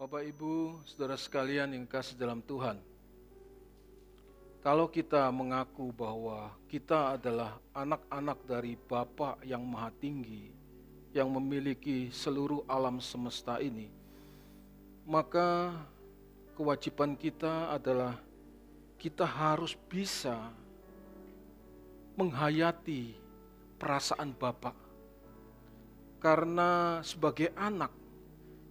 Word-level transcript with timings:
Bapak, 0.00 0.24
Ibu, 0.24 0.80
saudara 0.88 1.12
sekalian 1.12 1.76
yang 1.76 1.84
kasih 1.84 2.16
dalam 2.16 2.40
Tuhan. 2.40 2.80
Kalau 4.64 4.88
kita 4.88 5.28
mengaku 5.28 5.92
bahwa 5.92 6.56
kita 6.72 7.20
adalah 7.20 7.60
anak-anak 7.76 8.40
dari 8.48 8.80
Bapa 8.80 9.36
yang 9.44 9.60
Maha 9.60 9.92
Tinggi, 10.00 10.56
yang 11.12 11.28
memiliki 11.28 12.08
seluruh 12.16 12.64
alam 12.64 12.96
semesta 12.96 13.60
ini, 13.60 13.92
maka 15.04 15.76
kewajiban 16.56 17.12
kita 17.12 17.68
adalah 17.68 18.16
kita 18.96 19.28
harus 19.28 19.76
bisa 19.92 20.48
menghayati 22.16 23.20
perasaan 23.76 24.32
Bapak. 24.32 24.72
Karena 26.24 27.04
sebagai 27.04 27.52
anak, 27.52 27.99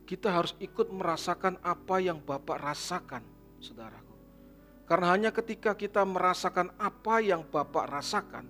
kita 0.09 0.33
harus 0.33 0.57
ikut 0.57 0.89
merasakan 0.89 1.61
apa 1.61 2.01
yang 2.01 2.17
Bapak 2.17 2.57
rasakan, 2.57 3.21
saudaraku. 3.61 4.17
Karena 4.89 5.13
hanya 5.13 5.29
ketika 5.29 5.77
kita 5.77 6.01
merasakan 6.01 6.73
apa 6.81 7.21
yang 7.21 7.45
Bapak 7.45 7.86
rasakan, 7.93 8.50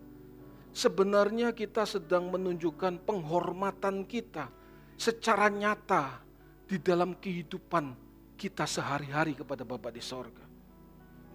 sebenarnya 0.72 1.52
kita 1.52 1.84
sedang 1.84 2.32
menunjukkan 2.32 3.04
penghormatan 3.04 4.08
kita 4.08 4.48
secara 4.96 5.52
nyata 5.52 6.24
di 6.64 6.80
dalam 6.80 7.12
kehidupan 7.20 7.92
kita 8.40 8.64
sehari-hari 8.64 9.36
kepada 9.36 9.68
Bapak 9.68 9.92
di 9.92 10.00
sorga. 10.00 10.48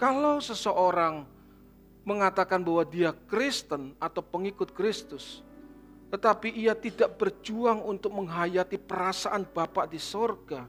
Kalau 0.00 0.40
seseorang 0.40 1.28
mengatakan 2.08 2.64
bahwa 2.64 2.80
dia 2.88 3.12
Kristen 3.28 3.92
atau 4.00 4.24
pengikut 4.24 4.72
Kristus, 4.72 5.44
tetapi 6.12 6.52
ia 6.52 6.76
tidak 6.76 7.16
berjuang 7.16 7.82
untuk 7.84 8.12
menghayati 8.14 8.78
perasaan 8.80 9.44
Bapa 9.48 9.88
di 9.88 9.98
sorga, 9.98 10.66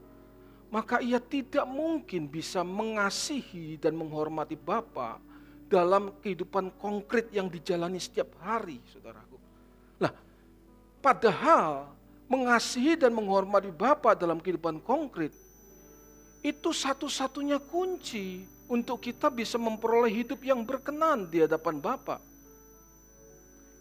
maka 0.70 0.98
ia 1.00 1.22
tidak 1.22 1.64
mungkin 1.64 2.26
bisa 2.26 2.60
mengasihi 2.66 3.78
dan 3.78 3.94
menghormati 3.94 4.58
Bapa 4.58 5.22
dalam 5.66 6.14
kehidupan 6.22 6.74
konkret 6.78 7.30
yang 7.34 7.50
dijalani 7.50 7.98
setiap 7.98 8.34
hari, 8.42 8.78
saudaraku. 8.90 9.38
Nah, 9.98 10.12
padahal 11.02 11.90
mengasihi 12.26 12.98
dan 12.98 13.14
menghormati 13.14 13.70
Bapa 13.70 14.14
dalam 14.18 14.42
kehidupan 14.42 14.82
konkret 14.82 15.34
itu 16.42 16.70
satu-satunya 16.70 17.58
kunci 17.58 18.46
untuk 18.66 19.02
kita 19.02 19.30
bisa 19.30 19.58
memperoleh 19.58 20.10
hidup 20.10 20.42
yang 20.42 20.62
berkenan 20.62 21.26
di 21.26 21.42
hadapan 21.42 21.78
Bapa. 21.78 22.22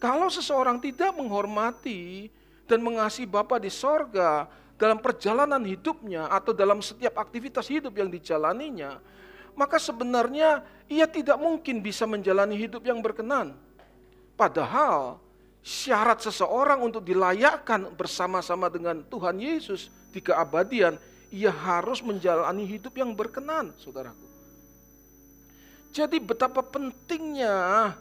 Kalau 0.06 0.30
seseorang 0.30 0.78
tidak 0.78 1.18
menghormati 1.18 2.30
dan 2.70 2.78
mengasihi 2.86 3.26
Bapa 3.26 3.58
di 3.58 3.74
sorga 3.74 4.46
dalam 4.78 5.02
perjalanan 5.02 5.66
hidupnya 5.66 6.30
atau 6.30 6.54
dalam 6.54 6.78
setiap 6.78 7.18
aktivitas 7.18 7.66
hidup 7.66 7.98
yang 7.98 8.14
dijalaninya, 8.14 9.02
maka 9.58 9.82
sebenarnya 9.82 10.62
ia 10.86 11.10
tidak 11.10 11.42
mungkin 11.42 11.82
bisa 11.82 12.06
menjalani 12.06 12.54
hidup 12.54 12.86
yang 12.86 13.02
berkenan. 13.02 13.58
Padahal 14.38 15.18
syarat 15.66 16.22
seseorang 16.22 16.86
untuk 16.86 17.02
dilayakkan 17.02 17.90
bersama-sama 17.98 18.70
dengan 18.70 19.02
Tuhan 19.10 19.42
Yesus 19.42 19.90
di 20.14 20.22
keabadian, 20.22 21.02
ia 21.34 21.50
harus 21.50 22.06
menjalani 22.06 22.62
hidup 22.62 22.94
yang 22.94 23.10
berkenan, 23.18 23.74
saudaraku. 23.82 24.30
Jadi 25.90 26.22
betapa 26.22 26.62
pentingnya 26.62 27.98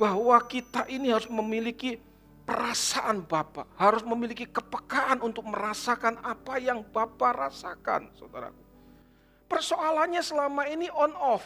bahwa 0.00 0.40
kita 0.48 0.88
ini 0.88 1.12
harus 1.12 1.28
memiliki 1.28 2.00
perasaan 2.48 3.20
Bapak, 3.20 3.68
harus 3.76 4.00
memiliki 4.00 4.48
kepekaan 4.48 5.20
untuk 5.20 5.44
merasakan 5.44 6.16
apa 6.24 6.56
yang 6.56 6.80
Bapak 6.80 7.36
rasakan, 7.36 8.08
saudaraku. 8.16 8.64
Persoalannya 9.44 10.24
selama 10.24 10.64
ini 10.72 10.88
on 10.88 11.12
off. 11.20 11.44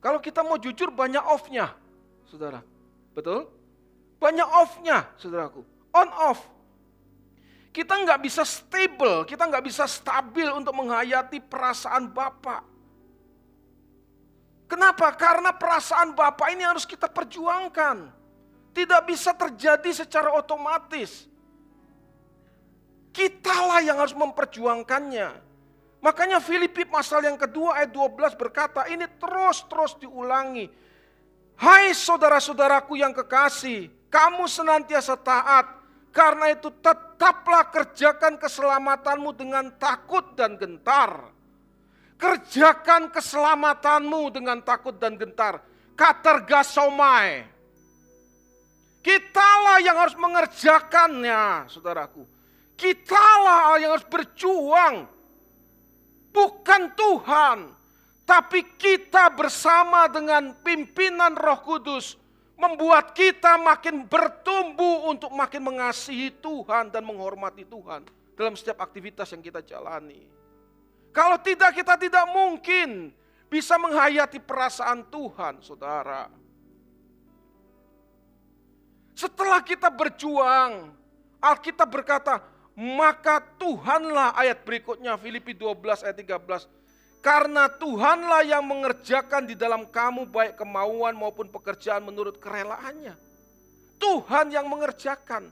Kalau 0.00 0.16
kita 0.16 0.40
mau 0.40 0.56
jujur 0.56 0.88
banyak 0.88 1.20
off-nya, 1.20 1.76
saudara. 2.24 2.64
Betul? 3.12 3.52
Banyak 4.16 4.48
off-nya, 4.48 5.04
saudaraku. 5.20 5.60
On 5.92 6.08
off. 6.32 6.40
Kita 7.68 8.00
nggak 8.00 8.24
bisa 8.24 8.48
stable, 8.48 9.28
kita 9.28 9.44
nggak 9.44 9.60
bisa 9.68 9.84
stabil 9.84 10.48
untuk 10.48 10.72
menghayati 10.72 11.44
perasaan 11.44 12.08
Bapak. 12.08 12.64
Kenapa? 14.66 15.14
Karena 15.14 15.54
perasaan 15.54 16.10
Bapak 16.10 16.50
ini 16.50 16.66
harus 16.66 16.82
kita 16.82 17.06
perjuangkan. 17.06 18.10
Tidak 18.74 19.02
bisa 19.06 19.32
terjadi 19.32 19.90
secara 19.94 20.34
otomatis. 20.34 21.30
Kitalah 23.14 23.80
yang 23.80 23.96
harus 23.96 24.12
memperjuangkannya. 24.12 25.46
Makanya 26.04 26.42
Filipi 26.42 26.84
pasal 26.84 27.24
yang 27.24 27.40
kedua 27.40 27.80
ayat 27.80 27.94
12 27.94 28.36
berkata, 28.36 28.84
ini 28.90 29.08
terus-terus 29.16 29.96
diulangi. 29.96 30.68
Hai 31.56 31.96
saudara-saudaraku 31.96 33.00
yang 33.00 33.16
kekasih, 33.16 33.88
kamu 34.12 34.44
senantiasa 34.44 35.16
taat. 35.16 35.66
Karena 36.12 36.52
itu 36.52 36.68
tetaplah 36.80 37.68
kerjakan 37.72 38.36
keselamatanmu 38.36 39.30
dengan 39.36 39.68
takut 39.76 40.32
dan 40.32 40.56
gentar 40.56 41.35
Kerjakan 42.16 43.12
keselamatanmu 43.12 44.32
dengan 44.32 44.64
takut 44.64 44.96
dan 44.96 45.20
gentar. 45.20 45.60
Katergasomai. 45.92 47.44
Kitalah 49.04 49.78
yang 49.84 49.96
harus 50.00 50.16
mengerjakannya, 50.18 51.70
saudaraku. 51.70 52.26
Kitalah 52.74 53.78
yang 53.78 53.94
harus 53.94 54.08
berjuang. 54.08 55.06
Bukan 56.32 56.82
Tuhan. 56.96 57.58
Tapi 58.26 58.74
kita 58.74 59.30
bersama 59.30 60.10
dengan 60.10 60.56
pimpinan 60.60 61.36
roh 61.36 61.60
kudus. 61.62 62.18
Membuat 62.56 63.12
kita 63.12 63.60
makin 63.60 64.08
bertumbuh 64.08 65.12
untuk 65.12 65.28
makin 65.36 65.60
mengasihi 65.60 66.32
Tuhan 66.40 66.88
dan 66.88 67.04
menghormati 67.04 67.68
Tuhan. 67.68 68.08
Dalam 68.32 68.56
setiap 68.56 68.80
aktivitas 68.80 69.28
yang 69.36 69.44
kita 69.44 69.60
jalani. 69.60 70.35
Kalau 71.16 71.40
tidak 71.40 71.72
kita 71.72 71.96
tidak 71.96 72.28
mungkin 72.28 73.08
bisa 73.48 73.80
menghayati 73.80 74.36
perasaan 74.36 75.00
Tuhan, 75.08 75.64
saudara. 75.64 76.28
Setelah 79.16 79.64
kita 79.64 79.88
berjuang, 79.88 80.92
Alkitab 81.40 81.88
berkata, 81.88 82.44
maka 82.76 83.40
Tuhanlah 83.56 84.36
ayat 84.36 84.60
berikutnya 84.60 85.16
Filipi 85.16 85.56
12 85.56 86.04
ayat 86.04 86.20
13. 86.20 86.68
Karena 87.24 87.64
Tuhanlah 87.72 88.44
yang 88.44 88.60
mengerjakan 88.68 89.48
di 89.48 89.56
dalam 89.56 89.88
kamu 89.88 90.28
baik 90.28 90.60
kemauan 90.60 91.16
maupun 91.16 91.48
pekerjaan 91.48 92.04
menurut 92.04 92.36
kerelaannya. 92.36 93.16
Tuhan 93.96 94.52
yang 94.52 94.68
mengerjakan. 94.68 95.48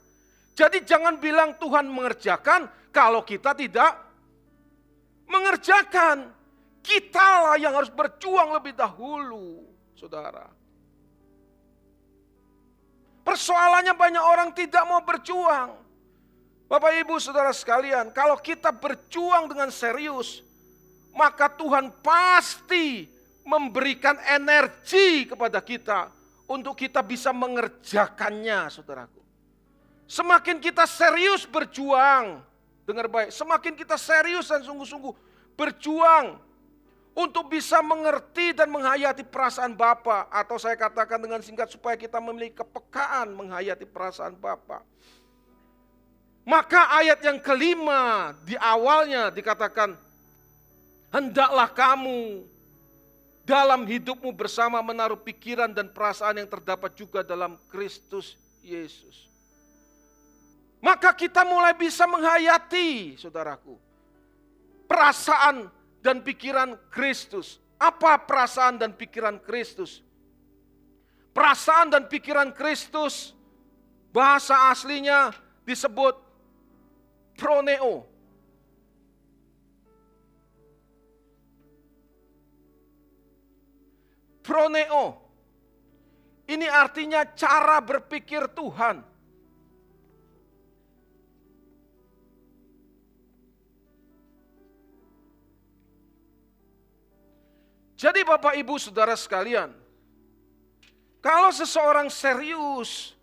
Jadi 0.52 0.84
jangan 0.84 1.16
bilang 1.16 1.56
Tuhan 1.56 1.88
mengerjakan 1.88 2.68
kalau 2.92 3.24
kita 3.24 3.56
tidak 3.56 4.03
mengerjakan. 5.28 6.32
Kitalah 6.84 7.56
yang 7.56 7.72
harus 7.72 7.88
berjuang 7.88 8.52
lebih 8.52 8.76
dahulu, 8.76 9.64
saudara. 9.96 10.44
Persoalannya 13.24 13.96
banyak 13.96 14.20
orang 14.20 14.52
tidak 14.52 14.84
mau 14.84 15.00
berjuang. 15.00 15.80
Bapak 16.68 16.92
ibu 17.00 17.16
saudara 17.16 17.56
sekalian, 17.56 18.12
kalau 18.12 18.36
kita 18.36 18.68
berjuang 18.68 19.48
dengan 19.48 19.72
serius, 19.72 20.44
maka 21.16 21.48
Tuhan 21.48 21.88
pasti 22.04 23.08
memberikan 23.48 24.20
energi 24.28 25.24
kepada 25.24 25.64
kita 25.64 26.12
untuk 26.44 26.76
kita 26.76 27.00
bisa 27.00 27.32
mengerjakannya, 27.32 28.68
saudaraku. 28.68 29.20
Semakin 30.04 30.60
kita 30.60 30.84
serius 30.84 31.48
berjuang, 31.48 32.44
Dengar 32.84 33.08
baik, 33.08 33.32
semakin 33.32 33.72
kita 33.72 33.96
serius 33.96 34.52
dan 34.52 34.60
sungguh-sungguh 34.60 35.12
berjuang 35.56 36.36
untuk 37.16 37.48
bisa 37.48 37.80
mengerti 37.80 38.52
dan 38.52 38.68
menghayati 38.68 39.24
perasaan 39.24 39.72
Bapa 39.72 40.28
atau 40.28 40.60
saya 40.60 40.76
katakan 40.76 41.16
dengan 41.16 41.40
singkat 41.40 41.72
supaya 41.72 41.96
kita 41.96 42.20
memiliki 42.20 42.60
kepekaan 42.60 43.32
menghayati 43.32 43.88
perasaan 43.88 44.36
Bapa. 44.36 44.84
Maka 46.44 46.92
ayat 47.00 47.24
yang 47.24 47.40
kelima 47.40 48.36
di 48.44 48.52
awalnya 48.60 49.32
dikatakan 49.32 49.96
hendaklah 51.08 51.72
kamu 51.72 52.44
dalam 53.48 53.88
hidupmu 53.88 54.28
bersama 54.36 54.84
menaruh 54.84 55.16
pikiran 55.16 55.72
dan 55.72 55.88
perasaan 55.88 56.44
yang 56.44 56.48
terdapat 56.52 56.92
juga 56.92 57.24
dalam 57.24 57.56
Kristus 57.72 58.36
Yesus 58.60 59.33
maka 60.84 61.16
kita 61.16 61.48
mulai 61.48 61.72
bisa 61.72 62.04
menghayati, 62.04 63.16
saudaraku, 63.16 63.80
perasaan 64.84 65.72
dan 66.04 66.20
pikiran 66.20 66.76
Kristus. 66.92 67.56
Apa 67.80 68.20
perasaan 68.20 68.76
dan 68.76 68.92
pikiran 68.92 69.40
Kristus? 69.40 70.04
Perasaan 71.32 71.88
dan 71.88 72.04
pikiran 72.04 72.52
Kristus, 72.52 73.32
bahasa 74.12 74.68
aslinya 74.68 75.32
disebut 75.64 76.20
proneo. 77.40 78.04
Proneo. 84.44 85.04
Ini 86.44 86.68
artinya 86.68 87.24
cara 87.32 87.80
berpikir 87.80 88.52
Tuhan 88.52 89.13
Jadi 98.04 98.20
Bapak 98.20 98.52
Ibu 98.52 98.76
Saudara 98.76 99.16
sekalian, 99.16 99.72
kalau 101.24 101.48
seseorang 101.48 102.12
serius, 102.12 103.16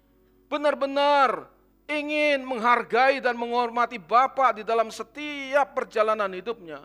benar-benar 0.49 1.45
ingin 1.85 2.41
menghargai 2.41 3.21
dan 3.21 3.37
menghormati 3.37 4.01
Bapak 4.01 4.57
di 4.57 4.63
dalam 4.65 4.89
setiap 4.89 5.77
perjalanan 5.77 6.33
hidupnya, 6.33 6.81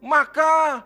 maka 0.00 0.80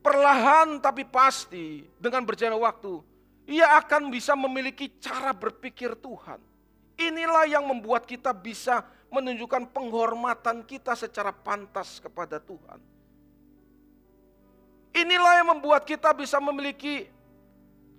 perlahan 0.00 0.80
tapi 0.80 1.04
pasti 1.04 1.84
dengan 2.00 2.24
berjalan 2.24 2.56
waktu, 2.56 3.04
ia 3.52 3.68
akan 3.84 4.08
bisa 4.08 4.32
memiliki 4.32 4.96
cara 4.96 5.36
berpikir 5.36 5.92
Tuhan. 5.92 6.40
Inilah 6.96 7.52
yang 7.52 7.68
membuat 7.68 8.08
kita 8.08 8.32
bisa 8.32 8.80
menunjukkan 9.12 9.76
penghormatan 9.76 10.64
kita 10.64 10.96
secara 10.96 11.36
pantas 11.36 12.00
kepada 12.00 12.40
Tuhan. 12.40 12.80
Inilah 14.92 15.40
yang 15.40 15.48
membuat 15.56 15.88
kita 15.88 16.12
bisa 16.12 16.36
memiliki 16.36 17.08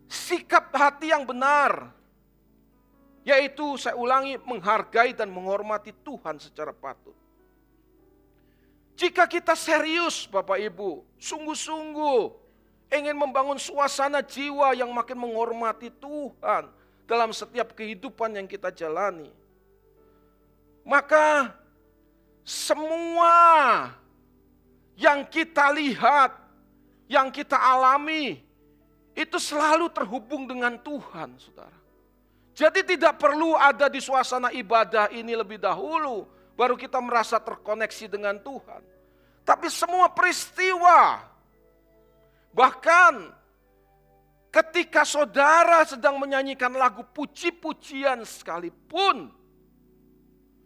sikap 0.06 0.70
hati 0.70 1.10
yang 1.10 1.26
benar. 1.26 1.90
Yaitu 3.26 3.80
saya 3.80 3.98
ulangi 3.98 4.38
menghargai 4.44 5.16
dan 5.16 5.32
menghormati 5.32 5.96
Tuhan 6.06 6.38
secara 6.38 6.76
patut. 6.76 7.16
Jika 8.94 9.26
kita 9.26 9.58
serius 9.58 10.30
Bapak 10.30 10.62
Ibu, 10.62 11.02
sungguh-sungguh 11.18 12.22
ingin 12.94 13.18
membangun 13.18 13.58
suasana 13.58 14.22
jiwa 14.22 14.78
yang 14.78 14.94
makin 14.94 15.18
menghormati 15.18 15.90
Tuhan 15.90 16.70
dalam 17.10 17.34
setiap 17.34 17.74
kehidupan 17.74 18.38
yang 18.38 18.46
kita 18.46 18.70
jalani. 18.70 19.34
Maka 20.86 21.58
semua 22.44 23.34
yang 25.00 25.24
kita 25.26 25.72
lihat 25.74 26.43
yang 27.14 27.30
kita 27.30 27.54
alami 27.54 28.42
itu 29.14 29.38
selalu 29.38 29.94
terhubung 29.94 30.50
dengan 30.50 30.74
Tuhan, 30.82 31.38
saudara. 31.38 31.78
Jadi 32.58 32.82
tidak 32.98 33.22
perlu 33.22 33.54
ada 33.54 33.86
di 33.86 34.02
suasana 34.02 34.50
ibadah 34.50 35.14
ini 35.14 35.38
lebih 35.38 35.62
dahulu, 35.62 36.26
baru 36.58 36.74
kita 36.74 36.98
merasa 36.98 37.38
terkoneksi 37.38 38.10
dengan 38.10 38.42
Tuhan. 38.42 38.82
Tapi 39.46 39.70
semua 39.70 40.10
peristiwa, 40.10 41.22
bahkan 42.50 43.30
ketika 44.50 45.06
saudara 45.06 45.86
sedang 45.86 46.18
menyanyikan 46.18 46.74
lagu 46.74 47.06
puji-pujian 47.14 48.22
sekalipun, 48.26 49.30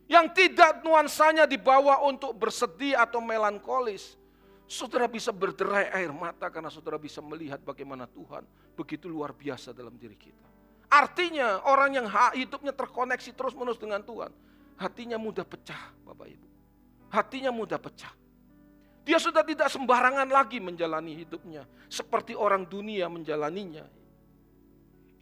yang 0.07 0.31
tidak 0.31 0.83
nuansanya 0.87 1.43
dibawa 1.43 1.99
untuk 2.07 2.31
bersedih 2.35 2.95
atau 2.95 3.19
melankolis, 3.19 4.15
Saudara 4.67 5.07
bisa 5.07 5.31
berderai 5.31 5.87
air 5.95 6.11
mata 6.11 6.51
karena 6.51 6.67
saudara 6.67 6.99
bisa 6.99 7.23
melihat 7.23 7.63
bagaimana 7.63 8.03
Tuhan 8.03 8.43
begitu 8.75 9.07
luar 9.07 9.31
biasa 9.31 9.71
dalam 9.71 9.95
diri 9.95 10.19
kita. 10.19 10.43
Artinya 10.91 11.63
orang 11.67 11.95
yang 11.95 12.07
hidupnya 12.35 12.75
terkoneksi 12.75 13.31
terus-menerus 13.31 13.79
dengan 13.79 14.03
Tuhan, 14.03 14.31
hatinya 14.75 15.15
mudah 15.15 15.47
pecah 15.47 15.95
Bapak 16.03 16.27
Ibu. 16.27 16.47
Hatinya 17.07 17.51
mudah 17.55 17.79
pecah. 17.79 18.11
Dia 19.07 19.23
sudah 19.23 19.39
tidak 19.47 19.71
sembarangan 19.71 20.27
lagi 20.27 20.59
menjalani 20.59 21.15
hidupnya 21.15 21.63
seperti 21.87 22.35
orang 22.35 22.67
dunia 22.67 23.07
menjalaninya. 23.07 23.87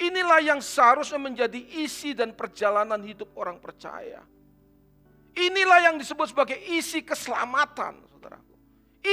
Inilah 0.02 0.42
yang 0.42 0.58
seharusnya 0.58 1.22
menjadi 1.22 1.62
isi 1.86 2.18
dan 2.18 2.34
perjalanan 2.34 2.98
hidup 3.06 3.30
orang 3.38 3.62
percaya. 3.62 4.26
Inilah 5.38 5.86
yang 5.86 5.96
disebut 6.02 6.34
sebagai 6.34 6.58
isi 6.74 7.06
keselamatan 7.06 8.02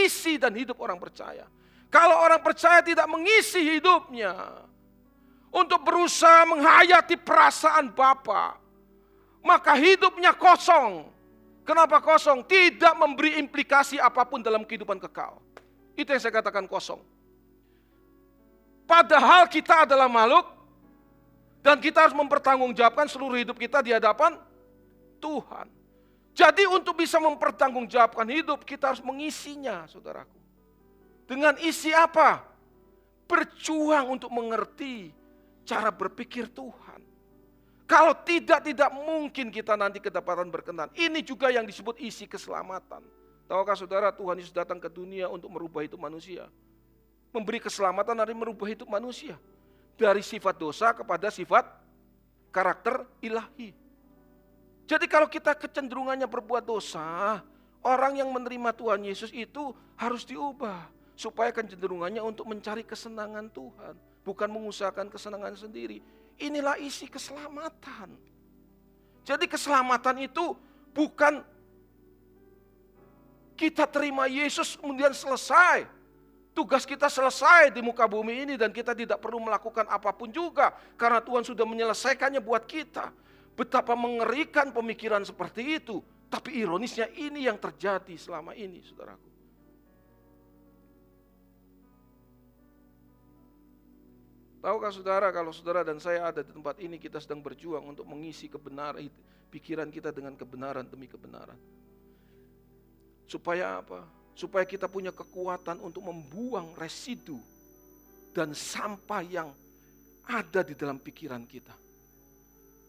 isi 0.05 0.41
dan 0.41 0.57
hidup 0.57 0.81
orang 0.81 0.97
percaya. 0.97 1.45
Kalau 1.93 2.25
orang 2.25 2.41
percaya 2.41 2.81
tidak 2.81 3.05
mengisi 3.05 3.77
hidupnya 3.77 4.33
untuk 5.53 5.85
berusaha 5.85 6.49
menghayati 6.49 7.21
perasaan 7.21 7.93
Bapa, 7.93 8.57
maka 9.45 9.77
hidupnya 9.77 10.33
kosong. 10.33 11.05
Kenapa 11.63 12.01
kosong? 12.01 12.43
Tidak 12.49 12.97
memberi 12.97 13.37
implikasi 13.39 14.01
apa 14.01 14.25
pun 14.25 14.41
dalam 14.41 14.65
kehidupan 14.65 14.99
kekal. 14.99 15.39
Itu 15.93 16.11
yang 16.11 16.23
saya 16.25 16.33
katakan 16.41 16.65
kosong. 16.65 16.99
Padahal 18.89 19.47
kita 19.47 19.87
adalah 19.87 20.11
makhluk 20.11 20.49
dan 21.63 21.79
kita 21.79 22.09
harus 22.09 22.17
mempertanggungjawabkan 22.19 23.07
seluruh 23.07 23.39
hidup 23.39 23.55
kita 23.55 23.79
di 23.85 23.95
hadapan 23.95 24.35
Tuhan. 25.23 25.82
Jadi 26.33 26.65
untuk 26.65 26.97
bisa 26.97 27.21
mempertanggungjawabkan 27.21 28.25
hidup 28.33 28.65
kita 28.65 28.97
harus 28.97 29.05
mengisinya 29.05 29.85
saudaraku. 29.85 30.41
Dengan 31.29 31.57
isi 31.61 31.93
apa? 31.93 32.41
Berjuang 33.29 34.17
untuk 34.17 34.33
mengerti 34.33 35.13
cara 35.65 35.93
berpikir 35.93 36.49
Tuhan. 36.49 37.01
Kalau 37.85 38.17
tidak, 38.25 38.65
tidak 38.65 38.89
mungkin 38.97 39.53
kita 39.53 39.77
nanti 39.77 40.01
kedapatan 40.01 40.49
berkenan. 40.49 40.89
Ini 40.97 41.21
juga 41.21 41.53
yang 41.53 41.69
disebut 41.69 42.01
isi 42.01 42.25
keselamatan. 42.25 43.05
Tahukah 43.45 43.77
saudara 43.77 44.09
Tuhan 44.09 44.41
Yesus 44.41 44.55
datang 44.55 44.81
ke 44.81 44.89
dunia 44.89 45.29
untuk 45.29 45.53
merubah 45.53 45.85
hidup 45.85 46.01
manusia. 46.01 46.49
Memberi 47.37 47.61
keselamatan 47.61 48.17
dari 48.17 48.33
merubah 48.33 48.65
hidup 48.65 48.89
manusia. 48.89 49.37
Dari 50.01 50.25
sifat 50.25 50.57
dosa 50.57 50.97
kepada 50.97 51.29
sifat 51.29 51.69
karakter 52.49 53.05
ilahi. 53.21 53.82
Jadi 54.87 55.07
kalau 55.07 55.31
kita 55.31 55.55
kecenderungannya 55.55 56.27
berbuat 56.27 56.67
dosa, 56.67 57.41
orang 57.83 58.19
yang 58.19 58.29
menerima 58.31 58.75
Tuhan 58.75 59.03
Yesus 59.07 59.31
itu 59.31 59.71
harus 59.99 60.27
diubah. 60.27 60.91
Supaya 61.13 61.55
kecenderungannya 61.55 62.25
untuk 62.25 62.49
mencari 62.49 62.83
kesenangan 62.83 63.47
Tuhan. 63.53 63.95
Bukan 64.27 64.49
mengusahakan 64.49 65.07
kesenangan 65.13 65.55
sendiri. 65.55 66.03
Inilah 66.41 66.81
isi 66.81 67.07
keselamatan. 67.07 68.17
Jadi 69.23 69.47
keselamatan 69.47 70.27
itu 70.27 70.59
bukan 70.91 71.47
kita 73.55 73.87
terima 73.87 74.27
Yesus 74.27 74.75
kemudian 74.75 75.15
selesai. 75.15 75.87
Tugas 76.53 76.85
kita 76.85 77.09
selesai 77.09 77.73
di 77.73 77.81
muka 77.81 78.05
bumi 78.05 78.45
ini 78.45 78.55
dan 78.61 78.69
kita 78.75 78.93
tidak 78.93 79.23
perlu 79.23 79.41
melakukan 79.41 79.89
apa 79.89 80.11
pun 80.13 80.29
juga. 80.29 80.75
Karena 80.99 81.23
Tuhan 81.23 81.47
sudah 81.47 81.65
menyelesaikannya 81.65 82.43
buat 82.43 82.67
kita. 82.67 83.09
Betapa 83.53 83.93
mengerikan 83.93 84.73
pemikiran 84.73 85.23
seperti 85.25 85.77
itu. 85.83 86.01
Tapi 86.33 86.65
ironisnya 86.65 87.13
ini 87.13 87.45
yang 87.45 87.61
terjadi 87.61 88.17
selama 88.17 88.57
ini, 88.57 88.81
saudaraku. 88.81 89.29
Tahukah 94.63 94.95
saudara 94.95 95.29
kalau 95.35 95.51
saudara 95.51 95.83
dan 95.83 95.99
saya 95.99 96.31
ada 96.31 96.41
di 96.41 96.55
tempat 96.55 96.79
ini 96.79 96.95
kita 96.95 97.19
sedang 97.19 97.43
berjuang 97.43 97.83
untuk 97.83 98.07
mengisi 98.07 98.47
kebenaran 98.47 99.11
pikiran 99.51 99.91
kita 99.91 100.15
dengan 100.15 100.39
kebenaran 100.39 100.87
demi 100.87 101.11
kebenaran. 101.11 101.59
Supaya 103.27 103.83
apa? 103.83 104.07
Supaya 104.39 104.63
kita 104.63 104.87
punya 104.87 105.11
kekuatan 105.11 105.83
untuk 105.83 106.07
membuang 106.07 106.79
residu 106.79 107.43
dan 108.31 108.55
sampah 108.55 109.21
yang 109.27 109.51
ada 110.25 110.63
di 110.63 110.79
dalam 110.79 110.97
pikiran 111.03 111.43
kita. 111.43 111.82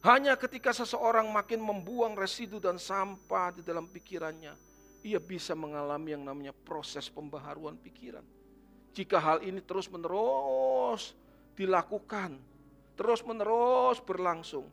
Hanya 0.04 0.36
ketika 0.36 0.76
seseorang 0.76 1.32
makin 1.32 1.64
membuang 1.64 2.20
residu 2.20 2.60
dan 2.60 2.76
sampah 2.76 3.56
di 3.56 3.64
dalam 3.64 3.88
pikirannya, 3.88 4.52
ia 5.00 5.20
bisa 5.20 5.56
mengalami 5.56 6.12
yang 6.12 6.28
namanya 6.28 6.52
proses 6.52 7.08
pembaharuan 7.08 7.80
pikiran. 7.80 8.24
Jika 8.92 9.16
hal 9.16 9.40
ini 9.48 9.64
terus-menerus 9.64 11.16
dilakukan, 11.56 12.36
terus-menerus 13.00 14.04
berlangsung, 14.04 14.68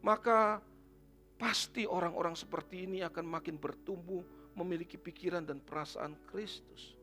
maka 0.00 0.64
pasti 1.36 1.84
orang-orang 1.84 2.32
seperti 2.32 2.88
ini 2.88 3.04
akan 3.04 3.28
makin 3.28 3.60
bertumbuh 3.60 4.24
memiliki 4.56 4.96
pikiran 4.96 5.44
dan 5.44 5.60
perasaan 5.60 6.16
Kristus. 6.32 6.96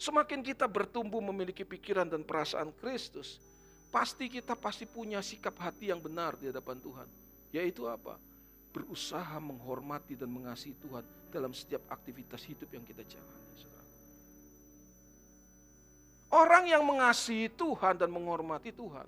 Semakin 0.00 0.40
kita 0.40 0.64
bertumbuh 0.64 1.20
memiliki 1.20 1.60
pikiran 1.60 2.08
dan 2.08 2.24
perasaan 2.24 2.72
Kristus, 2.80 3.36
pasti 3.94 4.26
kita 4.26 4.58
pasti 4.58 4.90
punya 4.90 5.22
sikap 5.22 5.54
hati 5.62 5.94
yang 5.94 6.02
benar 6.02 6.34
di 6.34 6.50
hadapan 6.50 6.82
Tuhan. 6.82 7.06
Yaitu 7.54 7.86
apa? 7.86 8.18
Berusaha 8.74 9.38
menghormati 9.38 10.18
dan 10.18 10.34
mengasihi 10.34 10.74
Tuhan 10.82 11.06
dalam 11.30 11.54
setiap 11.54 11.86
aktivitas 11.86 12.42
hidup 12.42 12.66
yang 12.74 12.82
kita 12.82 13.06
jalani. 13.06 13.54
Orang 16.34 16.66
yang 16.66 16.82
mengasihi 16.82 17.46
Tuhan 17.54 17.94
dan 17.94 18.10
menghormati 18.10 18.74
Tuhan. 18.74 19.06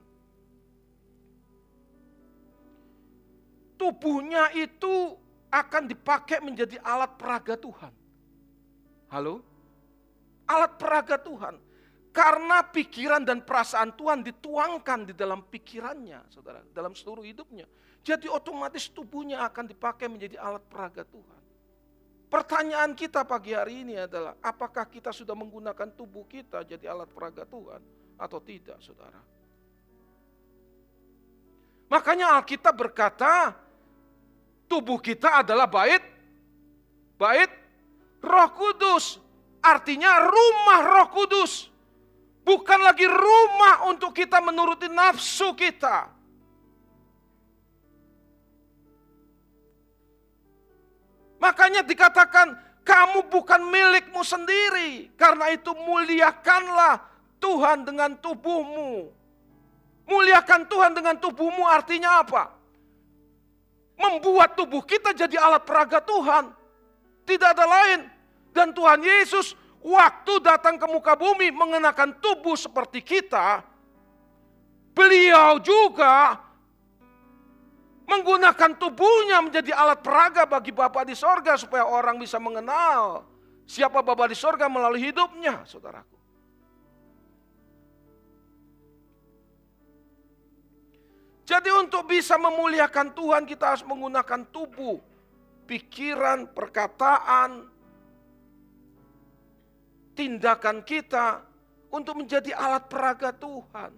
Tubuhnya 3.75 4.55
itu 4.55 5.19
akan 5.51 5.91
dipakai 5.91 6.39
menjadi 6.39 6.79
alat 6.87 7.19
peraga 7.19 7.59
Tuhan. 7.59 7.91
Halo? 9.11 9.43
Alat 10.47 10.79
peraga 10.79 11.19
Tuhan. 11.19 11.66
Karena 12.17 12.65
pikiran 12.65 13.29
dan 13.29 13.45
perasaan 13.45 13.93
Tuhan 13.93 14.25
dituangkan 14.25 15.13
di 15.13 15.13
dalam 15.13 15.45
pikirannya, 15.45 16.33
saudara, 16.33 16.65
dalam 16.73 16.97
seluruh 16.97 17.21
hidupnya. 17.21 17.69
Jadi 18.01 18.25
otomatis 18.25 18.89
tubuhnya 18.89 19.45
akan 19.45 19.69
dipakai 19.69 20.09
menjadi 20.09 20.41
alat 20.41 20.65
peraga 20.65 21.05
Tuhan. 21.05 21.43
Pertanyaan 22.33 22.97
kita 22.97 23.21
pagi 23.29 23.53
hari 23.53 23.85
ini 23.85 24.01
adalah, 24.01 24.33
apakah 24.41 24.89
kita 24.89 25.13
sudah 25.13 25.37
menggunakan 25.37 25.93
tubuh 25.93 26.25
kita 26.25 26.65
jadi 26.65 26.89
alat 26.89 27.13
peraga 27.13 27.45
Tuhan 27.45 27.85
atau 28.17 28.39
tidak, 28.41 28.81
saudara? 28.81 29.21
Makanya 31.93 32.33
Alkitab 32.41 32.81
berkata, 32.81 33.53
tubuh 34.73 35.05
kita 35.05 35.45
adalah 35.45 35.69
bait, 35.69 36.01
bait 37.21 37.53
roh 38.25 38.51
kudus. 38.57 39.21
Artinya 39.61 40.25
rumah 40.25 40.81
roh 40.81 41.09
kudus. 41.13 41.76
Bukan 42.47 42.79
lagi 42.79 43.11
rumah 43.11 43.91
untuk 43.91 44.15
kita 44.15 44.39
menuruti 44.39 44.87
nafsu 44.87 45.51
kita. 45.59 46.07
Makanya 51.43 51.83
dikatakan 51.83 52.55
kamu 52.87 53.27
bukan 53.35 53.67
milikmu 53.67 54.23
sendiri. 54.23 55.11
Karena 55.19 55.51
itu 55.51 55.75
muliakanlah 55.75 57.03
Tuhan 57.43 57.83
dengan 57.83 58.15
tubuhmu. 58.15 59.11
Muliakan 60.07 60.71
Tuhan 60.71 60.95
dengan 60.95 61.19
tubuhmu 61.19 61.67
artinya 61.67 62.23
apa? 62.23 62.55
Membuat 63.99 64.55
tubuh 64.55 64.87
kita 64.87 65.11
jadi 65.19 65.35
alat 65.35 65.67
peraga 65.67 65.99
Tuhan. 65.99 66.55
Tidak 67.27 67.49
ada 67.59 67.67
lain. 67.67 68.07
Dan 68.55 68.71
Tuhan 68.71 69.03
Yesus 69.03 69.66
waktu 69.87 70.43
datang 70.43 70.75
ke 70.83 70.87
muka 70.91 71.15
bumi 71.15 71.55
mengenakan 71.55 72.19
tubuh 72.19 72.59
seperti 72.59 73.07
kita, 73.07 73.63
beliau 74.91 75.63
juga 75.63 76.43
menggunakan 78.11 78.75
tubuhnya 78.75 79.47
menjadi 79.47 79.71
alat 79.79 80.03
peraga 80.03 80.43
bagi 80.43 80.75
Bapa 80.75 81.07
di 81.07 81.15
sorga 81.15 81.55
supaya 81.55 81.87
orang 81.87 82.19
bisa 82.19 82.43
mengenal 82.43 83.23
siapa 83.63 84.03
Bapa 84.03 84.27
di 84.27 84.35
sorga 84.35 84.67
melalui 84.67 85.07
hidupnya, 85.07 85.63
saudaraku. 85.63 86.19
Jadi 91.47 91.71
untuk 91.71 92.11
bisa 92.11 92.35
memuliakan 92.35 93.15
Tuhan 93.15 93.47
kita 93.47 93.71
harus 93.71 93.87
menggunakan 93.87 94.51
tubuh, 94.51 94.99
pikiran, 95.71 96.51
perkataan, 96.51 97.71
tindakan 100.17 100.81
kita 100.81 101.45
untuk 101.93 102.25
menjadi 102.25 102.57
alat 102.57 102.89
peraga 102.89 103.31
Tuhan. 103.37 103.93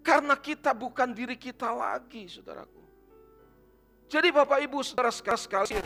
Karena 0.00 0.38
kita 0.38 0.72
bukan 0.72 1.12
diri 1.12 1.36
kita 1.36 1.68
lagi, 1.74 2.24
saudaraku. 2.30 2.80
Jadi 4.08 4.32
Bapak 4.32 4.58
Ibu 4.64 4.80
saudara 4.80 5.12
sekali, 5.12 5.76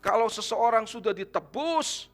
kalau 0.00 0.26
seseorang 0.32 0.88
sudah 0.88 1.12
ditebus, 1.12 2.08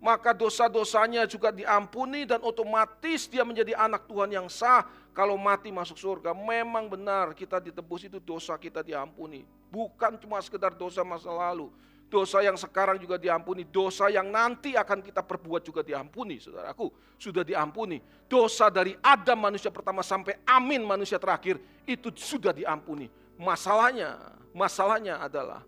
maka 0.00 0.32
dosa-dosanya 0.32 1.28
juga 1.28 1.52
diampuni 1.52 2.24
dan 2.24 2.40
otomatis 2.42 3.28
dia 3.28 3.40
menjadi 3.40 3.76
anak 3.76 4.08
Tuhan 4.08 4.32
yang 4.32 4.48
sah. 4.48 4.88
Kalau 5.14 5.38
mati 5.38 5.70
masuk 5.70 5.94
surga, 5.94 6.34
memang 6.34 6.90
benar 6.90 7.32
kita 7.38 7.62
ditebus 7.62 8.10
itu 8.10 8.18
dosa 8.18 8.58
kita 8.58 8.82
diampuni. 8.82 9.46
Bukan 9.70 10.18
cuma 10.18 10.42
sekedar 10.42 10.74
dosa 10.74 11.06
masa 11.06 11.30
lalu, 11.30 11.70
Dosa 12.04 12.44
yang 12.46 12.54
sekarang 12.54 13.00
juga 13.00 13.18
diampuni, 13.18 13.66
dosa 13.66 14.06
yang 14.06 14.30
nanti 14.30 14.78
akan 14.78 15.02
kita 15.02 15.24
perbuat 15.24 15.66
juga 15.66 15.82
diampuni, 15.82 16.38
saudaraku. 16.38 16.92
Sudah 17.18 17.42
diampuni. 17.42 17.98
Dosa 18.30 18.70
dari 18.70 18.94
Adam 19.02 19.38
manusia 19.40 19.72
pertama 19.72 20.04
sampai 20.04 20.38
Amin 20.46 20.86
manusia 20.86 21.18
terakhir 21.18 21.58
itu 21.88 22.14
sudah 22.14 22.54
diampuni. 22.54 23.10
Masalahnya, 23.34 24.14
masalahnya 24.54 25.18
adalah 25.18 25.66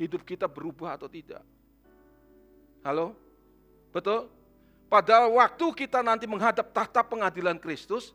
hidup 0.00 0.24
kita 0.24 0.48
berubah 0.48 0.96
atau 0.96 1.12
tidak. 1.12 1.44
Halo? 2.82 3.14
Betul? 3.92 4.26
Padahal 4.88 5.32
waktu 5.32 5.66
kita 5.72 6.00
nanti 6.00 6.24
menghadap 6.28 6.72
tahta 6.72 7.00
pengadilan 7.04 7.56
Kristus, 7.56 8.12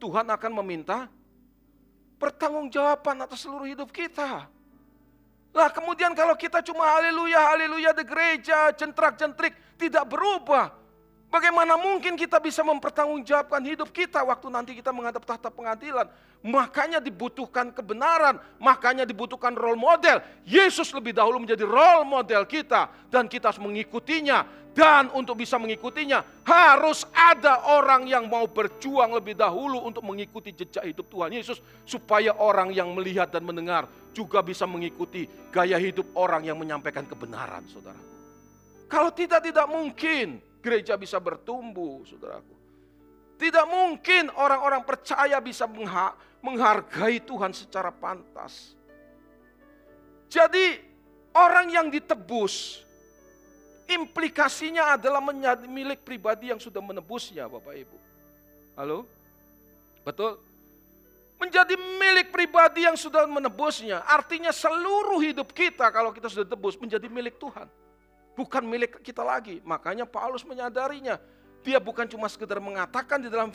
Tuhan 0.00 0.28
akan 0.28 0.52
meminta 0.64 1.08
pertanggungjawaban 2.20 3.24
atas 3.24 3.44
seluruh 3.44 3.68
hidup 3.68 3.88
kita. 3.88 4.48
Lah 5.50 5.68
kemudian 5.74 6.14
kalau 6.14 6.38
kita 6.38 6.62
cuma 6.62 6.86
haleluya, 6.86 7.54
haleluya 7.54 7.90
di 7.90 8.04
gereja, 8.06 8.70
centrak-centrik, 8.72 9.76
tidak 9.76 10.06
berubah. 10.06 10.79
Bagaimana 11.30 11.78
mungkin 11.78 12.18
kita 12.18 12.42
bisa 12.42 12.66
mempertanggungjawabkan 12.66 13.62
hidup 13.62 13.94
kita 13.94 14.18
waktu 14.26 14.50
nanti 14.50 14.74
kita 14.74 14.90
menghadap 14.90 15.22
tahta 15.22 15.46
pengadilan? 15.46 16.10
Makanya 16.42 16.98
dibutuhkan 16.98 17.70
kebenaran, 17.70 18.42
makanya 18.58 19.06
dibutuhkan 19.06 19.54
role 19.54 19.78
model. 19.78 20.18
Yesus 20.42 20.90
lebih 20.90 21.14
dahulu 21.14 21.46
menjadi 21.46 21.62
role 21.62 22.02
model 22.02 22.42
kita 22.50 22.90
dan 23.14 23.30
kita 23.30 23.54
harus 23.54 23.62
mengikutinya. 23.62 24.58
Dan 24.70 25.10
untuk 25.18 25.42
bisa 25.42 25.58
mengikutinya 25.58 26.46
harus 26.46 27.02
ada 27.10 27.74
orang 27.74 28.06
yang 28.06 28.30
mau 28.30 28.46
berjuang 28.46 29.10
lebih 29.18 29.34
dahulu 29.34 29.82
untuk 29.82 30.06
mengikuti 30.06 30.54
jejak 30.54 30.86
hidup 30.86 31.10
Tuhan 31.10 31.34
Yesus 31.34 31.58
supaya 31.82 32.30
orang 32.38 32.70
yang 32.70 32.94
melihat 32.94 33.34
dan 33.34 33.42
mendengar 33.42 33.90
juga 34.14 34.38
bisa 34.46 34.70
mengikuti 34.70 35.26
gaya 35.50 35.74
hidup 35.74 36.14
orang 36.14 36.46
yang 36.46 36.54
menyampaikan 36.54 37.02
kebenaran, 37.02 37.66
saudara. 37.66 37.98
Kalau 38.86 39.10
tidak, 39.10 39.42
tidak 39.42 39.66
mungkin 39.66 40.38
gereja 40.60 40.94
bisa 40.94 41.16
bertumbuh, 41.16 42.04
saudaraku. 42.04 42.54
Tidak 43.40 43.66
mungkin 43.66 44.28
orang-orang 44.36 44.84
percaya 44.84 45.40
bisa 45.40 45.64
menghargai 46.44 47.24
Tuhan 47.24 47.56
secara 47.56 47.88
pantas. 47.88 48.76
Jadi 50.28 50.76
orang 51.32 51.72
yang 51.72 51.86
ditebus, 51.88 52.84
implikasinya 53.88 55.00
adalah 55.00 55.24
menjadi 55.24 55.64
milik 55.64 56.04
pribadi 56.04 56.52
yang 56.52 56.60
sudah 56.60 56.84
menebusnya 56.84 57.48
Bapak 57.48 57.74
Ibu. 57.80 57.98
Halo? 58.76 59.08
Betul? 60.04 60.36
Menjadi 61.40 61.72
milik 61.80 62.28
pribadi 62.28 62.84
yang 62.84 63.00
sudah 63.00 63.24
menebusnya. 63.24 64.04
Artinya 64.04 64.52
seluruh 64.52 65.24
hidup 65.24 65.56
kita 65.56 65.88
kalau 65.88 66.12
kita 66.12 66.28
sudah 66.28 66.44
tebus 66.44 66.76
menjadi 66.76 67.08
milik 67.08 67.40
Tuhan 67.40 67.64
bukan 68.34 68.62
milik 68.64 69.00
kita 69.02 69.22
lagi. 69.22 69.62
Makanya 69.62 70.04
Paulus 70.06 70.46
menyadarinya. 70.46 71.18
Dia 71.60 71.76
bukan 71.76 72.08
cuma 72.08 72.24
sekedar 72.24 72.56
mengatakan 72.56 73.20
di 73.20 73.28
dalam 73.28 73.52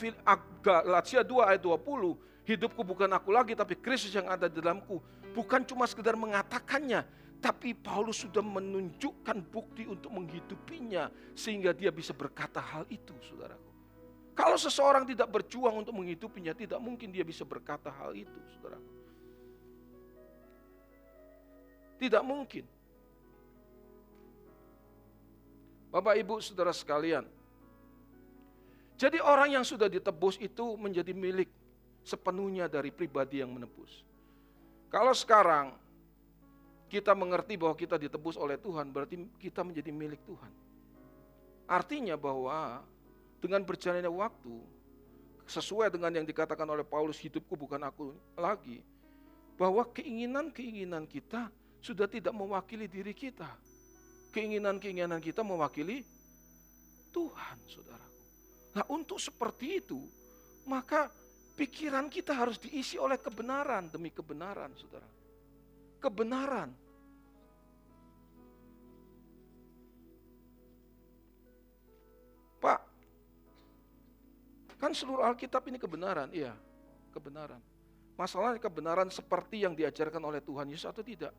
Galatia 0.61 1.25
2 1.25 1.49
ayat 1.49 1.61
20, 1.61 2.45
hidupku 2.45 2.85
bukan 2.85 3.09
aku 3.09 3.33
lagi 3.33 3.57
tapi 3.57 3.73
Kristus 3.73 4.13
yang 4.13 4.29
ada 4.29 4.45
di 4.45 4.61
dalamku. 4.61 5.01
Bukan 5.33 5.65
cuma 5.65 5.89
sekedar 5.89 6.13
mengatakannya, 6.13 7.01
tapi 7.41 7.73
Paulus 7.73 8.21
sudah 8.21 8.45
menunjukkan 8.45 9.37
bukti 9.49 9.89
untuk 9.89 10.13
menghidupinya 10.13 11.09
sehingga 11.33 11.73
dia 11.73 11.89
bisa 11.89 12.13
berkata 12.13 12.61
hal 12.61 12.85
itu, 12.93 13.11
Saudaraku. 13.25 13.73
Kalau 14.37 14.59
seseorang 14.59 15.03
tidak 15.07 15.31
berjuang 15.31 15.81
untuk 15.81 15.97
menghidupinya, 15.97 16.53
tidak 16.53 16.77
mungkin 16.77 17.09
dia 17.09 17.25
bisa 17.25 17.41
berkata 17.41 17.89
hal 17.89 18.13
itu, 18.13 18.37
Saudaraku. 18.53 18.93
Tidak 21.95 22.23
mungkin. 22.23 22.74
Bapak 25.95 26.19
Ibu 26.19 26.43
Saudara 26.43 26.75
sekalian. 26.75 27.23
Jadi 28.99 29.23
orang 29.23 29.55
yang 29.55 29.63
sudah 29.63 29.87
ditebus 29.87 30.35
itu 30.43 30.75
menjadi 30.75 31.15
milik 31.15 31.47
sepenuhnya 32.03 32.67
dari 32.67 32.91
pribadi 32.91 33.39
yang 33.39 33.55
menebus. 33.55 34.03
Kalau 34.91 35.15
sekarang 35.15 35.71
kita 36.91 37.15
mengerti 37.15 37.55
bahwa 37.55 37.79
kita 37.79 37.95
ditebus 37.95 38.35
oleh 38.35 38.59
Tuhan, 38.59 38.91
berarti 38.91 39.23
kita 39.39 39.63
menjadi 39.63 39.87
milik 39.95 40.19
Tuhan. 40.27 40.51
Artinya 41.63 42.19
bahwa 42.19 42.83
dengan 43.39 43.63
berjalannya 43.63 44.11
waktu, 44.11 44.55
sesuai 45.47 45.95
dengan 45.95 46.11
yang 46.11 46.27
dikatakan 46.27 46.67
oleh 46.67 46.83
Paulus, 46.83 47.23
hidupku 47.23 47.55
bukan 47.55 47.79
aku 47.87 48.11
lagi, 48.35 48.83
bahwa 49.55 49.87
keinginan-keinginan 49.95 51.07
kita 51.07 51.47
sudah 51.79 52.11
tidak 52.11 52.35
mewakili 52.35 52.83
diri 52.91 53.15
kita 53.15 53.47
keinginan-keinginan 54.35 55.23
kita 55.23 55.39
mewakili 55.47 56.03
Tuhan, 57.15 57.57
saudaraku. 57.71 58.19
Nah 58.75 58.83
untuk 58.91 59.15
seperti 59.15 59.79
itu, 59.79 60.03
maka 60.67 61.07
pikiran 61.55 62.11
kita 62.11 62.35
harus 62.35 62.59
diisi 62.59 62.99
oleh 62.99 63.15
kebenaran 63.15 63.87
demi 63.87 64.11
kebenaran, 64.11 64.75
saudara. 64.75 65.07
Kebenaran. 66.03 66.69
Pak, 72.59 72.79
kan 74.75 74.91
seluruh 74.91 75.23
Alkitab 75.23 75.63
ini 75.71 75.79
kebenaran, 75.79 76.27
iya, 76.35 76.51
kebenaran. 77.15 77.63
Masalahnya 78.19 78.59
kebenaran 78.59 79.07
seperti 79.07 79.63
yang 79.63 79.71
diajarkan 79.75 80.19
oleh 80.19 80.43
Tuhan 80.43 80.67
Yesus 80.67 80.87
atau 80.87 81.03
tidak? 81.03 81.31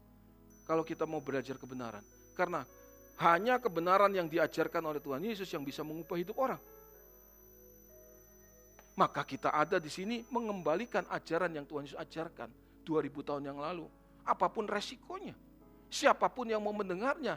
Kalau 0.65 0.85
kita 0.85 1.05
mau 1.09 1.21
belajar 1.25 1.57
kebenaran. 1.57 2.05
Karena 2.37 2.69
Hanya 3.16 3.56
kebenaran 3.56 4.12
yang 4.12 4.28
diajarkan 4.28 4.82
oleh 4.85 5.00
Tuhan 5.00 5.25
Yesus 5.25 5.49
yang 5.49 5.64
bisa 5.64 5.80
mengubah 5.80 6.20
hidup 6.20 6.37
orang. 6.37 6.61
Maka 8.96 9.25
kita 9.25 9.52
ada 9.52 9.76
di 9.76 9.92
sini 9.92 10.25
mengembalikan 10.32 11.04
ajaran 11.12 11.52
yang 11.52 11.68
Tuhan 11.68 11.85
Yesus 11.85 12.00
ajarkan 12.00 12.49
2000 12.85 13.28
tahun 13.28 13.42
yang 13.49 13.58
lalu. 13.61 13.85
Apa 14.25 14.49
pun 14.49 14.64
resikonya. 14.64 15.37
Siapa 15.92 16.28
pun 16.32 16.49
yang 16.49 16.61
mau 16.61 16.73
mendengarnya. 16.73 17.37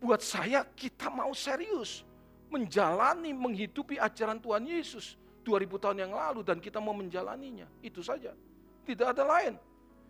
Buat 0.00 0.20
saya 0.20 0.64
kita 0.64 1.08
mau 1.12 1.32
serius. 1.36 2.04
Menjalani, 2.52 3.32
menghidupi 3.32 3.96
ajaran 4.00 4.40
Tuhan 4.40 4.64
Yesus 4.68 5.16
2000 5.44 5.80
tahun 5.80 5.98
yang 6.08 6.12
lalu 6.16 6.40
dan 6.40 6.60
kita 6.60 6.80
mau 6.80 6.96
menjalaninya. 6.96 7.68
Itu 7.84 8.00
saja. 8.00 8.32
Tidak 8.84 9.06
ada 9.16 9.24
lain. 9.24 9.56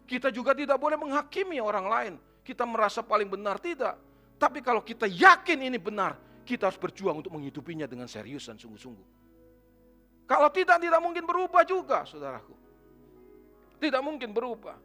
Kita 0.04 0.28
juga 0.28 0.54
tidak 0.54 0.78
boleh 0.78 0.98
menghakimi 1.00 1.58
orang 1.58 1.86
lain. 1.88 2.14
Kita 2.44 2.62
merasa 2.68 3.00
paling 3.00 3.26
benar, 3.26 3.56
tidak. 3.56 3.96
Tapi 4.38 4.58
kalau 4.60 4.82
kita 4.82 5.06
yakin 5.06 5.70
ini 5.70 5.78
benar, 5.78 6.18
kita 6.44 6.68
harus 6.68 6.78
berjuang 6.78 7.24
untuk 7.24 7.32
menghidupinya 7.32 7.88
dengan 7.88 8.10
serius 8.10 8.50
dan 8.50 8.60
sungguh-sungguh. 8.60 9.08
Kalau 10.24 10.48
tidak, 10.48 10.80
tidak 10.80 11.00
mungkin 11.00 11.24
berubah 11.28 11.62
juga, 11.68 12.08
saudaraku. 12.08 12.56
Tidak 13.80 14.00
mungkin 14.00 14.32
berubah. 14.32 14.76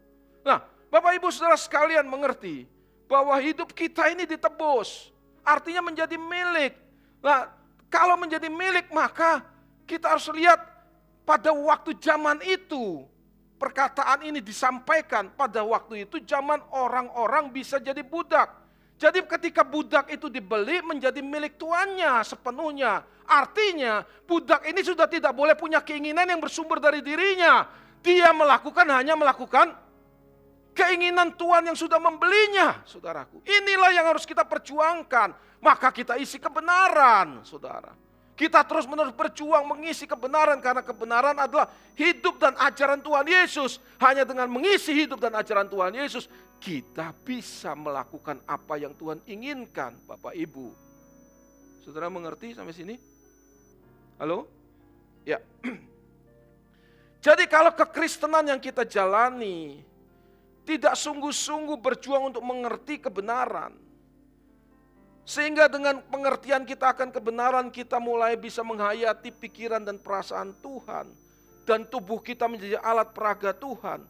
Nah, 0.44 0.60
Bapak 0.92 1.16
Ibu 1.16 1.32
Saudara 1.32 1.56
sekalian 1.56 2.04
mengerti 2.04 2.68
bahwa 3.08 3.32
hidup 3.40 3.72
kita 3.72 4.12
ini 4.12 4.28
ditebus. 4.28 5.08
Artinya 5.40 5.80
menjadi 5.80 6.20
milik. 6.20 6.76
Nah, 7.24 7.48
kalau 7.88 8.20
menjadi 8.20 8.46
milik 8.52 8.92
maka 8.92 9.42
kita 9.88 10.12
harus 10.12 10.28
lihat 10.30 10.60
pada 11.24 11.50
waktu 11.50 11.96
zaman 11.96 12.38
itu 12.44 13.08
perkataan 13.56 14.24
ini 14.24 14.44
disampaikan 14.44 15.32
pada 15.32 15.64
waktu 15.64 16.04
itu 16.04 16.20
zaman 16.22 16.60
orang-orang 16.70 17.48
bisa 17.48 17.80
jadi 17.80 18.04
budak. 18.04 18.59
Jadi 19.00 19.24
ketika 19.24 19.64
budak 19.64 20.12
itu 20.12 20.28
dibeli 20.28 20.84
menjadi 20.84 21.24
milik 21.24 21.56
tuannya 21.56 22.20
sepenuhnya. 22.20 23.00
Artinya 23.24 24.04
budak 24.28 24.68
ini 24.68 24.84
sudah 24.84 25.08
tidak 25.08 25.32
boleh 25.32 25.56
punya 25.56 25.80
keinginan 25.80 26.28
yang 26.28 26.36
bersumber 26.36 26.76
dari 26.76 27.00
dirinya. 27.00 27.64
Dia 28.04 28.28
melakukan 28.36 28.84
hanya 28.92 29.16
melakukan 29.16 29.72
keinginan 30.76 31.32
Tuhan 31.32 31.72
yang 31.72 31.78
sudah 31.80 31.96
membelinya, 31.96 32.84
saudaraku. 32.84 33.40
Inilah 33.40 33.88
yang 33.96 34.04
harus 34.04 34.28
kita 34.28 34.44
perjuangkan. 34.44 35.32
Maka 35.64 35.88
kita 35.96 36.20
isi 36.20 36.36
kebenaran, 36.36 37.40
saudara. 37.40 37.96
Kita 38.36 38.64
terus 38.64 38.88
menerus 38.88 39.12
berjuang 39.12 39.68
mengisi 39.68 40.08
kebenaran 40.08 40.56
karena 40.64 40.80
kebenaran 40.80 41.36
adalah 41.36 41.68
hidup 41.92 42.40
dan 42.40 42.56
ajaran 42.56 43.00
Tuhan 43.00 43.28
Yesus. 43.28 43.80
Hanya 44.00 44.24
dengan 44.24 44.48
mengisi 44.48 44.96
hidup 44.96 45.20
dan 45.20 45.36
ajaran 45.36 45.68
Tuhan 45.68 45.92
Yesus, 45.92 46.24
kita 46.60 47.16
bisa 47.24 47.72
melakukan 47.72 48.36
apa 48.44 48.76
yang 48.76 48.92
Tuhan 48.92 49.24
inginkan, 49.24 49.96
Bapak 50.04 50.36
Ibu. 50.36 50.68
Saudara 51.80 52.12
mengerti 52.12 52.52
sampai 52.52 52.76
sini? 52.76 52.94
Halo? 54.20 54.44
Ya. 55.24 55.40
Jadi 57.24 57.48
kalau 57.48 57.72
kekristenan 57.72 58.44
yang 58.52 58.60
kita 58.60 58.84
jalani 58.84 59.80
tidak 60.68 60.92
sungguh-sungguh 61.00 61.80
berjuang 61.80 62.28
untuk 62.28 62.44
mengerti 62.44 63.00
kebenaran, 63.00 63.72
sehingga 65.24 65.68
dengan 65.72 66.04
pengertian 66.12 66.68
kita 66.68 66.92
akan 66.92 67.08
kebenaran 67.08 67.72
kita 67.72 67.96
mulai 67.96 68.36
bisa 68.36 68.60
menghayati 68.60 69.32
pikiran 69.32 69.80
dan 69.80 69.96
perasaan 69.96 70.52
Tuhan. 70.60 71.08
Dan 71.64 71.86
tubuh 71.86 72.18
kita 72.18 72.50
menjadi 72.50 72.82
alat 72.82 73.14
peraga 73.14 73.54
Tuhan. 73.54 74.02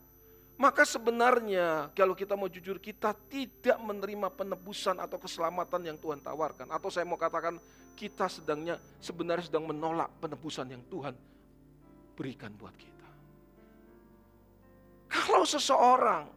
Maka 0.60 0.84
sebenarnya 0.84 1.88
kalau 1.96 2.12
kita 2.12 2.36
mau 2.36 2.44
jujur 2.44 2.76
kita 2.76 3.16
tidak 3.32 3.80
menerima 3.80 4.28
penebusan 4.28 5.00
atau 5.00 5.16
keselamatan 5.16 5.88
yang 5.88 5.96
Tuhan 5.96 6.20
tawarkan. 6.20 6.68
Atau 6.68 6.92
saya 6.92 7.08
mau 7.08 7.16
katakan 7.16 7.56
kita 7.96 8.28
sedangnya 8.28 8.76
sebenarnya 9.00 9.48
sedang 9.48 9.64
menolak 9.64 10.12
penebusan 10.20 10.68
yang 10.68 10.84
Tuhan 10.92 11.16
berikan 12.12 12.52
buat 12.60 12.76
kita. 12.76 13.08
Kalau 15.08 15.48
seseorang 15.48 16.28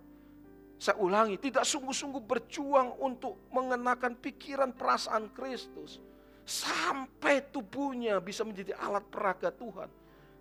saya 0.80 1.00
ulangi, 1.00 1.40
tidak 1.40 1.68
sungguh-sungguh 1.68 2.24
berjuang 2.24 3.00
untuk 3.04 3.40
mengenakan 3.52 4.20
pikiran 4.20 4.76
perasaan 4.76 5.32
Kristus. 5.32 6.00
Sampai 6.44 7.40
tubuhnya 7.52 8.20
bisa 8.20 8.44
menjadi 8.44 8.76
alat 8.76 9.04
peraga 9.08 9.48
Tuhan. 9.48 9.88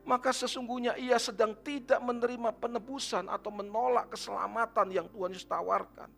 Maka 0.03 0.35
sesungguhnya 0.35 0.99
ia 0.99 1.15
sedang 1.15 1.55
tidak 1.63 2.03
menerima 2.03 2.51
penebusan 2.59 3.31
atau 3.31 3.55
menolak 3.55 4.11
keselamatan 4.11 4.91
yang 4.91 5.07
Tuhan 5.07 5.31
Yesus 5.31 5.47
tawarkan. 5.47 6.11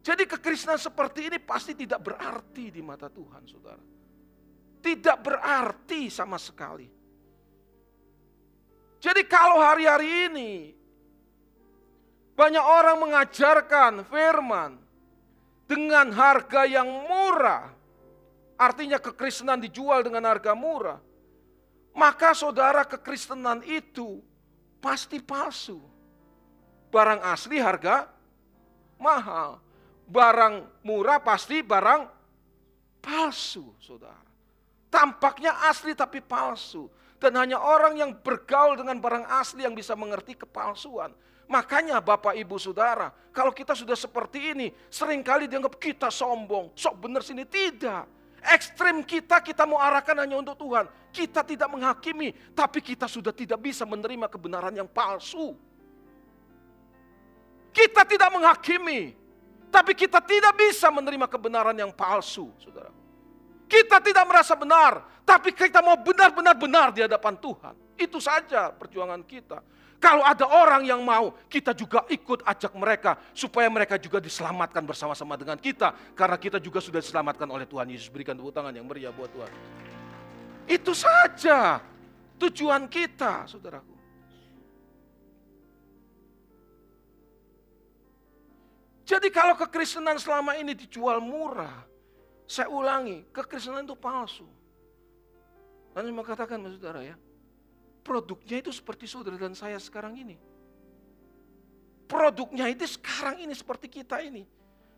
Jadi 0.00 0.24
kekristenan 0.24 0.80
seperti 0.80 1.28
ini 1.28 1.38
pasti 1.42 1.76
tidak 1.76 2.00
berarti 2.00 2.72
di 2.72 2.80
mata 2.80 3.10
Tuhan, 3.10 3.42
saudara. 3.44 3.84
Tidak 4.80 5.18
berarti 5.20 6.08
sama 6.08 6.40
sekali. 6.40 6.88
Jadi 9.00 9.22
kalau 9.28 9.60
hari-hari 9.60 10.30
ini 10.32 10.52
banyak 12.32 12.64
orang 12.64 12.96
mengajarkan 13.04 13.92
firman 14.08 14.80
dengan 15.68 16.08
harga 16.16 16.64
yang 16.64 16.88
murah. 17.04 17.68
Artinya 18.56 18.96
kekristenan 18.96 19.60
dijual 19.60 20.00
dengan 20.00 20.24
harga 20.28 20.56
murah. 20.56 21.09
Maka 21.94 22.32
saudara 22.32 22.86
kekristenan 22.86 23.62
itu 23.66 24.22
pasti 24.78 25.18
palsu. 25.18 25.78
Barang 26.90 27.22
asli 27.22 27.58
harga 27.58 28.10
mahal. 28.98 29.58
Barang 30.10 30.66
murah 30.82 31.22
pasti 31.22 31.62
barang 31.62 32.02
palsu, 32.98 33.74
saudara. 33.78 34.26
Tampaknya 34.90 35.70
asli 35.70 35.94
tapi 35.94 36.18
palsu. 36.18 36.90
Dan 37.20 37.36
hanya 37.36 37.60
orang 37.60 38.00
yang 38.00 38.10
bergaul 38.16 38.80
dengan 38.80 38.96
barang 38.96 39.28
asli 39.38 39.62
yang 39.62 39.76
bisa 39.76 39.92
mengerti 39.94 40.34
kepalsuan. 40.34 41.12
Makanya 41.50 41.98
Bapak 41.98 42.38
Ibu 42.38 42.56
Saudara, 42.62 43.10
kalau 43.34 43.50
kita 43.50 43.74
sudah 43.74 43.98
seperti 43.98 44.54
ini, 44.54 44.70
sering 44.86 45.20
kali 45.20 45.50
dianggap 45.50 45.76
kita 45.82 46.08
sombong, 46.08 46.70
sok 46.78 46.94
benar 47.02 47.26
sini. 47.26 47.42
Tidak. 47.42 48.19
Ekstrim 48.40 49.04
kita, 49.04 49.44
kita 49.44 49.68
mau 49.68 49.76
arahkan 49.76 50.16
hanya 50.16 50.40
untuk 50.40 50.56
Tuhan. 50.56 50.88
Kita 51.12 51.44
tidak 51.44 51.68
menghakimi, 51.68 52.32
tapi 52.56 52.80
kita 52.80 53.04
sudah 53.04 53.34
tidak 53.36 53.60
bisa 53.60 53.84
menerima 53.84 54.26
kebenaran 54.32 54.72
yang 54.72 54.88
palsu. 54.88 55.52
Kita 57.70 58.02
tidak 58.08 58.30
menghakimi, 58.32 59.12
tapi 59.68 59.92
kita 59.92 60.18
tidak 60.24 60.56
bisa 60.56 60.88
menerima 60.88 61.26
kebenaran 61.28 61.76
yang 61.76 61.92
palsu, 61.92 62.48
saudara. 62.58 62.90
Kita 63.70 64.02
tidak 64.02 64.24
merasa 64.26 64.58
benar, 64.58 65.06
tapi 65.22 65.54
kita 65.54 65.78
mau 65.78 65.94
benar-benar 65.94 66.58
benar 66.58 66.88
di 66.90 67.06
hadapan 67.06 67.38
Tuhan. 67.38 67.74
Itu 67.94 68.18
saja 68.18 68.74
perjuangan 68.74 69.22
kita. 69.22 69.62
Kalau 70.00 70.24
ada 70.24 70.48
orang 70.48 70.88
yang 70.88 71.04
mau, 71.04 71.36
kita 71.44 71.76
juga 71.76 72.08
ikut 72.08 72.40
ajak 72.48 72.72
mereka 72.72 73.20
supaya 73.36 73.68
mereka 73.68 74.00
juga 74.00 74.16
diselamatkan 74.16 74.80
bersama-sama 74.80 75.36
dengan 75.36 75.60
kita 75.60 75.92
karena 76.16 76.40
kita 76.40 76.56
juga 76.56 76.80
sudah 76.80 77.04
diselamatkan 77.04 77.44
oleh 77.44 77.68
Tuhan 77.68 77.84
Yesus. 77.92 78.08
Berikan 78.08 78.32
tepuk 78.32 78.48
tangan 78.48 78.72
yang 78.72 78.88
meriah 78.88 79.12
buat 79.12 79.28
Tuhan. 79.28 79.52
Itu 80.64 80.96
saja 80.96 81.84
tujuan 82.40 82.88
kita, 82.88 83.44
Saudaraku. 83.44 83.92
Jadi 89.04 89.28
kalau 89.28 89.52
kekristenan 89.58 90.16
selama 90.16 90.56
ini 90.56 90.72
dijual 90.72 91.20
murah, 91.20 91.82
saya 92.48 92.72
ulangi, 92.72 93.28
kekristenan 93.34 93.84
itu 93.84 93.98
palsu. 93.98 94.48
Dan 95.92 96.08
mau 96.14 96.22
katakan, 96.22 96.62
saudara 96.62 97.02
ya, 97.02 97.18
produknya 98.00 98.64
itu 98.64 98.72
seperti 98.72 99.04
saudara 99.06 99.36
dan 99.36 99.52
saya 99.52 99.76
sekarang 99.76 100.16
ini. 100.16 100.36
Produknya 102.10 102.66
itu 102.66 102.88
sekarang 102.98 103.38
ini 103.46 103.54
seperti 103.54 103.86
kita 103.86 104.18
ini. 104.18 104.42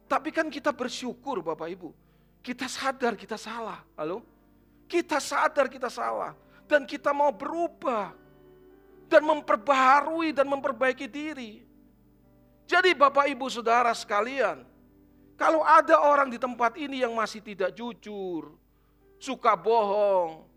Tapi 0.08 0.32
kan 0.32 0.48
kita 0.48 0.72
bersyukur 0.72 1.44
Bapak 1.44 1.68
Ibu. 1.68 1.92
Kita 2.40 2.64
sadar 2.66 3.12
kita 3.18 3.36
salah. 3.36 3.84
Halo? 3.94 4.24
Kita 4.88 5.20
sadar 5.20 5.68
kita 5.68 5.92
salah. 5.92 6.32
Dan 6.64 6.88
kita 6.88 7.12
mau 7.12 7.28
berubah. 7.28 8.16
Dan 9.12 9.28
memperbaharui 9.28 10.32
dan 10.32 10.48
memperbaiki 10.48 11.04
diri. 11.04 11.60
Jadi 12.64 12.96
Bapak 12.96 13.28
Ibu 13.28 13.44
Saudara 13.52 13.92
sekalian. 13.92 14.64
Kalau 15.36 15.60
ada 15.60 16.00
orang 16.00 16.32
di 16.32 16.40
tempat 16.40 16.80
ini 16.80 17.04
yang 17.04 17.12
masih 17.12 17.44
tidak 17.44 17.76
jujur. 17.76 18.56
Suka 19.20 19.52
bohong. 19.52 20.48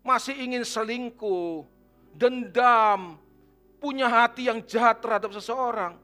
Masih 0.00 0.40
ingin 0.40 0.64
selingkuh 0.64 1.77
dendam, 2.14 3.16
punya 3.78 4.06
hati 4.10 4.50
yang 4.50 4.62
jahat 4.64 5.00
terhadap 5.02 5.30
seseorang. 5.34 5.96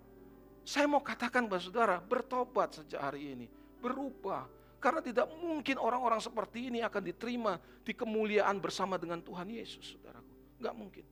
Saya 0.64 0.88
mau 0.88 1.04
katakan 1.04 1.44
kepada 1.44 1.62
saudara, 1.62 1.96
bertobat 2.00 2.80
sejak 2.80 3.00
hari 3.00 3.36
ini, 3.36 3.46
berubah. 3.84 4.48
Karena 4.80 5.00
tidak 5.00 5.28
mungkin 5.40 5.80
orang-orang 5.80 6.20
seperti 6.20 6.68
ini 6.68 6.84
akan 6.84 7.02
diterima 7.04 7.56
di 7.84 7.92
kemuliaan 7.96 8.60
bersama 8.60 9.00
dengan 9.00 9.20
Tuhan 9.20 9.48
Yesus, 9.48 9.96
saudaraku. 9.96 10.60
Enggak 10.60 10.74
mungkin. 10.76 11.04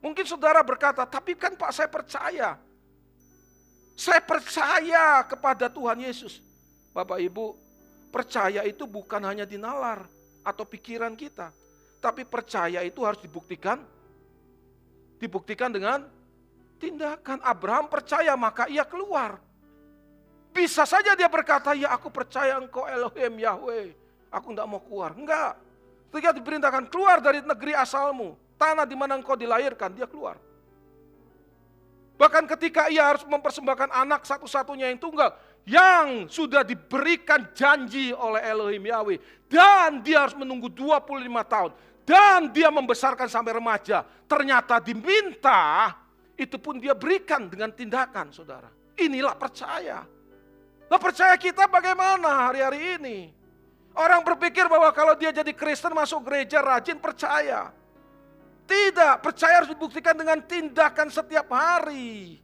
Mungkin 0.00 0.24
saudara 0.24 0.64
berkata, 0.64 1.04
tapi 1.04 1.36
kan 1.36 1.54
Pak 1.54 1.70
saya 1.70 1.88
percaya. 1.90 2.56
Saya 3.94 4.22
percaya 4.24 5.20
kepada 5.28 5.68
Tuhan 5.68 6.00
Yesus. 6.00 6.40
Bapak 6.90 7.20
Ibu, 7.20 7.52
percaya 8.10 8.64
itu 8.64 8.88
bukan 8.88 9.22
hanya 9.22 9.44
di 9.44 9.60
nalar 9.60 10.08
atau 10.42 10.64
pikiran 10.64 11.12
kita. 11.14 11.52
Tapi 12.00 12.24
percaya 12.24 12.80
itu 12.80 13.04
harus 13.04 13.20
dibuktikan. 13.20 13.84
Dibuktikan 15.20 15.68
dengan 15.68 16.08
tindakan. 16.80 17.44
Abraham 17.44 17.92
percaya 17.92 18.32
maka 18.34 18.64
ia 18.72 18.88
keluar. 18.88 19.36
Bisa 20.50 20.82
saja 20.82 21.14
dia 21.14 21.30
berkata, 21.30 21.76
ya 21.76 21.94
aku 21.94 22.10
percaya 22.10 22.58
engkau 22.58 22.88
Elohim 22.88 23.38
Yahweh. 23.38 23.94
Aku 24.32 24.50
tidak 24.50 24.66
mau 24.66 24.80
keluar. 24.82 25.14
Enggak. 25.14 25.60
Ketika 26.10 26.34
diperintahkan 26.34 26.90
keluar 26.90 27.22
dari 27.22 27.44
negeri 27.44 27.76
asalmu. 27.76 28.34
Tanah 28.58 28.84
di 28.84 28.98
mana 28.98 29.16
engkau 29.16 29.38
dilahirkan, 29.38 29.94
dia 29.94 30.04
keluar. 30.04 30.36
Bahkan 32.20 32.44
ketika 32.52 32.92
ia 32.92 33.08
harus 33.08 33.24
mempersembahkan 33.24 33.88
anak 33.88 34.28
satu-satunya 34.28 34.92
yang 34.92 35.00
tunggal, 35.00 35.32
yang 35.64 36.28
sudah 36.28 36.60
diberikan 36.60 37.48
janji 37.56 38.12
oleh 38.12 38.44
Elohim 38.44 38.84
Yahweh. 38.84 39.18
Dan 39.48 40.04
dia 40.04 40.28
harus 40.28 40.36
menunggu 40.36 40.68
25 40.68 41.00
tahun. 41.48 41.72
Dan 42.10 42.50
dia 42.50 42.74
membesarkan 42.74 43.30
sampai 43.30 43.54
remaja. 43.54 44.02
Ternyata 44.26 44.82
diminta, 44.82 45.94
itu 46.34 46.58
pun 46.58 46.82
dia 46.82 46.90
berikan 46.90 47.46
dengan 47.46 47.70
tindakan 47.70 48.34
saudara. 48.34 48.66
Inilah 48.98 49.38
percaya. 49.38 50.02
Nah 50.90 50.98
percaya 50.98 51.38
kita 51.38 51.70
bagaimana 51.70 52.50
hari-hari 52.50 52.98
ini? 52.98 53.18
Orang 53.94 54.26
berpikir 54.26 54.66
bahwa 54.66 54.90
kalau 54.90 55.14
dia 55.14 55.30
jadi 55.30 55.54
Kristen 55.54 55.94
masuk 55.94 56.26
gereja 56.26 56.58
rajin 56.58 56.98
percaya. 56.98 57.70
Tidak, 58.66 59.22
percaya 59.22 59.62
harus 59.62 59.70
dibuktikan 59.70 60.18
dengan 60.18 60.42
tindakan 60.42 61.14
setiap 61.14 61.46
hari. 61.54 62.42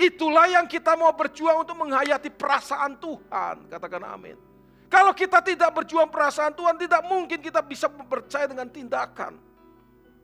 Itulah 0.00 0.48
yang 0.48 0.64
kita 0.64 0.96
mau 0.96 1.12
berjuang 1.12 1.68
untuk 1.68 1.76
menghayati 1.76 2.32
perasaan 2.32 2.96
Tuhan. 2.96 3.68
Katakan 3.68 4.04
amin. 4.08 4.49
Kalau 4.90 5.14
kita 5.14 5.38
tidak 5.38 5.70
berjuang 5.70 6.10
perasaan 6.10 6.50
Tuhan, 6.50 6.74
tidak 6.74 7.06
mungkin 7.06 7.38
kita 7.38 7.62
bisa 7.62 7.86
percaya 7.86 8.50
dengan 8.50 8.66
tindakan. 8.66 9.38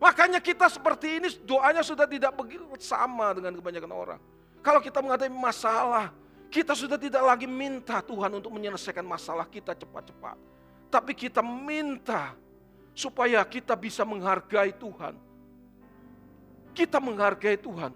Makanya 0.02 0.42
kita 0.42 0.66
seperti 0.66 1.22
ini 1.22 1.28
doanya 1.46 1.86
sudah 1.86 2.04
tidak 2.04 2.34
begitu 2.34 2.66
sama 2.82 3.30
dengan 3.30 3.54
kebanyakan 3.54 3.92
orang. 3.94 4.20
Kalau 4.60 4.82
kita 4.82 4.98
menghadapi 4.98 5.30
masalah, 5.30 6.10
kita 6.50 6.74
sudah 6.74 6.98
tidak 6.98 7.22
lagi 7.22 7.46
minta 7.46 8.02
Tuhan 8.02 8.28
untuk 8.34 8.50
menyelesaikan 8.50 9.06
masalah 9.06 9.46
kita 9.46 9.72
cepat-cepat. 9.78 10.34
Tapi 10.90 11.14
kita 11.14 11.40
minta 11.46 12.34
supaya 12.90 13.46
kita 13.46 13.78
bisa 13.78 14.02
menghargai 14.02 14.74
Tuhan. 14.74 15.14
Kita 16.74 16.98
menghargai 16.98 17.56
Tuhan 17.56 17.94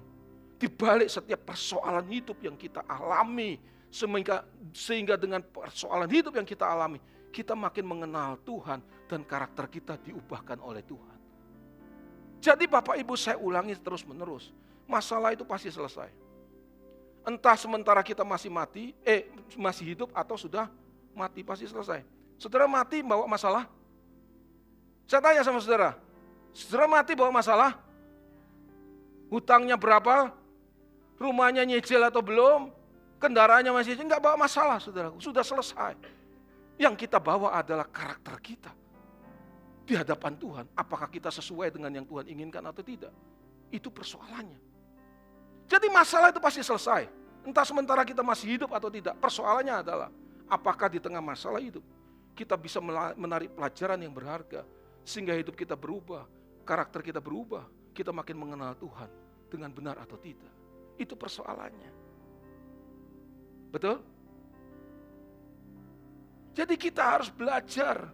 di 0.57 0.71
balik 0.71 1.11
setiap 1.11 1.51
persoalan 1.51 2.07
hidup 2.09 2.39
yang 2.41 2.55
kita 2.55 2.81
alami 2.87 3.57
sehingga 3.91 4.47
sehingga 4.71 5.15
dengan 5.19 5.43
persoalan 5.43 6.07
hidup 6.07 6.39
yang 6.39 6.47
kita 6.47 6.63
alami 6.63 7.03
kita 7.31 7.55
makin 7.55 7.87
mengenal 7.87 8.39
Tuhan 8.43 8.83
dan 9.07 9.23
karakter 9.23 9.71
kita 9.71 9.95
diubahkan 10.03 10.59
oleh 10.59 10.83
Tuhan. 10.83 11.19
Jadi 12.43 12.67
Bapak 12.67 12.99
Ibu 12.99 13.15
saya 13.15 13.39
ulangi 13.39 13.79
terus 13.79 14.03
menerus, 14.03 14.51
masalah 14.91 15.31
itu 15.31 15.47
pasti 15.47 15.71
selesai. 15.71 16.11
Entah 17.23 17.55
sementara 17.55 18.03
kita 18.03 18.27
masih 18.27 18.51
mati, 18.51 18.97
eh 19.07 19.31
masih 19.55 19.95
hidup 19.95 20.09
atau 20.17 20.35
sudah 20.35 20.67
mati 21.15 21.47
pasti 21.47 21.69
selesai. 21.69 22.03
Saudara 22.41 22.65
mati 22.65 23.05
bawa 23.05 23.29
masalah, 23.29 23.69
saya 25.05 25.21
tanya 25.21 25.45
sama 25.45 25.61
saudara, 25.61 26.01
saudara 26.57 26.89
mati 26.89 27.13
bawa 27.13 27.31
masalah? 27.31 27.77
Hutangnya 29.29 29.77
berapa? 29.79 30.33
Rumahnya 31.21 31.69
nyicil 31.69 32.01
atau 32.01 32.25
belum? 32.25 32.73
Kendaraannya 33.21 33.69
masih 33.77 34.01
enggak 34.01 34.25
bawa 34.25 34.41
masalah 34.41 34.81
saudaraku, 34.81 35.21
sudah 35.21 35.45
selesai. 35.45 35.93
Yang 36.81 37.05
kita 37.05 37.21
bawa 37.21 37.53
adalah 37.61 37.85
karakter 37.85 38.41
kita. 38.41 38.73
Di 39.85 39.93
hadapan 39.93 40.33
Tuhan, 40.41 40.65
apakah 40.73 41.05
kita 41.13 41.29
sesuai 41.29 41.69
dengan 41.69 41.93
yang 41.93 42.09
Tuhan 42.09 42.25
inginkan 42.33 42.65
atau 42.65 42.81
tidak? 42.81 43.13
Itu 43.69 43.93
persoalannya. 43.93 44.57
Jadi 45.69 45.87
masalah 45.93 46.33
itu 46.33 46.41
pasti 46.41 46.65
selesai. 46.65 47.13
Entah 47.45 47.69
sementara 47.69 48.09
kita 48.09 48.25
masih 48.25 48.57
hidup 48.57 48.73
atau 48.73 48.89
tidak. 48.89 49.13
Persoalannya 49.21 49.85
adalah, 49.85 50.09
apakah 50.49 50.89
di 50.89 50.97
tengah 50.97 51.21
masalah 51.21 51.61
hidup, 51.61 51.85
kita 52.33 52.57
bisa 52.57 52.81
menarik 53.21 53.53
pelajaran 53.53 54.01
yang 54.01 54.17
berharga 54.17 54.65
sehingga 55.05 55.37
hidup 55.37 55.53
kita 55.53 55.77
berubah, 55.77 56.25
karakter 56.65 57.05
kita 57.05 57.21
berubah, 57.21 57.69
kita 57.93 58.17
makin 58.17 58.41
mengenal 58.41 58.73
Tuhan 58.81 59.13
dengan 59.53 59.69
benar 59.69 60.01
atau 60.01 60.17
tidak. 60.17 60.49
Itu 60.97 61.21
persoalannya. 61.21 62.00
Betul? 63.71 64.03
Jadi 66.51 66.75
kita 66.75 67.03
harus 67.17 67.31
belajar 67.31 68.11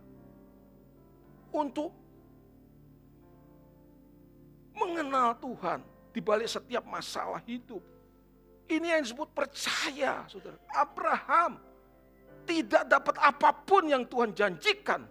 untuk 1.51 1.91
mengenal 4.77 5.33
Tuhan 5.41 5.81
di 6.13 6.21
balik 6.21 6.49
setiap 6.49 6.85
masalah 6.85 7.41
hidup. 7.49 7.81
Ini 8.69 8.99
yang 8.99 9.03
disebut 9.03 9.33
percaya, 9.33 10.29
saudara. 10.29 10.59
Abraham 10.77 11.57
tidak 12.45 12.85
dapat 12.87 13.17
apa 13.19 13.51
pun 13.57 13.89
yang 13.89 14.05
Tuhan 14.05 14.37
janjikan, 14.37 15.07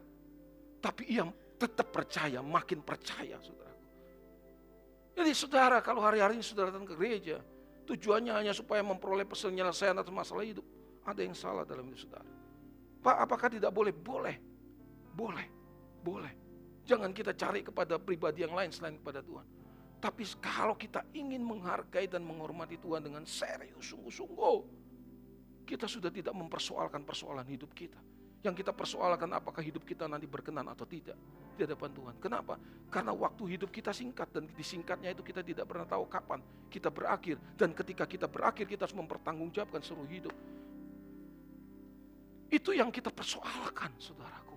tapi 0.80 1.10
ia 1.10 1.26
tetap 1.58 1.90
percaya, 1.90 2.44
makin 2.46 2.84
percaya 2.86 3.42
saudara. 3.42 3.74
Jadi 5.16 5.32
saudara 5.32 5.80
kalau 5.80 6.04
hari-hari 6.04 6.38
ini 6.38 6.44
saudara 6.44 6.70
datang 6.70 6.86
ke 6.86 6.96
gereja, 7.00 7.40
tujuannya 7.86 8.34
hanya 8.34 8.54
supaya 8.54 8.82
memperoleh 8.82 9.26
penyelesaian 9.26 9.96
atas 9.96 10.12
masalah 10.12 10.44
hidup. 10.44 10.66
Ada 11.06 11.22
yang 11.22 11.38
salah 11.38 11.64
dalam 11.64 11.86
hidup 11.86 12.10
saudara. 12.10 12.30
Pak, 13.06 13.18
apakah 13.30 13.48
tidak 13.54 13.70
boleh? 13.70 13.94
Boleh. 13.94 14.36
Boleh. 15.14 15.48
Boleh. 16.02 16.34
Jangan 16.86 17.14
kita 17.14 17.34
cari 17.38 17.62
kepada 17.62 18.02
pribadi 18.02 18.46
yang 18.46 18.54
lain 18.54 18.74
selain 18.74 18.98
kepada 18.98 19.22
Tuhan. 19.22 19.46
Tapi 20.02 20.22
kalau 20.38 20.78
kita 20.78 21.02
ingin 21.18 21.42
menghargai 21.42 22.06
dan 22.06 22.22
menghormati 22.22 22.78
Tuhan 22.78 23.06
dengan 23.06 23.26
serius, 23.26 23.90
sungguh-sungguh, 23.90 24.58
kita 25.66 25.90
sudah 25.90 26.14
tidak 26.14 26.38
mempersoalkan 26.38 27.02
persoalan 27.02 27.46
hidup 27.50 27.74
kita. 27.74 27.98
Yang 28.46 28.62
kita 28.62 28.78
persoalkan 28.78 29.34
apakah 29.34 29.66
hidup 29.66 29.82
kita 29.82 30.06
nanti 30.06 30.30
berkenan 30.30 30.70
atau 30.70 30.86
tidak 30.86 31.18
di 31.58 31.66
hadapan 31.66 31.90
Tuhan. 31.98 32.16
Kenapa? 32.22 32.62
Karena 32.94 33.10
waktu 33.10 33.58
hidup 33.58 33.74
kita 33.74 33.90
singkat 33.90 34.30
dan 34.30 34.46
disingkatnya 34.54 35.10
itu 35.10 35.26
kita 35.26 35.42
tidak 35.42 35.66
pernah 35.66 35.90
tahu 35.90 36.06
kapan 36.06 36.46
kita 36.70 36.94
berakhir. 36.94 37.42
Dan 37.58 37.74
ketika 37.74 38.06
kita 38.06 38.30
berakhir 38.30 38.70
kita 38.70 38.86
harus 38.86 38.94
mempertanggungjawabkan 38.94 39.82
seluruh 39.82 40.12
hidup. 40.14 40.36
Itu 42.54 42.70
yang 42.78 42.94
kita 42.94 43.10
persoalkan 43.10 43.98
saudaraku. 43.98 44.54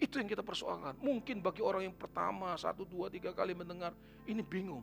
Itu 0.00 0.16
yang 0.16 0.28
kita 0.32 0.40
persoalkan. 0.40 0.96
Mungkin 1.04 1.44
bagi 1.44 1.60
orang 1.60 1.92
yang 1.92 1.96
pertama, 2.00 2.56
satu, 2.56 2.88
dua, 2.88 3.12
tiga 3.12 3.36
kali 3.36 3.52
mendengar, 3.52 3.92
ini 4.24 4.40
bingung. 4.40 4.80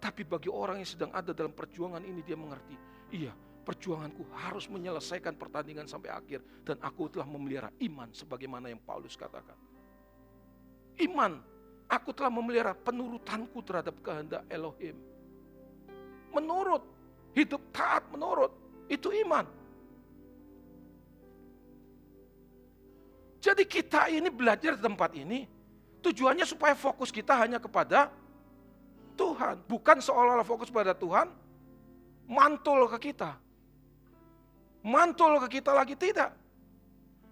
Tapi 0.00 0.24
bagi 0.24 0.48
orang 0.48 0.80
yang 0.80 0.88
sedang 0.88 1.12
ada 1.12 1.36
dalam 1.36 1.52
perjuangan 1.52 2.00
ini, 2.00 2.24
dia 2.24 2.40
mengerti. 2.40 2.74
Iya, 3.12 3.36
perjuanganku 3.68 4.24
harus 4.32 4.64
menyelesaikan 4.72 5.36
pertandingan 5.36 5.84
sampai 5.84 6.08
akhir 6.08 6.40
dan 6.64 6.80
aku 6.80 7.12
telah 7.12 7.28
memelihara 7.28 7.68
iman 7.84 8.08
sebagaimana 8.16 8.72
yang 8.72 8.80
Paulus 8.80 9.12
katakan. 9.12 9.52
Iman, 10.96 11.36
aku 11.84 12.16
telah 12.16 12.32
memelihara 12.32 12.72
penurutanku 12.72 13.60
terhadap 13.60 13.92
kehendak 14.00 14.40
Elohim. 14.48 14.96
Menurut, 16.32 16.80
hidup 17.36 17.60
taat 17.68 18.08
menurut, 18.08 18.48
itu 18.88 19.12
iman. 19.28 19.44
Jadi 23.44 23.68
kita 23.68 24.08
ini 24.08 24.32
belajar 24.32 24.80
di 24.80 24.82
tempat 24.82 25.12
ini, 25.12 25.44
tujuannya 26.00 26.48
supaya 26.48 26.72
fokus 26.72 27.12
kita 27.12 27.36
hanya 27.36 27.60
kepada 27.60 28.08
Tuhan. 29.12 29.60
Bukan 29.68 30.00
seolah-olah 30.00 30.48
fokus 30.48 30.72
pada 30.72 30.96
Tuhan, 30.96 31.28
mantul 32.24 32.88
ke 32.96 33.12
kita 33.12 33.36
mantul 34.88 35.36
ke 35.44 35.60
kita 35.60 35.76
lagi 35.76 35.92
tidak. 35.92 36.32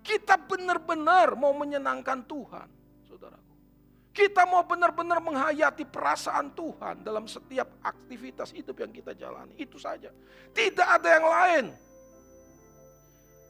Kita 0.04 0.36
benar-benar 0.38 1.34
mau 1.34 1.50
menyenangkan 1.56 2.22
Tuhan, 2.28 2.68
saudaraku. 3.08 3.54
Kita 4.14 4.46
mau 4.46 4.62
benar-benar 4.62 5.18
menghayati 5.18 5.82
perasaan 5.88 6.54
Tuhan 6.54 7.02
dalam 7.02 7.26
setiap 7.26 7.66
aktivitas 7.82 8.54
hidup 8.54 8.78
yang 8.78 8.92
kita 8.94 9.16
jalani. 9.16 9.56
Itu 9.58 9.80
saja. 9.80 10.12
Tidak 10.54 10.86
ada 10.86 11.08
yang 11.10 11.26
lain. 11.26 11.64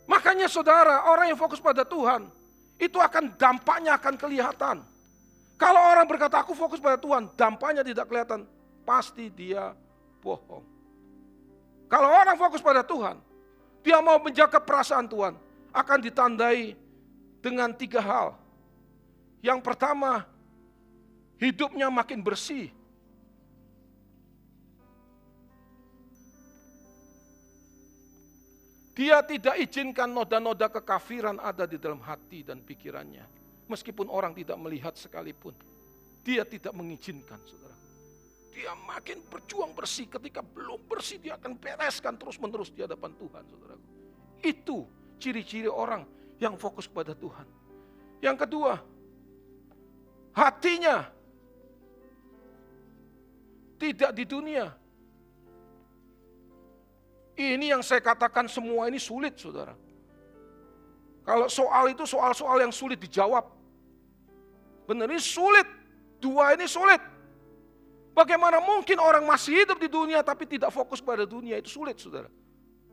Makanya 0.07 0.47
saudara, 0.49 1.11
orang 1.11 1.35
yang 1.35 1.39
fokus 1.39 1.61
pada 1.61 1.83
Tuhan, 1.83 2.31
itu 2.79 2.97
akan 2.97 3.35
dampaknya 3.37 3.99
akan 3.99 4.15
kelihatan. 4.17 4.77
Kalau 5.59 5.83
orang 5.93 6.07
berkata 6.07 6.41
aku 6.41 6.55
fokus 6.55 6.79
pada 6.79 6.97
Tuhan, 6.97 7.33
dampaknya 7.37 7.83
tidak 7.83 8.07
kelihatan, 8.09 8.47
pasti 8.87 9.29
dia 9.29 9.75
bohong. 10.23 10.65
Kalau 11.91 12.11
orang 12.11 12.37
fokus 12.39 12.63
pada 12.63 12.87
Tuhan, 12.87 13.26
dia 13.87 14.03
mau 14.03 14.19
menjaga 14.19 14.59
perasaan 14.59 15.07
Tuhan. 15.07 15.39
Akan 15.71 16.03
ditandai 16.03 16.75
dengan 17.39 17.71
tiga 17.71 18.03
hal. 18.03 18.35
Yang 19.39 19.63
pertama, 19.63 20.27
hidupnya 21.39 21.87
makin 21.87 22.19
bersih. 22.19 22.75
Dia 28.97 29.23
tidak 29.23 29.61
izinkan 29.61 30.11
noda-noda 30.11 30.67
kekafiran 30.73 31.39
ada 31.39 31.69
di 31.69 31.79
dalam 31.79 32.03
hati 32.03 32.43
dan 32.43 32.65
pikirannya. 32.65 33.23
Meskipun 33.71 34.11
orang 34.11 34.35
tidak 34.35 34.57
melihat 34.59 34.97
sekalipun. 34.99 35.55
Dia 36.27 36.43
tidak 36.43 36.75
mengizinkan, 36.75 37.39
saudara. 37.47 37.76
Dia 38.57 38.73
makin 38.73 39.21
berjuang 39.29 39.77
bersih 39.77 40.09
ketika 40.09 40.41
belum 40.41 40.89
bersih 40.89 41.21
dia 41.21 41.37
akan 41.37 41.61
bereskan 41.61 42.17
terus-menerus 42.17 42.73
di 42.73 42.81
hadapan 42.81 43.13
Tuhan, 43.21 43.45
saudara. 43.53 43.77
Itu 44.41 44.89
ciri-ciri 45.21 45.69
orang 45.69 46.09
yang 46.41 46.57
fokus 46.57 46.89
kepada 46.89 47.13
Tuhan. 47.13 47.45
Yang 48.25 48.49
kedua, 48.49 48.81
hatinya 50.33 51.05
tidak 53.77 54.17
di 54.17 54.25
dunia, 54.25 54.73
ini 57.37 57.69
yang 57.69 57.85
saya 57.85 58.01
katakan 58.01 58.49
semua 58.49 58.89
ini 58.89 58.97
sulit 58.97 59.37
saudara. 59.37 59.77
Kalau 61.29 61.53
soal 61.53 61.93
itu 61.93 62.09
soal-soal 62.09 62.65
yang 62.65 62.73
sulit 62.73 62.97
dijawab. 62.97 63.45
Benar 64.89 65.13
ini 65.13 65.21
sulit. 65.21 65.69
Dua 66.17 66.57
ini 66.57 66.65
sulit. 66.65 67.16
Bagaimana 68.17 68.65
mungkin 68.65 68.97
orang 68.97 69.29
masih 69.29 69.61
hidup 69.61 69.77
di 69.77 69.93
dunia 69.93 70.25
tapi 70.25 70.49
tidak 70.49 70.73
fokus 70.73 71.05
pada 71.05 71.29
dunia 71.29 71.61
itu 71.61 71.69
sulit 71.69 72.01
saudara. 72.01 72.33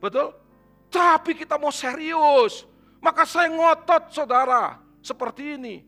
Betul? 0.04 0.36
Tapi 0.92 1.32
kita 1.32 1.56
mau 1.56 1.72
serius. 1.72 2.68
Maka 3.00 3.24
saya 3.24 3.48
ngotot 3.48 4.12
saudara 4.12 4.84
seperti 5.00 5.56
ini. 5.56 5.80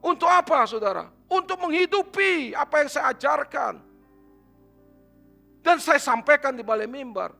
Untuk 0.00 0.32
apa 0.32 0.64
saudara? 0.64 1.12
Untuk 1.28 1.60
menghidupi 1.60 2.56
apa 2.56 2.80
yang 2.80 2.88
saya 2.88 3.12
ajarkan. 3.12 3.84
Dan 5.60 5.76
saya 5.76 6.00
sampaikan 6.00 6.56
di 6.56 6.64
balai 6.64 6.88
mimbar. 6.88 7.36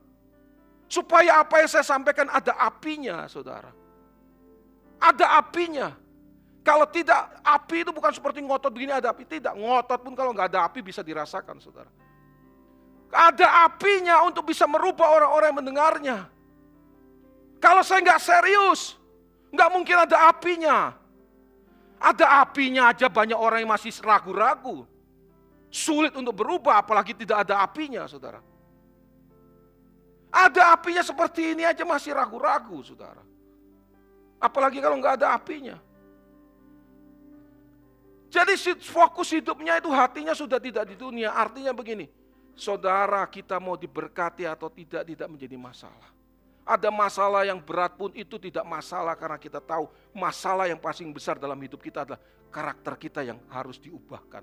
Supaya 0.92 1.40
apa 1.40 1.64
yang 1.64 1.72
saya 1.72 1.88
sampaikan 1.88 2.28
ada 2.28 2.52
apinya, 2.60 3.24
saudara. 3.32 3.72
Ada 5.00 5.40
apinya. 5.40 5.88
Kalau 6.62 6.86
tidak, 6.86 7.42
api 7.42 7.82
itu 7.82 7.90
bukan 7.90 8.14
seperti 8.14 8.38
ngotot 8.38 8.70
begini 8.70 8.94
ada 8.94 9.10
api. 9.10 9.26
Tidak, 9.26 9.50
ngotot 9.58 9.98
pun 9.98 10.14
kalau 10.14 10.30
nggak 10.30 10.54
ada 10.54 10.70
api 10.70 10.78
bisa 10.78 11.02
dirasakan, 11.02 11.58
saudara. 11.58 11.90
Ada 13.12 13.66
apinya 13.66 14.22
untuk 14.24 14.46
bisa 14.46 14.64
merubah 14.64 15.10
orang-orang 15.10 15.50
yang 15.50 15.58
mendengarnya. 15.58 16.18
Kalau 17.58 17.82
saya 17.82 18.00
nggak 18.00 18.22
serius, 18.22 18.94
nggak 19.50 19.68
mungkin 19.74 19.96
ada 20.06 20.30
apinya. 20.30 20.94
Ada 22.02 22.46
apinya 22.46 22.90
aja 22.90 23.06
banyak 23.10 23.36
orang 23.36 23.62
yang 23.62 23.70
masih 23.74 23.94
ragu-ragu. 24.02 24.86
Sulit 25.66 26.14
untuk 26.14 26.34
berubah, 26.34 26.78
apalagi 26.78 27.14
tidak 27.14 27.46
ada 27.46 27.62
apinya, 27.62 28.06
saudara. 28.06 28.38
Ada 30.32 30.72
apinya 30.78 31.02
seperti 31.04 31.52
ini 31.58 31.66
aja 31.66 31.84
masih 31.84 32.14
ragu-ragu, 32.14 32.80
saudara. 32.86 33.20
Apalagi 34.38 34.78
kalau 34.80 34.96
nggak 34.98 35.20
ada 35.22 35.36
apinya. 35.36 35.76
Jadi 38.32 38.56
fokus 38.80 39.28
hidupnya 39.36 39.76
itu 39.76 39.92
hatinya 39.92 40.32
sudah 40.32 40.56
tidak 40.56 40.88
di 40.88 40.96
dunia. 40.96 41.36
Artinya 41.36 41.76
begini, 41.76 42.08
saudara 42.56 43.20
kita 43.28 43.60
mau 43.60 43.76
diberkati 43.76 44.48
atau 44.48 44.72
tidak, 44.72 45.04
tidak 45.04 45.28
menjadi 45.28 45.52
masalah. 45.60 46.08
Ada 46.64 46.88
masalah 46.88 47.44
yang 47.44 47.60
berat 47.60 47.92
pun 47.92 48.08
itu 48.16 48.40
tidak 48.40 48.64
masalah 48.64 49.12
karena 49.20 49.36
kita 49.36 49.60
tahu 49.60 49.84
masalah 50.16 50.64
yang 50.64 50.80
paling 50.80 51.12
besar 51.12 51.36
dalam 51.36 51.60
hidup 51.60 51.84
kita 51.84 52.08
adalah 52.08 52.22
karakter 52.48 52.96
kita 52.96 53.20
yang 53.20 53.36
harus 53.52 53.76
diubahkan. 53.76 54.40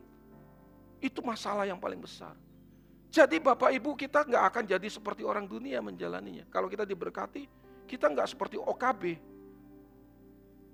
Itu 1.01 1.25
masalah 1.25 1.65
yang 1.65 1.81
paling 1.81 1.97
besar. 1.97 2.37
Jadi 3.09 3.41
Bapak 3.41 3.73
Ibu 3.73 3.97
kita 3.97 4.21
nggak 4.21 4.43
akan 4.53 4.63
jadi 4.69 4.85
seperti 4.85 5.25
orang 5.25 5.49
dunia 5.49 5.81
menjalaninya. 5.81 6.45
Kalau 6.53 6.69
kita 6.69 6.85
diberkati, 6.85 7.49
kita 7.89 8.05
nggak 8.05 8.37
seperti 8.37 8.61
OKB. 8.61 9.17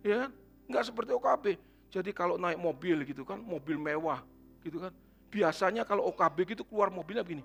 Ya, 0.03 0.27
nggak 0.67 0.83
seperti 0.83 1.15
OKB. 1.15 1.74
Jadi 1.95 2.11
kalau 2.11 2.35
naik 2.35 2.59
mobil 2.59 3.07
gitu 3.07 3.23
kan, 3.23 3.39
mobil 3.39 3.79
mewah 3.79 4.19
gitu 4.67 4.83
kan. 4.83 4.91
Biasanya 5.31 5.87
kalau 5.87 6.11
OKB 6.11 6.51
gitu 6.51 6.67
keluar 6.67 6.91
mobilnya 6.91 7.23
begini. 7.23 7.39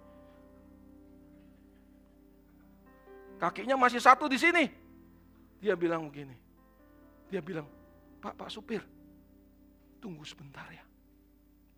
Kakinya 3.39 3.79
masih 3.79 4.03
satu 4.03 4.27
di 4.27 4.35
sini. 4.43 4.67
Dia 5.63 5.79
bilang 5.79 6.11
begini. 6.11 6.35
Dia 7.31 7.39
bilang, 7.39 7.71
Pak, 8.19 8.35
Pak 8.35 8.51
Supir, 8.51 8.83
tunggu 10.03 10.27
sebentar 10.27 10.67
ya. 10.75 10.83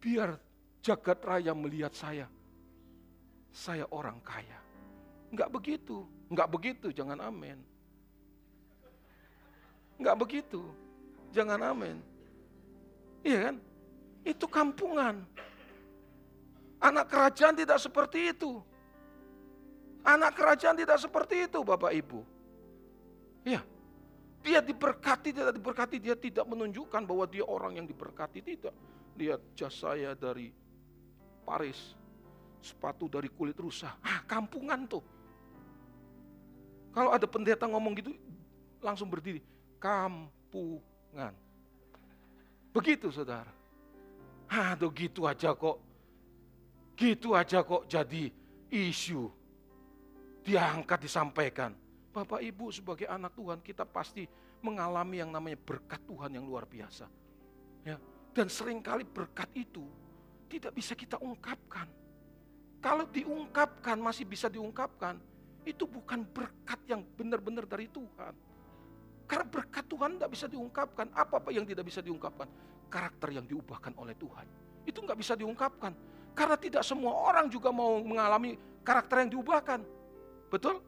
Biar 0.00 0.40
jagat 0.80 1.20
raya 1.28 1.52
melihat 1.52 1.92
saya 1.92 2.24
saya 3.52 3.84
orang 3.92 4.16
kaya. 4.24 4.58
Enggak 5.28 5.52
begitu, 5.52 6.08
enggak 6.32 6.48
begitu, 6.48 6.88
jangan 6.88 7.20
amin. 7.20 7.60
Enggak 10.00 10.16
begitu, 10.16 10.64
jangan 11.36 11.60
amin. 11.60 12.11
Iya 13.22 13.38
kan? 13.50 13.56
Itu 14.22 14.46
kampungan. 14.50 15.26
Anak 16.82 17.06
kerajaan 17.10 17.54
tidak 17.54 17.78
seperti 17.78 18.34
itu. 18.34 18.58
Anak 20.02 20.34
kerajaan 20.34 20.74
tidak 20.74 20.98
seperti 20.98 21.46
itu 21.46 21.62
Bapak 21.62 21.94
Ibu. 21.94 22.26
Iya. 23.46 23.62
Dia 24.42 24.58
diberkati, 24.58 25.30
tidak 25.30 25.54
diberkati, 25.54 26.02
dia 26.02 26.18
tidak 26.18 26.42
menunjukkan 26.50 27.06
bahwa 27.06 27.30
dia 27.30 27.46
orang 27.46 27.78
yang 27.78 27.86
diberkati, 27.86 28.42
tidak. 28.42 28.74
Lihat 29.14 29.38
jas 29.54 29.78
saya 29.78 30.18
dari 30.18 30.50
Paris, 31.46 31.94
sepatu 32.58 33.06
dari 33.06 33.30
kulit 33.30 33.54
rusa. 33.54 33.94
Ah, 34.02 34.26
kampungan 34.26 34.82
tuh. 34.90 35.04
Kalau 36.90 37.14
ada 37.14 37.22
pendeta 37.30 37.70
ngomong 37.70 37.94
gitu, 37.94 38.10
langsung 38.82 39.06
berdiri. 39.06 39.38
Kampungan. 39.78 41.38
Begitu 42.72 43.12
saudara. 43.12 43.52
Aduh 44.48 44.92
gitu 44.92 45.28
aja 45.28 45.52
kok. 45.52 45.78
Gitu 46.96 47.36
aja 47.36 47.60
kok 47.64 47.84
jadi 47.88 48.32
isu. 48.72 49.28
Diangkat, 50.42 51.06
disampaikan. 51.06 51.72
Bapak 52.12 52.44
Ibu 52.44 52.68
sebagai 52.68 53.08
anak 53.08 53.32
Tuhan 53.32 53.64
kita 53.64 53.88
pasti 53.88 54.28
mengalami 54.60 55.24
yang 55.24 55.32
namanya 55.32 55.56
berkat 55.56 56.00
Tuhan 56.04 56.36
yang 56.36 56.44
luar 56.44 56.68
biasa. 56.68 57.08
Ya, 57.82 57.96
dan 58.36 58.46
sering 58.52 58.84
kali 58.84 59.02
berkat 59.08 59.48
itu 59.56 59.82
tidak 60.52 60.76
bisa 60.76 60.92
kita 60.92 61.16
ungkapkan. 61.16 61.88
Kalau 62.82 63.06
diungkapkan, 63.08 63.96
masih 63.96 64.26
bisa 64.26 64.50
diungkapkan, 64.50 65.16
itu 65.62 65.86
bukan 65.86 66.26
berkat 66.26 66.80
yang 66.90 67.06
benar-benar 67.14 67.64
dari 67.64 67.86
Tuhan. 67.86 68.34
Karena 69.32 69.48
berkat 69.48 69.88
Tuhan 69.88 70.20
tidak 70.20 70.30
bisa 70.36 70.44
diungkapkan. 70.44 71.08
Apa-apa 71.16 71.48
yang 71.56 71.64
tidak 71.64 71.88
bisa 71.88 72.04
diungkapkan? 72.04 72.44
Karakter 72.92 73.32
yang 73.32 73.48
diubahkan 73.48 73.96
oleh 73.96 74.12
Tuhan. 74.20 74.44
Itu 74.84 75.00
nggak 75.00 75.16
bisa 75.16 75.32
diungkapkan. 75.32 75.96
Karena 76.36 76.60
tidak 76.60 76.84
semua 76.84 77.16
orang 77.16 77.48
juga 77.48 77.72
mau 77.72 77.96
mengalami 78.04 78.60
karakter 78.84 79.24
yang 79.24 79.32
diubahkan. 79.32 79.80
Betul? 80.52 80.84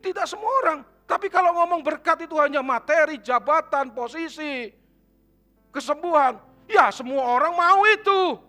Tidak 0.00 0.24
semua 0.24 0.48
orang. 0.64 0.78
Tapi 1.04 1.28
kalau 1.28 1.52
ngomong 1.52 1.84
berkat 1.84 2.24
itu 2.24 2.32
hanya 2.40 2.64
materi, 2.64 3.20
jabatan, 3.20 3.92
posisi, 3.92 4.72
kesembuhan. 5.68 6.40
Ya 6.72 6.88
semua 6.88 7.28
orang 7.28 7.52
mau 7.52 7.84
itu. 7.84 8.40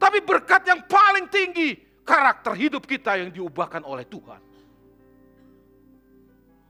Tapi 0.00 0.24
berkat 0.24 0.64
yang 0.64 0.80
paling 0.88 1.28
tinggi, 1.28 1.76
karakter 2.08 2.56
hidup 2.56 2.88
kita 2.88 3.20
yang 3.20 3.28
diubahkan 3.28 3.84
oleh 3.84 4.08
Tuhan. 4.08 4.40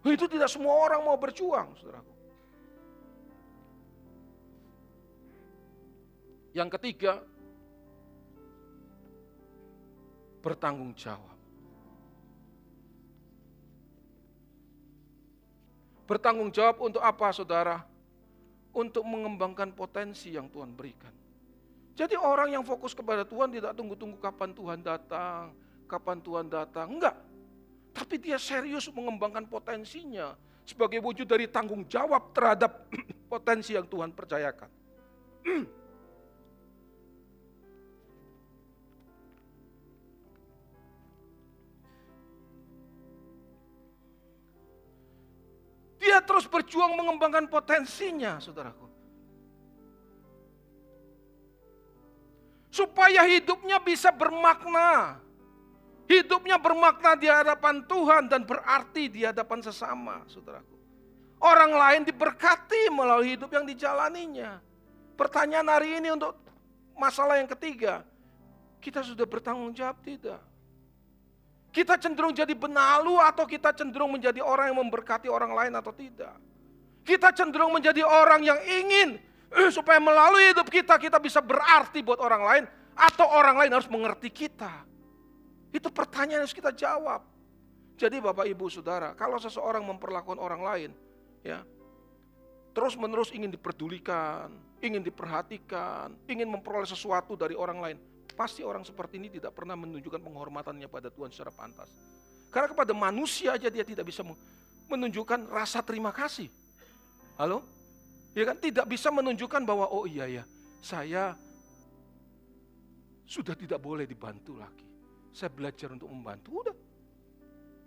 Itu 0.01 0.25
tidak 0.25 0.49
semua 0.49 0.73
orang 0.81 1.05
mau 1.05 1.17
berjuang, 1.21 1.77
saudaraku. 1.77 2.15
Yang 6.57 6.69
ketiga, 6.81 7.21
bertanggung 10.41 10.97
jawab. 10.97 11.37
Bertanggung 16.09 16.51
jawab 16.51 16.83
untuk 16.83 17.05
apa, 17.05 17.31
saudara? 17.31 17.87
Untuk 18.75 19.07
mengembangkan 19.07 19.71
potensi 19.71 20.35
yang 20.35 20.51
Tuhan 20.51 20.75
berikan. 20.75 21.15
Jadi 21.95 22.17
orang 22.17 22.51
yang 22.51 22.65
fokus 22.65 22.97
kepada 22.97 23.23
Tuhan 23.23 23.53
tidak 23.53 23.77
tunggu-tunggu 23.77 24.19
kapan 24.19 24.51
Tuhan 24.57 24.81
datang, 24.81 25.55
kapan 25.87 26.19
Tuhan 26.19 26.47
datang. 26.51 26.89
Enggak. 26.89 27.30
Tapi 27.90 28.14
dia 28.22 28.38
serius 28.38 28.87
mengembangkan 28.90 29.46
potensinya 29.46 30.35
sebagai 30.62 31.03
wujud 31.03 31.26
dari 31.26 31.50
tanggung 31.50 31.83
jawab 31.90 32.31
terhadap 32.31 32.87
potensi 33.33 33.74
yang 33.74 33.87
Tuhan 33.87 34.14
percayakan. 34.14 34.70
Dia 46.00 46.16
terus 46.24 46.48
berjuang 46.48 46.96
mengembangkan 46.96 47.44
potensinya, 47.44 48.40
saudaraku. 48.40 48.90
supaya 52.70 53.26
hidupnya 53.26 53.83
bisa 53.83 54.09
bermakna. 54.14 55.18
Hidupnya 56.11 56.59
bermakna 56.59 57.14
di 57.14 57.31
hadapan 57.31 57.87
Tuhan 57.87 58.27
dan 58.27 58.42
berarti 58.42 59.07
di 59.07 59.23
hadapan 59.23 59.62
sesama, 59.62 60.27
saudaraku. 60.27 60.75
Orang 61.38 61.70
lain 61.70 62.03
diberkati 62.03 62.90
melalui 62.90 63.38
hidup 63.38 63.55
yang 63.55 63.62
dijalaninya. 63.62 64.59
Pertanyaan 65.14 65.70
hari 65.70 66.03
ini 66.03 66.11
untuk 66.11 66.35
masalah 66.99 67.38
yang 67.38 67.46
ketiga, 67.55 68.03
kita 68.83 69.07
sudah 69.07 69.23
bertanggung 69.23 69.70
jawab 69.70 70.03
tidak? 70.03 70.42
Kita 71.70 71.94
cenderung 71.94 72.35
jadi 72.35 72.59
benalu 72.59 73.14
atau 73.23 73.46
kita 73.46 73.70
cenderung 73.70 74.11
menjadi 74.11 74.42
orang 74.42 74.75
yang 74.75 74.83
memberkati 74.83 75.31
orang 75.31 75.55
lain 75.55 75.73
atau 75.79 75.94
tidak? 75.94 76.35
Kita 77.07 77.31
cenderung 77.31 77.70
menjadi 77.70 78.03
orang 78.03 78.42
yang 78.42 78.59
ingin 78.66 79.14
eh, 79.55 79.70
supaya 79.70 80.03
melalui 80.03 80.51
hidup 80.51 80.66
kita 80.66 80.99
kita 80.99 81.23
bisa 81.23 81.38
berarti 81.38 82.03
buat 82.03 82.18
orang 82.18 82.42
lain 82.42 82.64
atau 82.99 83.31
orang 83.31 83.62
lain 83.62 83.79
harus 83.79 83.87
mengerti 83.87 84.27
kita. 84.27 84.89
Itu 85.70 85.88
pertanyaan 85.90 86.42
yang 86.42 86.42
harus 86.46 86.56
kita 86.56 86.74
jawab. 86.74 87.22
Jadi 87.94 88.16
Bapak 88.18 88.48
Ibu 88.48 88.66
Saudara, 88.72 89.12
kalau 89.12 89.37
seseorang 89.37 89.85
memperlakukan 89.85 90.40
orang 90.40 90.62
lain, 90.64 90.90
ya, 91.44 91.61
terus 92.72 92.96
menerus 92.96 93.28
ingin 93.30 93.52
diperdulikan, 93.52 94.50
ingin 94.80 95.04
diperhatikan, 95.04 96.16
ingin 96.24 96.48
memperoleh 96.48 96.88
sesuatu 96.88 97.37
dari 97.37 97.52
orang 97.52 97.78
lain, 97.78 97.96
pasti 98.33 98.64
orang 98.64 98.83
seperti 98.88 99.20
ini 99.20 99.28
tidak 99.28 99.52
pernah 99.52 99.76
menunjukkan 99.76 100.16
penghormatannya 100.16 100.88
pada 100.88 101.12
Tuhan 101.12 101.28
secara 101.28 101.52
pantas. 101.52 101.92
Karena 102.48 102.72
kepada 102.72 102.90
manusia 102.96 103.54
aja 103.54 103.70
dia 103.70 103.85
tidak 103.87 104.09
bisa 104.09 104.26
menunjukkan 104.90 105.46
rasa 105.52 105.85
terima 105.85 106.11
kasih. 106.11 106.50
Halo? 107.38 107.62
Ya 108.35 108.48
kan 108.48 108.59
tidak 108.59 108.88
bisa 108.90 109.12
menunjukkan 109.12 109.62
bahwa 109.62 109.87
oh 109.92 110.09
iya 110.09 110.26
ya, 110.26 110.44
saya 110.80 111.37
sudah 113.28 113.54
tidak 113.54 113.78
boleh 113.78 114.09
dibantu 114.09 114.59
lagi. 114.59 114.89
Saya 115.31 115.51
belajar 115.51 115.95
untuk 115.95 116.11
membantu. 116.11 116.66
Udah. 116.66 116.77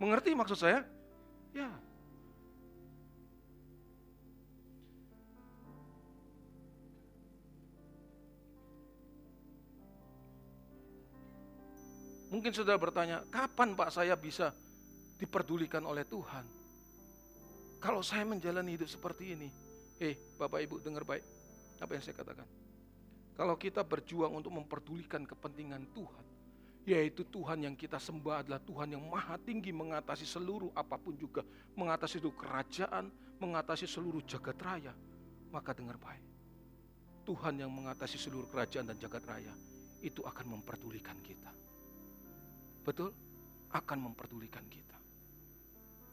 Mengerti 0.00 0.32
maksud 0.32 0.58
saya? 0.58 0.82
Ya. 1.54 1.70
Mungkin 12.34 12.50
sudah 12.50 12.74
bertanya, 12.74 13.22
kapan 13.30 13.78
Pak 13.78 13.94
saya 13.94 14.18
bisa 14.18 14.50
diperdulikan 15.22 15.86
oleh 15.86 16.02
Tuhan? 16.02 16.42
Kalau 17.78 18.02
saya 18.02 18.26
menjalani 18.26 18.74
hidup 18.74 18.90
seperti 18.90 19.38
ini, 19.38 19.46
eh 20.02 20.18
Bapak 20.34 20.58
Ibu 20.66 20.82
dengar 20.82 21.06
baik 21.06 21.22
apa 21.78 21.94
yang 21.94 22.02
saya 22.02 22.18
katakan. 22.18 22.48
Kalau 23.38 23.54
kita 23.54 23.86
berjuang 23.86 24.34
untuk 24.34 24.50
memperdulikan 24.50 25.22
kepentingan 25.22 25.86
Tuhan, 25.94 26.26
yaitu 26.84 27.24
Tuhan 27.24 27.64
yang 27.64 27.72
kita 27.72 27.96
sembah 27.96 28.44
adalah 28.44 28.60
Tuhan 28.60 28.92
yang 28.92 29.02
maha 29.08 29.40
tinggi 29.40 29.72
mengatasi 29.72 30.28
seluruh 30.28 30.68
apa 30.76 31.00
pun 31.00 31.16
juga, 31.16 31.40
mengatasi 31.80 32.20
seluruh 32.20 32.36
kerajaan, 32.36 33.08
mengatasi 33.40 33.88
seluruh 33.88 34.20
jagat 34.28 34.60
raya. 34.60 34.92
Maka 35.48 35.72
dengar 35.72 35.96
baik, 35.96 36.24
Tuhan 37.24 37.56
yang 37.56 37.72
mengatasi 37.72 38.20
seluruh 38.20 38.46
kerajaan 38.52 38.92
dan 38.92 39.00
jagat 39.00 39.24
raya 39.24 39.54
itu 40.04 40.20
akan 40.20 40.60
memperdulikan 40.60 41.16
kita. 41.24 41.48
Betul? 42.84 43.16
Akan 43.72 44.04
memperdulikan 44.04 44.68
kita. 44.68 45.00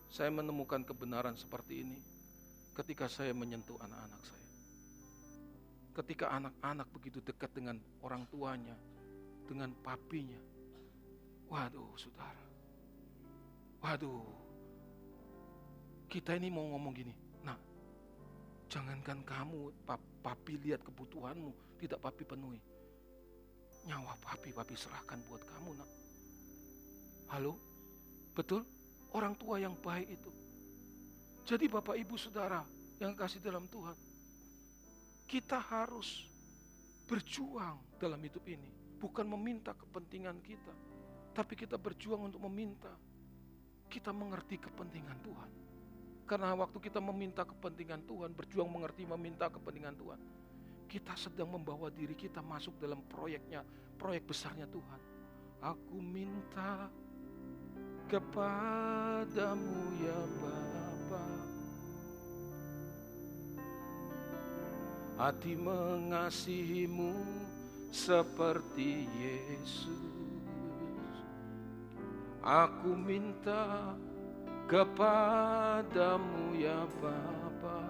Saya 0.08 0.32
menemukan 0.32 0.88
kebenaran 0.88 1.36
seperti 1.36 1.84
ini 1.84 2.00
ketika 2.72 3.12
saya 3.12 3.36
menyentuh 3.36 3.76
anak-anak 3.84 4.22
saya. 4.24 4.50
Ketika 5.92 6.32
anak-anak 6.32 6.88
begitu 6.96 7.20
dekat 7.20 7.52
dengan 7.52 7.76
orang 8.00 8.24
tuanya, 8.32 8.76
dengan 9.52 9.76
papinya, 9.84 10.40
Waduh, 11.52 11.92
saudara. 12.00 12.46
Waduh. 13.84 14.24
Kita 16.08 16.40
ini 16.40 16.48
mau 16.48 16.64
ngomong 16.72 16.96
gini. 16.96 17.12
Nah, 17.44 17.60
jangankan 18.72 19.20
kamu, 19.28 19.84
papi 20.24 20.56
lihat 20.64 20.80
kebutuhanmu, 20.88 21.52
tidak 21.76 22.00
papi 22.00 22.24
penuhi. 22.24 22.64
Nyawa 23.84 24.16
papi, 24.24 24.56
papi 24.56 24.80
serahkan 24.80 25.20
buat 25.28 25.44
kamu, 25.44 25.76
nak. 25.76 25.92
Halo? 27.36 27.60
Betul? 28.32 28.64
Orang 29.12 29.36
tua 29.36 29.60
yang 29.60 29.76
baik 29.76 30.08
itu. 30.08 30.32
Jadi 31.44 31.68
Bapak 31.68 32.00
Ibu 32.00 32.16
Saudara 32.16 32.64
yang 32.96 33.12
kasih 33.12 33.44
dalam 33.44 33.68
Tuhan. 33.68 33.98
Kita 35.28 35.60
harus 35.60 36.32
berjuang 37.12 38.00
dalam 38.00 38.24
hidup 38.24 38.48
ini. 38.48 38.72
Bukan 39.04 39.28
meminta 39.28 39.76
kepentingan 39.76 40.40
kita 40.40 40.91
tapi 41.32 41.56
kita 41.56 41.80
berjuang 41.80 42.28
untuk 42.32 42.44
meminta. 42.48 42.92
Kita 43.92 44.12
mengerti 44.16 44.60
kepentingan 44.60 45.18
Tuhan. 45.24 45.52
Karena 46.28 46.56
waktu 46.56 46.80
kita 46.80 47.04
meminta 47.04 47.44
kepentingan 47.44 48.08
Tuhan, 48.08 48.32
berjuang 48.32 48.72
mengerti 48.72 49.04
meminta 49.04 49.52
kepentingan 49.52 49.96
Tuhan, 50.00 50.20
kita 50.88 51.16
sedang 51.20 51.52
membawa 51.52 51.92
diri 51.92 52.16
kita 52.16 52.40
masuk 52.40 52.80
dalam 52.80 53.04
proyeknya, 53.08 53.64
proyek 54.00 54.32
besarnya 54.32 54.64
Tuhan. 54.68 55.00
Aku 55.60 56.00
minta 56.00 56.88
kepadamu 58.08 59.80
ya 60.04 60.20
Bapa. 60.40 61.26
Hati 65.20 65.54
mengasihimu 65.56 67.14
seperti 67.92 69.08
Yesus. 69.20 70.11
Aku 72.42 72.98
minta 72.98 73.94
kepadamu 74.66 76.58
ya 76.58 76.90
Bapa. 76.98 77.86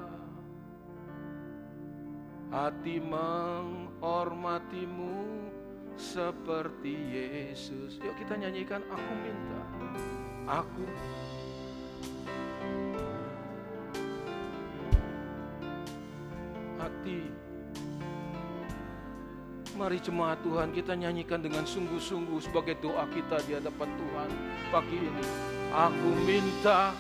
Hati 2.52 3.00
menghormatimu 3.00 5.48
seperti 5.96 6.92
Yesus. 7.16 7.96
Yuk 8.04 8.12
kita 8.20 8.36
nyanyikan 8.36 8.84
aku 8.92 9.14
minta 9.24 9.64
Aku 10.50 10.84
Hati 16.76 17.32
Mari 19.82 19.98
jemaat 19.98 20.38
Tuhan 20.46 20.78
kita 20.78 20.94
nyanyikan 20.94 21.42
dengan 21.42 21.66
sungguh-sungguh 21.66 22.38
sebagai 22.38 22.78
doa 22.86 23.02
kita 23.10 23.42
di 23.50 23.58
hadapan 23.58 23.90
Tuhan 23.90 24.30
pagi 24.70 24.94
ini. 24.94 25.26
Aku 25.74 26.10
minta 26.22 26.94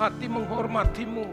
hati 0.00 0.24
menghormatimu. 0.24 1.28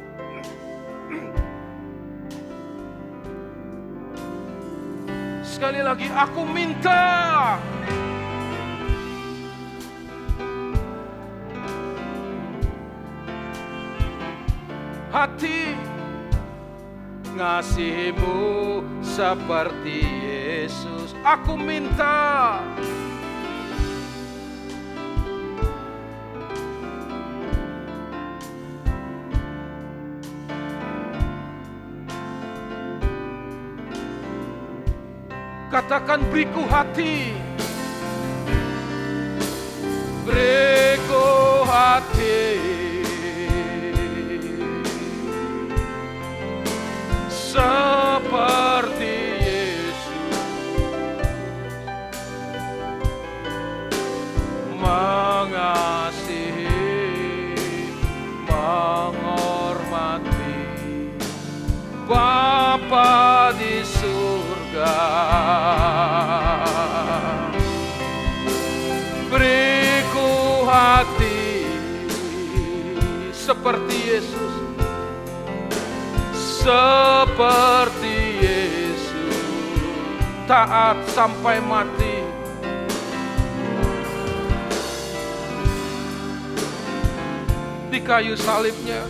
Sekali 5.48 5.80
lagi 5.80 6.12
aku 6.12 6.44
minta 6.44 7.00
hati 15.16 15.79
mengasihimu 17.40 18.84
seperti 19.00 20.04
Yesus. 20.04 21.16
Aku 21.24 21.56
minta 21.56 22.60
Katakan 35.72 36.28
beriku 36.28 36.68
hati 36.68 37.32
seperti 76.60 78.16
Yesus 78.44 79.36
taat 80.44 81.00
sampai 81.16 81.64
mati. 81.64 82.16
Di 87.90 88.00
kayu 88.06 88.38
salibnya, 88.38 89.02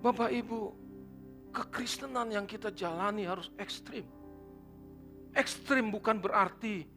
Bapak 0.00 0.30
Ibu, 0.32 0.72
kekristenan 1.52 2.32
yang 2.32 2.46
kita 2.46 2.72
jalani 2.72 3.26
harus 3.26 3.50
ekstrim. 3.58 4.06
Ekstrim 5.36 5.92
bukan 5.92 6.16
berarti 6.16 6.95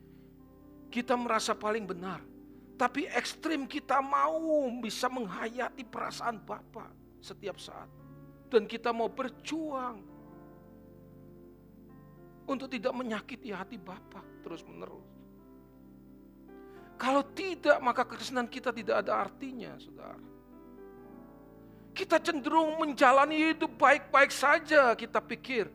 kita 0.89 1.13
merasa 1.13 1.53
paling 1.53 1.85
benar. 1.85 2.19
Tapi 2.75 3.05
ekstrim 3.11 3.69
kita 3.69 4.01
mau 4.01 4.65
bisa 4.81 5.07
menghayati 5.07 5.85
perasaan 5.85 6.41
Bapak 6.41 6.89
setiap 7.21 7.61
saat. 7.61 7.87
Dan 8.49 8.65
kita 8.65 8.89
mau 8.89 9.11
berjuang 9.13 10.01
untuk 12.49 12.65
tidak 12.65 12.93
menyakiti 12.97 13.53
hati 13.53 13.77
Bapak 13.77 14.41
terus 14.41 14.65
menerus. 14.65 15.05
Kalau 16.99 17.23
tidak 17.31 17.77
maka 17.79 18.03
kekristenan 18.03 18.49
kita 18.49 18.73
tidak 18.73 19.05
ada 19.05 19.23
artinya 19.27 19.77
saudara. 19.77 20.19
Kita 21.93 22.15
cenderung 22.19 22.79
menjalani 22.79 23.53
hidup 23.53 23.75
baik-baik 23.75 24.31
saja 24.31 24.95
kita 24.95 25.19
pikir. 25.19 25.67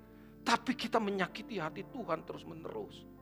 Tapi 0.45 0.77
kita 0.77 1.01
menyakiti 1.01 1.57
hati 1.57 1.85
Tuhan 1.89 2.21
terus 2.25 2.45
menerus. 2.45 3.14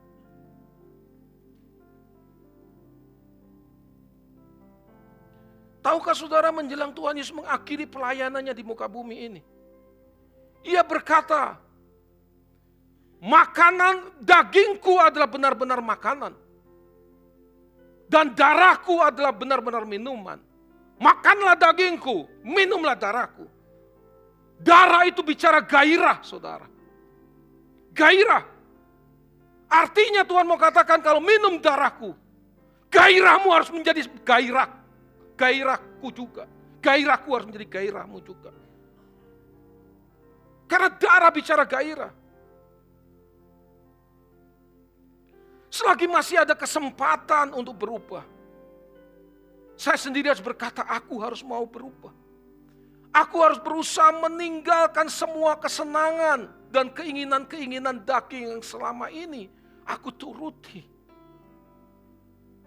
Tahukah 5.83 6.15
saudara 6.15 6.47
menjelang 6.47 6.95
Tuhan 6.95 7.19
Yesus 7.19 7.35
mengakhiri 7.35 7.83
pelayanannya 7.83 8.55
di 8.55 8.63
muka 8.63 8.87
bumi 8.87 9.27
ini? 9.27 9.41
Ia 10.63 10.79
berkata, 10.79 11.59
makanan 13.19 14.23
dagingku 14.23 14.95
adalah 14.95 15.27
benar-benar 15.27 15.83
makanan. 15.83 16.31
Dan 18.07 18.31
darahku 18.31 19.03
adalah 19.03 19.35
benar-benar 19.35 19.83
minuman. 19.83 20.39
Makanlah 21.03 21.59
dagingku, 21.59 22.31
minumlah 22.47 22.95
darahku. 22.95 23.43
Darah 24.63 25.03
itu 25.03 25.19
bicara 25.19 25.59
gairah, 25.59 26.23
saudara. 26.23 26.63
Gairah. 27.91 28.47
Artinya 29.67 30.23
Tuhan 30.23 30.47
mau 30.47 30.55
katakan 30.55 31.03
kalau 31.03 31.19
minum 31.19 31.59
darahku, 31.59 32.15
gairahmu 32.87 33.51
harus 33.51 33.67
menjadi 33.67 34.07
gairah. 34.23 34.82
Gairahku 35.33 36.07
juga. 36.13 36.45
Gairahku 36.83 37.29
harus 37.31 37.47
menjadi 37.47 37.67
gairahmu 37.79 38.19
juga. 38.21 38.51
Karena 40.67 40.89
darah 40.93 41.31
bicara 41.31 41.63
gairah. 41.63 42.11
Selagi 45.73 46.05
masih 46.05 46.37
ada 46.45 46.53
kesempatan 46.53 47.49
untuk 47.57 47.73
berubah. 47.73 48.21
Saya 49.73 49.97
sendiri 49.97 50.29
harus 50.29 50.43
berkata, 50.43 50.85
aku 50.85 51.17
harus 51.17 51.41
mau 51.41 51.65
berubah. 51.65 52.13
Aku 53.13 53.41
harus 53.41 53.61
berusaha 53.61 54.09
meninggalkan 54.21 55.09
semua 55.09 55.57
kesenangan 55.57 56.49
dan 56.73 56.89
keinginan-keinginan 56.89 58.01
daging 58.01 58.57
yang 58.57 58.63
selama 58.65 59.09
ini 59.09 59.49
aku 59.85 60.09
turuti. 60.13 60.92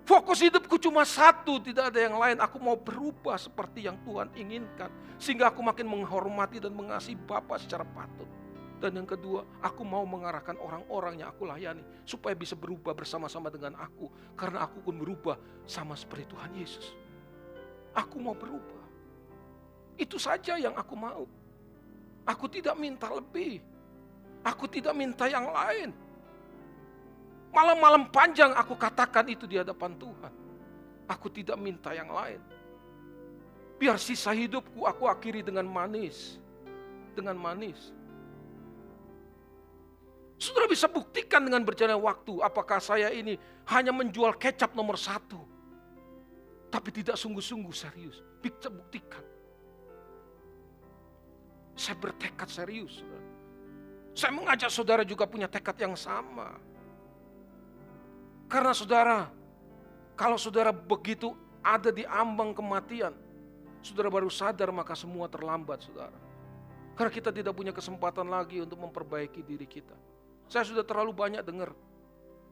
Fokus 0.07 0.39
hidupku 0.39 0.79
cuma 0.79 1.03
satu, 1.03 1.59
tidak 1.59 1.91
ada 1.91 1.99
yang 1.99 2.15
lain. 2.15 2.39
Aku 2.39 2.63
mau 2.63 2.79
berubah 2.79 3.35
seperti 3.35 3.91
yang 3.91 3.99
Tuhan 4.07 4.31
inginkan. 4.39 4.87
Sehingga 5.19 5.51
aku 5.51 5.67
makin 5.67 5.83
menghormati 5.83 6.63
dan 6.63 6.79
mengasihi 6.79 7.19
Bapa 7.19 7.59
secara 7.59 7.83
patut. 7.83 8.31
Dan 8.79 9.03
yang 9.03 9.09
kedua, 9.09 9.43
aku 9.59 9.83
mau 9.83 10.07
mengarahkan 10.07 10.55
orang-orang 10.63 11.19
yang 11.19 11.35
aku 11.35 11.51
layani. 11.51 11.83
Supaya 12.07 12.39
bisa 12.39 12.55
berubah 12.55 12.95
bersama-sama 12.95 13.51
dengan 13.51 13.75
aku. 13.83 14.07
Karena 14.39 14.63
aku 14.71 14.79
pun 14.79 14.95
berubah 14.95 15.43
sama 15.67 15.99
seperti 15.99 16.31
Tuhan 16.31 16.55
Yesus. 16.55 16.95
Aku 17.99 18.23
mau 18.23 18.39
berubah. 18.39 18.87
Itu 19.99 20.23
saja 20.23 20.55
yang 20.55 20.79
aku 20.79 20.95
mau. 20.95 21.27
Aku 22.31 22.47
tidak 22.47 22.79
minta 22.79 23.11
lebih. 23.11 23.59
Aku 24.47 24.71
tidak 24.71 24.95
minta 24.95 25.27
yang 25.27 25.51
lain. 25.51 25.91
Malam-malam 27.57 28.13
panjang 28.13 28.53
aku 28.53 28.77
katakan 28.77 29.25
itu 29.33 29.49
di 29.49 29.57
hadapan 29.57 29.97
Tuhan. 29.97 30.33
Aku 31.09 31.33
tidak 31.33 31.57
minta 31.57 31.97
yang 31.97 32.13
lain. 32.13 32.37
Biar 33.81 33.97
sisa 33.97 34.37
hidupku 34.37 34.85
aku 34.85 35.09
akhiri 35.09 35.41
dengan 35.41 35.65
manis. 35.65 36.37
Dengan 37.17 37.41
manis. 37.41 37.97
Saudara 40.37 40.69
bisa 40.69 40.85
buktikan 40.85 41.49
dengan 41.49 41.65
berjalannya 41.65 41.97
waktu 41.97 42.45
apakah 42.45 42.77
saya 42.77 43.09
ini 43.09 43.41
hanya 43.73 43.89
menjual 43.89 44.37
kecap 44.37 44.77
nomor 44.77 45.01
satu 45.01 45.57
tapi 46.69 46.93
tidak 46.93 47.17
sungguh-sungguh 47.17 47.73
serius. 47.73 48.21
Bisa 48.45 48.69
buktikan. 48.69 49.25
Saya 51.73 51.97
bertekad 51.97 52.49
serius. 52.53 53.01
Saya 54.13 54.33
mengajak 54.33 54.69
saudara 54.69 55.01
juga 55.01 55.25
punya 55.25 55.49
tekad 55.49 55.77
yang 55.81 55.97
sama. 55.97 56.57
Karena 58.47 58.71
saudara, 58.71 59.27
kalau 60.15 60.39
saudara 60.39 60.71
begitu 60.71 61.35
ada 61.61 61.91
di 61.91 62.07
ambang 62.07 62.55
kematian, 62.55 63.11
saudara 63.83 64.07
baru 64.07 64.31
sadar 64.31 64.71
maka 64.71 64.95
semua 64.95 65.27
terlambat 65.27 65.83
saudara. 65.83 66.15
Karena 66.97 67.13
kita 67.13 67.29
tidak 67.35 67.53
punya 67.53 67.75
kesempatan 67.75 68.31
lagi 68.31 68.63
untuk 68.63 68.81
memperbaiki 68.81 69.45
diri 69.45 69.69
kita. 69.69 69.93
Saya 70.49 70.65
sudah 70.65 70.87
terlalu 70.87 71.13
banyak 71.13 71.43
dengar 71.45 71.75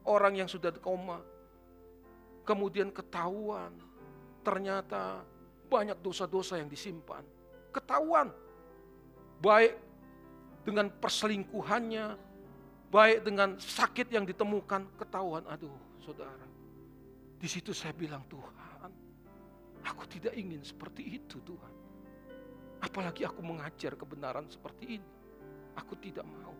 orang 0.05 0.37
yang 0.37 0.49
sudah 0.51 0.69
koma, 0.77 1.23
kemudian 2.45 2.93
ketahuan, 2.93 3.73
ternyata 4.45 5.25
banyak 5.65 5.97
dosa-dosa 6.05 6.61
yang 6.61 6.69
disimpan. 6.69 7.25
Ketahuan. 7.73 8.29
Baik 9.41 9.75
dengan 10.61 10.93
perselingkuhannya, 10.93 12.15
baik 12.93 13.25
dengan 13.25 13.57
sakit 13.57 14.13
yang 14.13 14.23
ditemukan, 14.29 14.85
ketahuan. 15.01 15.43
Aduh, 15.49 15.73
saudara. 16.05 16.45
Di 17.41 17.49
situ 17.49 17.73
saya 17.73 17.97
bilang, 17.97 18.21
Tuhan, 18.29 18.91
aku 19.81 20.05
tidak 20.05 20.37
ingin 20.37 20.61
seperti 20.61 21.17
itu, 21.17 21.41
Tuhan. 21.41 21.73
Apalagi 22.85 23.25
aku 23.25 23.41
mengajar 23.41 23.97
kebenaran 23.97 24.45
seperti 24.45 25.01
ini. 25.01 25.11
Aku 25.73 25.97
tidak 25.97 26.23
mau. 26.29 26.53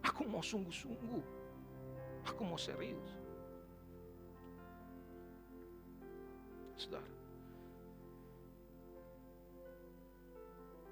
Aku 0.00 0.24
mau 0.24 0.40
sungguh-sungguh. 0.40 1.24
Aku 2.32 2.40
mau 2.42 2.56
serius. 2.56 3.10
Saudara. 6.80 7.12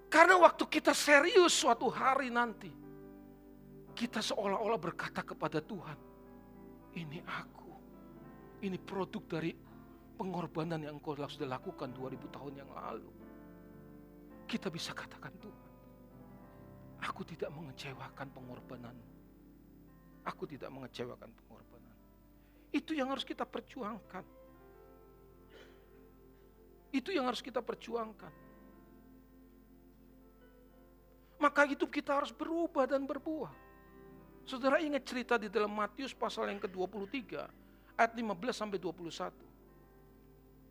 Karena 0.09 0.41
waktu 0.41 0.65
kita 0.69 0.93
serius 0.97 1.53
suatu 1.53 1.89
hari 1.93 2.33
nanti, 2.33 2.73
kita 3.93 4.25
seolah-olah 4.25 4.81
berkata 4.81 5.21
kepada 5.21 5.61
Tuhan, 5.61 6.08
ini 6.99 7.23
aku, 7.23 7.71
ini 8.67 8.75
produk 8.83 9.39
dari 9.39 9.55
pengorbanan 10.19 10.83
yang 10.83 10.99
engkau 10.99 11.15
sudah 11.15 11.47
lakukan 11.47 11.95
2000 11.95 12.35
tahun 12.35 12.53
yang 12.59 12.71
lalu. 12.75 13.11
Kita 14.49 14.67
bisa 14.73 14.91
katakan 14.91 15.31
Tuhan, 15.39 15.69
aku 17.05 17.23
tidak 17.23 17.55
mengecewakan 17.55 18.27
pengorbanan. 18.35 18.97
Aku 20.27 20.45
tidak 20.45 20.69
mengecewakan 20.69 21.31
pengorbanan. 21.31 21.97
Itu 22.75 22.93
yang 22.93 23.09
harus 23.09 23.25
kita 23.25 23.49
perjuangkan. 23.49 24.25
Itu 26.93 27.13
yang 27.13 27.29
harus 27.29 27.41
kita 27.41 27.65
perjuangkan. 27.65 28.33
Maka 31.39 31.63
hidup 31.71 31.89
kita 31.89 32.19
harus 32.19 32.35
berubah 32.35 32.85
dan 32.85 33.07
berbuah. 33.07 33.68
Saudara 34.49 34.81
ingat 34.81 35.05
cerita 35.05 35.37
di 35.37 35.53
dalam 35.53 35.69
Matius 35.69 36.17
pasal 36.17 36.49
yang 36.49 36.57
ke-23 36.57 37.37
ayat 38.01 38.13
15 38.17 38.33
sampai 38.57 38.81
21. 38.81 39.29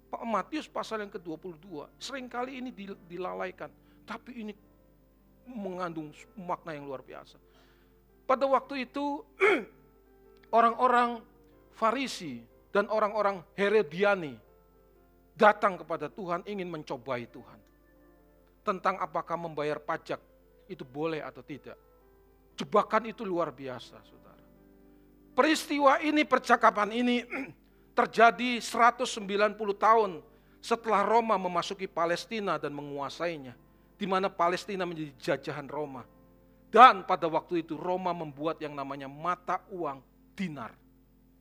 Pak 0.09 0.23
Matius 0.25 0.65
pasal 0.65 1.05
yang 1.05 1.13
ke-22 1.13 1.85
sering 2.01 2.25
kali 2.25 2.57
ini 2.57 2.73
dilalaikan, 3.05 3.69
tapi 4.01 4.41
ini 4.41 4.53
mengandung 5.45 6.09
makna 6.33 6.73
yang 6.73 6.89
luar 6.89 7.05
biasa. 7.05 7.37
Pada 8.25 8.49
waktu 8.49 8.89
itu 8.89 9.21
orang-orang 10.57 11.21
Farisi 11.77 12.41
dan 12.73 12.89
orang-orang 12.89 13.45
Herodiani 13.53 14.33
datang 15.37 15.77
kepada 15.77 16.09
Tuhan 16.09 16.41
ingin 16.49 16.65
mencobai 16.65 17.29
Tuhan. 17.29 17.61
Tentang 18.65 18.97
apakah 18.97 19.37
membayar 19.37 19.77
pajak 19.77 20.17
itu 20.65 20.81
boleh 20.81 21.21
atau 21.21 21.45
tidak. 21.45 21.77
Jebakan 22.57 23.05
itu 23.05 23.21
luar 23.21 23.53
biasa 23.53 24.01
saudara. 24.01 24.41
Peristiwa 25.37 26.01
ini, 26.01 26.25
percakapan 26.25 26.89
ini 26.89 27.21
terjadi 27.97 28.57
190 28.57 29.13
tahun 29.77 30.11
setelah 30.57 31.05
Roma 31.05 31.37
memasuki 31.37 31.85
Palestina 31.85 32.57
dan 32.57 32.73
menguasainya, 32.73 33.53
di 33.93 34.05
mana 34.09 34.27
Palestina 34.27 34.89
menjadi 34.89 35.13
jajahan 35.21 35.69
Roma. 35.69 36.01
Dan 36.67 37.05
pada 37.05 37.29
waktu 37.29 37.63
itu 37.63 37.77
Roma 37.77 38.11
membuat 38.11 38.59
yang 38.59 38.73
namanya 38.73 39.07
mata 39.07 39.61
uang 39.71 40.01
dinar. 40.33 40.73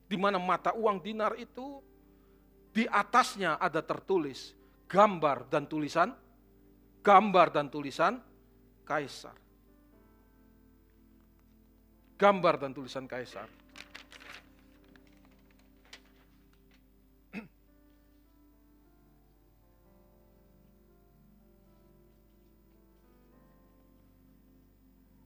Di 0.07 0.15
mana 0.15 0.39
mata 0.39 0.71
uang 0.71 1.03
dinar 1.03 1.35
itu 1.35 1.83
di 2.71 2.87
atasnya 2.87 3.59
ada 3.59 3.83
tertulis 3.83 4.55
gambar 4.87 5.51
dan 5.51 5.67
tulisan, 5.67 6.15
gambar 7.03 7.47
dan 7.51 7.67
tulisan 7.67 8.23
kaisar. 8.87 9.46
Gambar 12.17 12.57
dan 12.57 12.73
tulisan 12.73 13.05
kaisar. 13.05 13.45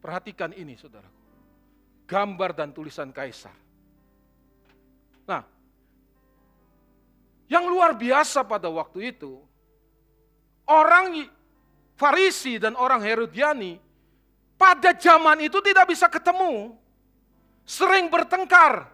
Perhatikan 0.01 0.51
ini 0.57 0.75
saudaraku. 0.75 1.21
Gambar 2.11 2.51
dan 2.59 2.75
tulisan 2.75 3.15
kaisar. 3.15 3.55
Nah, 5.31 5.47
yang 7.47 7.71
luar 7.71 7.95
biasa 7.95 8.43
pada 8.43 8.67
waktu 8.67 9.15
itu, 9.15 9.39
orang 10.67 11.31
Farisi 11.95 12.57
dan 12.57 12.75
orang 12.75 13.05
Herodiani 13.05 13.77
pada 14.61 14.93
zaman 14.93 15.41
itu 15.41 15.57
tidak 15.65 15.89
bisa 15.89 16.05
ketemu. 16.13 16.77
Sering 17.65 18.13
bertengkar, 18.13 18.93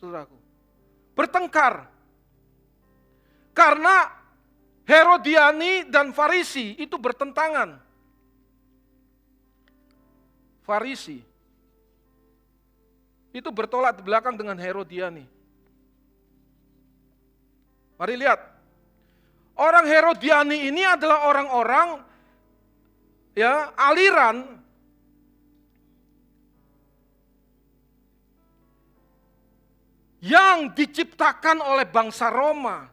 saudaraku. 0.00 0.38
Bertengkar. 1.12 1.92
Karena 3.52 4.08
Herodiani 4.88 5.84
dan 5.84 6.16
Farisi 6.16 6.80
itu 6.80 6.96
bertentangan. 6.96 7.76
Farisi 10.64 11.20
itu 13.36 13.48
bertolak 13.52 14.00
di 14.00 14.02
belakang 14.08 14.40
dengan 14.40 14.56
Herodiani. 14.56 15.28
Mari 18.00 18.16
lihat. 18.16 18.40
Orang 19.52 19.84
Herodiani 19.84 20.72
ini 20.72 20.80
adalah 20.80 21.28
orang-orang 21.28 22.00
ya 23.36 23.68
aliran 23.76 24.61
yang 30.22 30.70
diciptakan 30.70 31.58
oleh 31.58 31.82
bangsa 31.82 32.30
Roma 32.30 32.86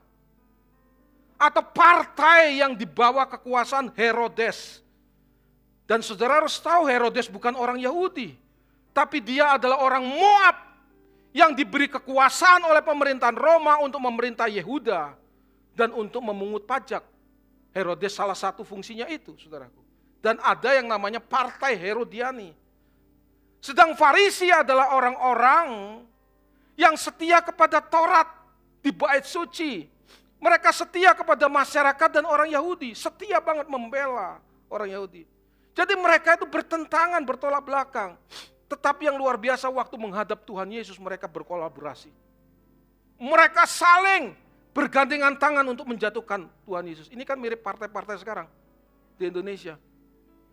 atau 1.37 1.61
partai 1.61 2.57
yang 2.57 2.73
dibawa 2.73 3.29
kekuasaan 3.29 3.93
Herodes. 3.93 4.81
Dan 5.85 6.01
saudara 6.01 6.41
harus 6.41 6.57
tahu 6.57 6.89
Herodes 6.89 7.29
bukan 7.29 7.53
orang 7.53 7.77
Yahudi. 7.77 8.33
Tapi 8.91 9.21
dia 9.21 9.55
adalah 9.55 9.79
orang 9.79 10.03
Moab 10.03 10.57
yang 11.29 11.53
diberi 11.53 11.85
kekuasaan 11.85 12.65
oleh 12.65 12.81
pemerintahan 12.81 13.37
Roma 13.37 13.77
untuk 13.79 14.01
memerintah 14.01 14.49
Yehuda. 14.49 15.13
Dan 15.77 15.93
untuk 15.95 16.25
memungut 16.25 16.65
pajak. 16.65 17.05
Herodes 17.69 18.17
salah 18.17 18.35
satu 18.35 18.65
fungsinya 18.65 19.05
itu 19.05 19.37
saudaraku. 19.37 19.79
Dan 20.19 20.41
ada 20.41 20.75
yang 20.75 20.89
namanya 20.89 21.21
partai 21.21 21.77
Herodiani. 21.77 22.51
Sedang 23.61 23.95
Farisi 23.95 24.51
adalah 24.51 24.91
orang-orang 24.97 26.01
yang 26.79 26.95
setia 26.95 27.43
kepada 27.43 27.83
Taurat 27.83 28.31
di 28.79 28.95
bait 28.95 29.27
suci. 29.27 29.83
Mereka 30.39 30.71
setia 30.71 31.11
kepada 31.11 31.51
masyarakat 31.51 32.09
dan 32.15 32.23
orang 32.23 32.47
Yahudi. 32.47 32.95
Setia 32.95 33.43
banget 33.43 33.67
membela 33.67 34.39
orang 34.71 34.87
Yahudi. 34.87 35.27
Jadi 35.75 35.93
mereka 35.99 36.39
itu 36.39 36.47
bertentangan, 36.47 37.19
bertolak 37.27 37.67
belakang. 37.67 38.15
Tetapi 38.71 39.11
yang 39.11 39.19
luar 39.19 39.35
biasa 39.35 39.67
waktu 39.67 39.99
menghadap 39.99 40.47
Tuhan 40.47 40.71
Yesus 40.71 40.95
mereka 40.95 41.27
berkolaborasi. 41.27 42.07
Mereka 43.19 43.67
saling 43.67 44.31
bergandengan 44.71 45.35
tangan 45.35 45.67
untuk 45.67 45.83
menjatuhkan 45.83 46.47
Tuhan 46.63 46.83
Yesus. 46.87 47.11
Ini 47.11 47.27
kan 47.27 47.35
mirip 47.35 47.59
partai-partai 47.59 48.15
sekarang 48.15 48.47
di 49.19 49.27
Indonesia. 49.27 49.75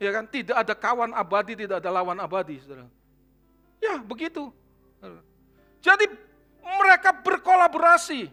Ya 0.02 0.10
kan, 0.10 0.26
tidak 0.26 0.58
ada 0.58 0.74
kawan 0.74 1.14
abadi, 1.14 1.54
tidak 1.54 1.78
ada 1.78 1.88
lawan 1.94 2.18
abadi, 2.18 2.58
Saudara. 2.60 2.90
Ya, 3.78 3.96
begitu. 4.02 4.50
Jadi 5.80 6.06
mereka 6.62 7.10
berkolaborasi. 7.12 8.28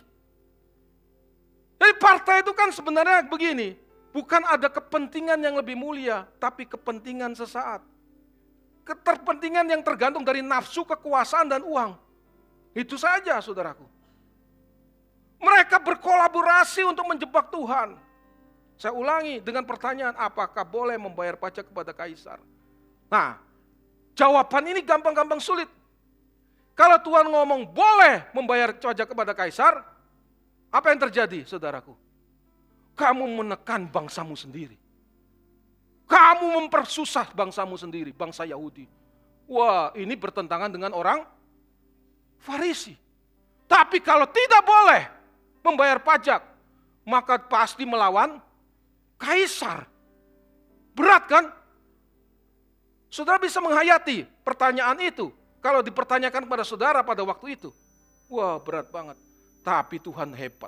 Jadi 1.77 1.93
partai 1.99 2.41
itu 2.41 2.55
kan 2.55 2.71
sebenarnya 2.71 3.27
begini, 3.27 3.75
Bukan 4.13 4.45
ada 4.45 4.69
kepentingan 4.69 5.41
yang 5.41 5.57
lebih 5.57 5.73
mulia, 5.73 6.29
tapi 6.37 6.69
kepentingan 6.69 7.33
sesaat. 7.33 7.81
Keterpentingan 8.85 9.65
yang 9.65 9.81
tergantung 9.81 10.21
dari 10.21 10.45
nafsu, 10.45 10.85
kekuasaan, 10.85 11.49
dan 11.49 11.65
uang. 11.65 11.97
Itu 12.77 12.93
saja 12.93 13.41
saudaraku. 13.41 13.89
Mereka 15.41 15.81
berkolaborasi 15.81 16.85
untuk 16.85 17.09
menjebak 17.09 17.49
Tuhan. 17.49 17.97
Saya 18.77 18.93
ulangi 18.93 19.41
dengan 19.41 19.65
pertanyaan, 19.65 20.13
apakah 20.13 20.61
boleh 20.61 21.01
membayar 21.01 21.33
pajak 21.33 21.73
kepada 21.73 21.89
kaisar? 21.89 22.37
Nah, 23.09 23.41
jawaban 24.13 24.77
ini 24.77 24.85
gampang-gampang 24.85 25.41
sulit. 25.41 25.69
Kalau 26.73 26.97
Tuhan 27.01 27.29
ngomong 27.29 27.69
boleh 27.69 28.25
membayar 28.33 28.73
pajak 28.73 29.05
kepada 29.05 29.37
kaisar, 29.37 29.85
apa 30.73 30.89
yang 30.89 30.99
terjadi 31.05 31.45
saudaraku? 31.45 31.93
kamu 32.93 33.25
menekan 33.43 33.89
bangsamu 33.89 34.37
sendiri. 34.37 34.77
Kamu 36.05 36.61
mempersusah 36.61 37.33
bangsamu 37.33 37.73
sendiri, 37.73 38.13
bangsa 38.13 38.45
Yahudi. 38.45 38.85
Wah, 39.49 39.89
ini 39.97 40.13
bertentangan 40.13 40.69
dengan 40.69 40.93
orang 40.93 41.25
Farisi. 42.43 42.93
Tapi 43.65 44.03
kalau 44.03 44.27
tidak 44.27 44.61
boleh 44.67 45.03
membayar 45.63 45.97
pajak, 45.97 46.43
maka 47.07 47.39
pasti 47.39 47.87
melawan 47.87 48.37
kaisar. 49.17 49.87
Berat 50.93 51.23
kan? 51.25 51.45
Saudara 53.09 53.39
bisa 53.41 53.63
menghayati 53.63 54.27
pertanyaan 54.45 54.99
itu. 55.01 55.31
Kalau 55.63 55.79
dipertanyakan 55.79 56.43
kepada 56.43 56.67
saudara 56.67 56.99
pada 57.07 57.23
waktu 57.23 57.55
itu. 57.55 57.71
Wah 58.27 58.59
berat 58.59 58.91
banget. 58.91 59.15
Tapi 59.63 59.95
Tuhan 60.03 60.35
hebat. 60.35 60.67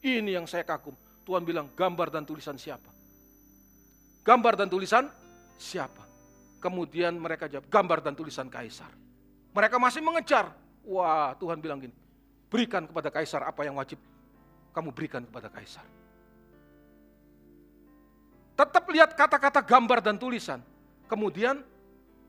Ini 0.00 0.40
yang 0.40 0.48
saya 0.48 0.64
kagum. 0.64 0.96
Tuhan 1.28 1.44
bilang 1.44 1.68
gambar 1.76 2.08
dan 2.08 2.24
tulisan 2.24 2.56
siapa? 2.56 2.88
Gambar 4.24 4.56
dan 4.56 4.72
tulisan 4.72 5.12
siapa? 5.60 6.08
Kemudian 6.56 7.12
mereka 7.20 7.44
jawab 7.52 7.68
gambar 7.68 8.00
dan 8.00 8.16
tulisan 8.16 8.48
kaisar. 8.48 8.88
Mereka 9.52 9.76
masih 9.76 10.00
mengejar. 10.00 10.48
Wah 10.88 11.36
Tuhan 11.36 11.60
bilang 11.60 11.80
gini, 11.80 11.92
berikan 12.48 12.88
kepada 12.88 13.12
kaisar 13.12 13.44
apa 13.44 13.60
yang 13.64 13.76
wajib 13.76 14.00
kamu 14.72 14.88
berikan 14.92 15.20
kepada 15.24 15.52
kaisar. 15.52 15.84
Tetap 18.56 18.84
lihat 18.88 19.12
kata-kata 19.12 19.60
gambar 19.60 20.00
dan 20.00 20.16
tulisan. 20.16 20.64
Kemudian 21.08 21.60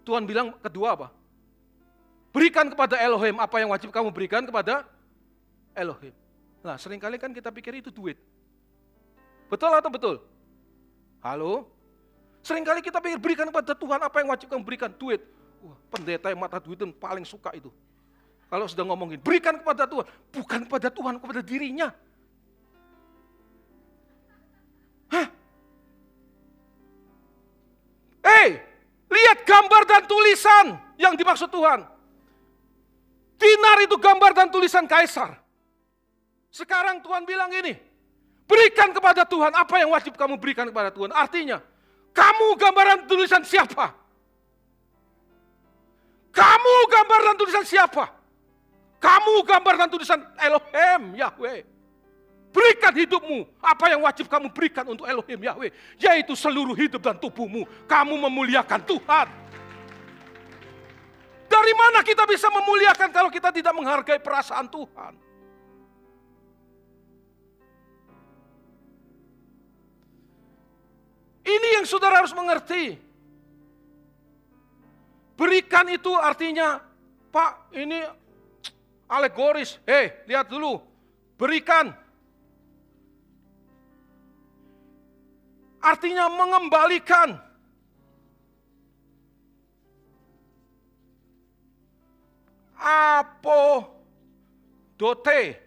Tuhan 0.03 0.27
bilang 0.27 0.55
kedua 0.59 0.99
apa? 0.99 1.07
Berikan 2.35 2.67
kepada 2.67 2.99
Elohim 2.99 3.39
apa 3.39 3.63
yang 3.63 3.71
wajib 3.71 3.95
kamu 3.95 4.11
berikan 4.11 4.43
kepada 4.43 4.83
Elohim. 5.71 6.11
Nah 6.59 6.75
sering 6.75 6.99
kali 6.99 7.15
kan 7.15 7.31
kita 7.31 7.47
pikir 7.47 7.79
itu 7.79 7.87
duit. 7.87 8.19
Betul 9.47 9.71
atau 9.71 9.87
betul? 9.87 10.15
Halo? 11.23 11.71
Seringkali 12.43 12.83
kita 12.83 12.99
pikir 12.99 13.23
berikan 13.23 13.47
kepada 13.47 13.71
Tuhan 13.71 14.03
apa 14.03 14.19
yang 14.19 14.35
wajib 14.35 14.51
kamu 14.51 14.67
berikan? 14.67 14.91
Duit. 14.91 15.23
Wah, 15.63 15.79
pendeta 15.95 16.27
yang 16.27 16.43
mata 16.43 16.59
duit 16.59 16.75
paling 16.99 17.23
suka 17.23 17.55
itu. 17.55 17.71
Kalau 18.51 18.67
sudah 18.67 18.83
ngomongin, 18.83 19.17
berikan 19.23 19.55
kepada 19.55 19.87
Tuhan. 19.87 20.05
Bukan 20.35 20.59
kepada 20.67 20.91
Tuhan, 20.91 21.13
kepada 21.17 21.39
dirinya. 21.39 21.87
Hah? 25.07 25.27
Eh, 28.27 28.59
lihat 29.07 29.39
gambar 29.47 29.81
dan 29.87 30.03
tulisan 30.03 30.65
yang 30.99 31.15
dimaksud 31.15 31.47
Tuhan. 31.47 31.94
Dinar 33.35 33.77
itu 33.83 33.95
gambar 33.99 34.31
dan 34.31 34.47
tulisan 34.47 34.87
kaisar. 34.87 35.37
Sekarang 36.49 37.03
Tuhan 37.03 37.27
bilang 37.27 37.51
ini, 37.51 37.75
Berikan 38.45 38.93
kepada 38.93 39.25
Tuhan 39.25 39.49
apa 39.57 39.81
yang 39.81 39.89
wajib 39.89 40.13
kamu 40.13 40.37
berikan 40.37 40.69
kepada 40.69 40.93
Tuhan. 40.93 41.09
Artinya, 41.09 41.57
kamu 42.13 42.53
gambaran 42.61 43.09
tulisan 43.09 43.41
siapa? 43.41 43.89
Kamu 46.29 46.73
gambaran 46.93 47.35
tulisan 47.41 47.65
siapa? 47.65 48.05
Kamu 49.01 49.41
gambaran 49.41 49.89
tulisan 49.89 50.21
Elohim 50.37 51.17
Yahweh. 51.17 51.65
Berikan 52.53 52.93
hidupmu 52.95 53.49
apa 53.59 53.91
yang 53.91 54.05
wajib 54.05 54.31
kamu 54.31 54.47
berikan 54.53 54.85
untuk 54.85 55.09
Elohim 55.09 55.41
Yahweh. 55.41 55.73
Yaitu 55.97 56.37
seluruh 56.37 56.77
hidup 56.77 57.01
dan 57.01 57.17
tubuhmu. 57.17 57.65
Kamu 57.89 58.13
memuliakan 58.29 58.79
Tuhan. 58.85 59.27
Dari 61.55 61.71
mana 61.71 62.03
kita 62.03 62.27
bisa 62.27 62.51
memuliakan 62.51 63.15
kalau 63.15 63.31
kita 63.31 63.47
tidak 63.47 63.71
menghargai 63.71 64.19
perasaan 64.19 64.67
Tuhan? 64.67 65.15
Ini 71.47 71.67
yang 71.79 71.87
saudara 71.87 72.19
harus 72.19 72.35
mengerti. 72.35 72.99
Berikan 75.39 75.87
itu 75.87 76.11
artinya, 76.19 76.83
Pak, 77.31 77.71
ini 77.71 78.03
alegoris. 79.07 79.79
Hei, 79.87 80.11
lihat 80.27 80.51
dulu. 80.51 80.83
Berikan. 81.39 81.95
Artinya 85.79 86.27
mengembalikan. 86.27 87.44
Apo 92.85 93.89
dote 94.93 95.57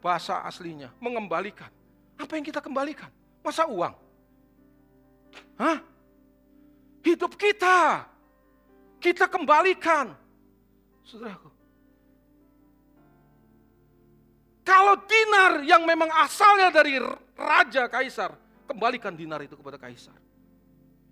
bahasa 0.00 0.40
aslinya 0.48 0.88
mengembalikan. 0.96 1.68
Apa 2.16 2.40
yang 2.40 2.44
kita 2.48 2.64
kembalikan? 2.64 3.12
Masa 3.44 3.68
uang? 3.68 3.92
Hah? 5.60 5.78
Hidup 7.04 7.36
kita. 7.36 8.08
Kita 8.96 9.28
kembalikan. 9.28 10.16
Saudaraku. 11.04 11.52
Kalau 14.64 14.96
dinar 15.04 15.60
yang 15.60 15.84
memang 15.84 16.08
asalnya 16.24 16.72
dari 16.72 16.96
raja 17.36 17.84
kaisar, 17.84 18.32
kembalikan 18.64 19.12
dinar 19.12 19.44
itu 19.44 19.60
kepada 19.60 19.76
kaisar. 19.76 20.16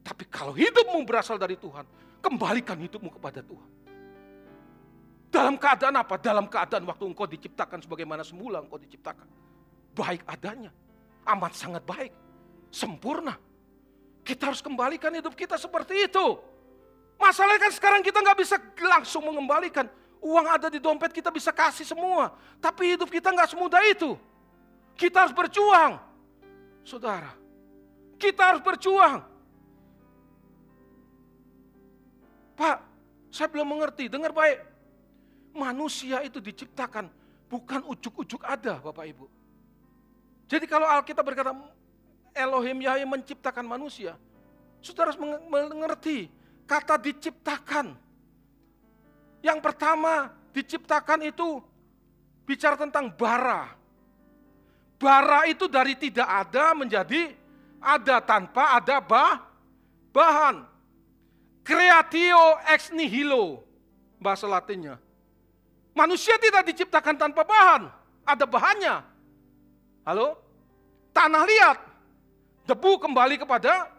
Tapi 0.01 0.25
kalau 0.33 0.57
hidupmu 0.57 1.05
berasal 1.05 1.37
dari 1.37 1.61
Tuhan, 1.61 1.85
kembalikan 2.25 2.81
hidupmu 2.81 3.13
kepada 3.13 3.45
Tuhan. 3.45 3.82
Dalam 5.33 5.57
keadaan 5.57 5.97
apa? 5.97 6.21
Dalam 6.21 6.45
keadaan 6.45 6.85
waktu 6.85 7.09
engkau 7.09 7.25
diciptakan 7.25 7.81
sebagaimana 7.81 8.21
semula 8.21 8.61
engkau 8.61 8.77
diciptakan. 8.77 9.25
Baik 9.97 10.21
adanya. 10.29 10.69
Amat 11.25 11.57
sangat 11.57 11.81
baik. 11.89 12.13
Sempurna. 12.69 13.41
Kita 14.21 14.53
harus 14.53 14.61
kembalikan 14.61 15.09
hidup 15.17 15.33
kita 15.33 15.57
seperti 15.57 16.05
itu. 16.05 16.37
Masalahnya 17.17 17.65
kan 17.65 17.73
sekarang 17.73 18.01
kita 18.05 18.21
nggak 18.21 18.39
bisa 18.45 18.61
langsung 18.77 19.25
mengembalikan. 19.25 19.89
Uang 20.21 20.47
ada 20.47 20.69
di 20.69 20.79
dompet 20.79 21.11
kita 21.17 21.33
bisa 21.33 21.49
kasih 21.49 21.89
semua. 21.89 22.37
Tapi 22.61 22.95
hidup 22.95 23.09
kita 23.09 23.33
nggak 23.33 23.57
semudah 23.57 23.81
itu. 23.89 24.15
Kita 25.01 25.25
harus 25.25 25.35
berjuang. 25.35 25.97
Saudara, 26.85 27.33
kita 28.21 28.53
harus 28.53 28.61
berjuang. 28.61 29.25
Pak, 32.53 32.77
saya 33.33 33.49
belum 33.49 33.65
mengerti, 33.65 34.13
dengar 34.13 34.35
baik. 34.35 34.72
Manusia 35.53 36.25
itu 36.25 36.41
diciptakan 36.41 37.13
bukan 37.49 37.85
ujuk-ujuk 37.93 38.41
ada 38.45 38.81
Bapak 38.81 39.05
Ibu. 39.05 39.27
Jadi 40.49 40.65
kalau 40.65 40.89
Alkitab 40.89 41.25
berkata 41.25 41.53
Elohim 42.33 42.81
Yahweh 42.81 43.05
menciptakan 43.05 43.65
manusia, 43.69 44.17
saudara 44.81 45.13
harus 45.13 45.21
mengerti 45.49 46.33
kata 46.65 46.97
diciptakan 46.97 47.97
yang 49.43 49.59
pertama 49.59 50.31
diciptakan 50.55 51.27
itu 51.27 51.59
bicara 52.47 52.79
tentang 52.79 53.11
bara. 53.11 53.75
Bara 55.03 55.51
itu 55.51 55.67
dari 55.67 55.99
tidak 55.99 56.31
ada 56.31 56.79
menjadi 56.79 57.35
ada 57.83 58.23
tanpa 58.23 58.79
ada 58.79 59.03
bah, 59.03 59.43
bahan. 60.15 60.63
Creatio 61.67 62.63
ex 62.71 62.95
nihilo 62.95 63.67
bahasa 64.23 64.47
latinnya. 64.47 65.03
Manusia 65.93 66.41
tidak 66.41 66.65
diciptakan 66.73 67.21
tanpa 67.21 67.45
bahan, 67.45 67.93
ada 68.25 68.45
bahannya. 68.49 69.05
Halo? 70.09 70.41
Tanah 71.13 71.45
liat, 71.45 71.79
debu 72.65 72.97
kembali 72.97 73.37
kepada 73.37 73.93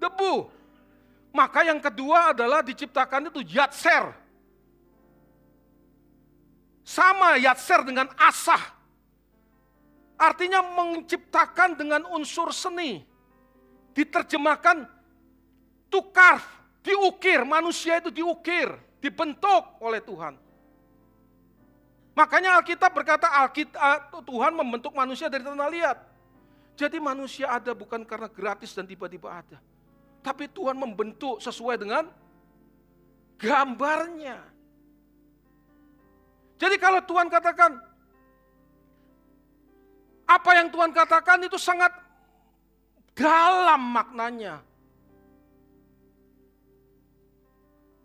debu. 0.00 0.48
Maka 1.36 1.68
yang 1.68 1.76
kedua 1.76 2.32
adalah 2.32 2.64
diciptakan 2.64 3.28
itu 3.28 3.44
yatser, 3.44 4.16
sama 6.80 7.36
yatser 7.36 7.84
dengan 7.84 8.08
asah. 8.16 8.80
Artinya 10.16 10.64
menciptakan 10.64 11.76
dengan 11.78 12.02
unsur 12.10 12.50
seni. 12.50 13.04
Diterjemahkan 13.92 14.88
tukar, 15.92 16.40
diukir, 16.80 17.44
manusia 17.44 18.00
itu 18.00 18.08
diukir, 18.10 18.72
dibentuk 18.98 19.78
oleh 19.84 20.00
Tuhan. 20.00 20.47
Makanya 22.18 22.58
Alkitab 22.58 22.90
berkata 22.90 23.30
Alkitab, 23.30 24.10
Tuhan 24.26 24.50
membentuk 24.50 24.90
manusia 24.90 25.30
dari 25.30 25.46
tanah 25.46 25.70
liat. 25.70 25.98
Jadi 26.74 26.98
manusia 26.98 27.46
ada 27.46 27.70
bukan 27.70 28.02
karena 28.02 28.26
gratis 28.26 28.74
dan 28.74 28.90
tiba-tiba 28.90 29.30
ada. 29.30 29.62
Tapi 30.18 30.50
Tuhan 30.50 30.74
membentuk 30.74 31.38
sesuai 31.38 31.78
dengan 31.78 32.10
gambarnya. 33.38 34.42
Jadi 36.58 36.74
kalau 36.82 36.98
Tuhan 37.06 37.30
katakan, 37.30 37.78
apa 40.26 40.50
yang 40.58 40.74
Tuhan 40.74 40.90
katakan 40.90 41.38
itu 41.46 41.54
sangat 41.54 41.94
dalam 43.14 43.94
maknanya. 43.94 44.58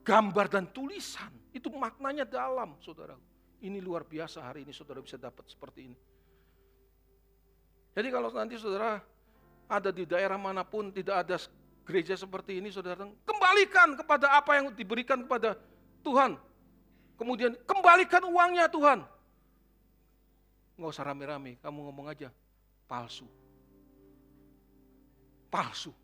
Gambar 0.05 0.45
dan 0.53 0.69
tulisan, 0.69 1.33
itu 1.49 1.65
maknanya 1.73 2.29
dalam 2.29 2.77
saudara. 2.77 3.17
Ini 3.63 3.79
luar 3.79 4.03
biasa 4.03 4.43
hari 4.43 4.67
ini 4.67 4.75
saudara 4.75 4.99
bisa 4.99 5.15
dapat 5.15 5.47
seperti 5.47 5.87
ini. 5.87 5.97
Jadi 7.95 8.07
kalau 8.11 8.27
nanti 8.35 8.59
saudara 8.59 8.99
ada 9.71 9.89
di 9.95 10.03
daerah 10.03 10.35
mana 10.35 10.67
pun 10.67 10.91
tidak 10.91 11.23
ada 11.23 11.39
gereja 11.87 12.19
seperti 12.19 12.59
ini, 12.59 12.67
saudara 12.75 13.07
kembalikan 13.23 13.95
kepada 13.95 14.35
apa 14.35 14.59
yang 14.59 14.75
diberikan 14.75 15.23
kepada 15.23 15.55
Tuhan. 16.03 16.35
Kemudian 17.15 17.55
kembalikan 17.63 18.27
uangnya 18.27 18.67
Tuhan. 18.67 18.99
Nggak 20.75 20.89
usah 20.91 21.05
rame-rame, 21.07 21.55
kamu 21.63 21.79
ngomong 21.87 22.11
aja 22.11 22.27
palsu. 22.89 23.29
Palsu. 25.47 25.95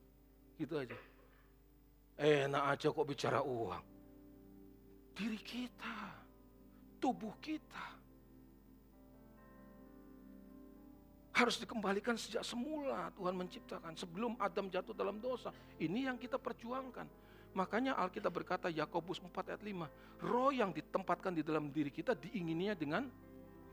Gitu 0.56 0.80
aja. 0.80 0.96
Enak 2.16 2.64
aja 2.78 2.88
kok 2.88 3.08
bicara 3.08 3.44
uang. 3.44 3.84
Diri 5.18 5.40
kita, 5.44 6.19
tubuh 7.00 7.34
kita. 7.42 8.00
harus 11.40 11.56
dikembalikan 11.56 12.20
sejak 12.20 12.44
semula 12.44 13.16
Tuhan 13.16 13.32
menciptakan 13.32 13.96
sebelum 13.96 14.36
Adam 14.44 14.68
jatuh 14.68 14.92
dalam 14.92 15.24
dosa. 15.24 15.56
Ini 15.80 16.12
yang 16.12 16.20
kita 16.20 16.36
perjuangkan. 16.36 17.08
Makanya 17.56 17.96
Alkitab 17.96 18.36
berkata 18.36 18.68
Yakobus 18.68 19.24
4 19.24 19.56
ayat 19.56 19.64
5, 19.64 19.88
roh 20.28 20.52
yang 20.52 20.76
ditempatkan 20.76 21.34
di 21.34 21.42
dalam 21.42 21.72
diri 21.72 21.90
kita 21.90 22.14
diingininya 22.14 22.76
dengan 22.76 23.08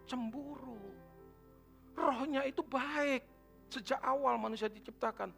cemburu. 0.06 0.78
Rohnya 1.98 2.46
itu 2.46 2.62
baik. 2.62 3.26
Sejak 3.66 3.98
awal 4.00 4.38
manusia 4.38 4.70
diciptakan. 4.70 5.34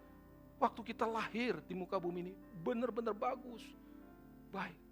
Waktu 0.60 0.80
kita 0.84 1.08
lahir 1.08 1.58
di 1.64 1.72
muka 1.72 1.96
bumi 1.96 2.28
ini 2.28 2.32
benar-benar 2.60 3.16
bagus. 3.16 3.64
Baik. 4.52 4.87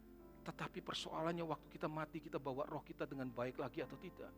Tetapi 0.47 0.79
persoalannya 0.79 1.43
waktu 1.43 1.67
kita 1.75 1.91
mati 1.91 2.23
kita 2.23 2.39
bawa 2.39 2.63
roh 2.71 2.87
kita 2.87 3.03
dengan 3.03 3.27
baik 3.27 3.59
lagi 3.59 3.83
atau 3.83 3.99
tidak. 3.99 4.31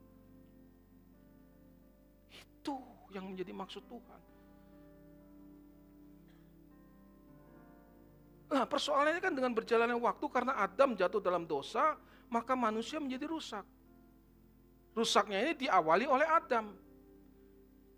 Itu 2.32 2.80
yang 3.12 3.28
menjadi 3.28 3.52
maksud 3.52 3.84
Tuhan. 3.84 4.20
Nah 8.48 8.64
persoalannya 8.64 9.20
kan 9.20 9.36
dengan 9.36 9.52
berjalannya 9.52 10.00
waktu 10.00 10.24
karena 10.32 10.56
Adam 10.56 10.96
jatuh 10.96 11.20
dalam 11.20 11.44
dosa, 11.44 12.00
maka 12.32 12.56
manusia 12.56 12.96
menjadi 12.96 13.28
rusak. 13.28 13.64
Rusaknya 14.96 15.44
ini 15.44 15.52
diawali 15.68 16.08
oleh 16.08 16.24
Adam. 16.24 16.72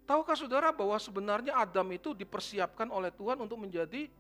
Tahukah 0.03 0.35
saudara 0.35 0.75
bahwa 0.75 0.99
sebenarnya 0.99 1.55
Adam 1.55 1.87
itu 1.95 2.11
dipersiapkan 2.11 2.91
oleh 2.91 3.15
Tuhan 3.15 3.39
untuk 3.39 3.63
menjadi 3.63 4.11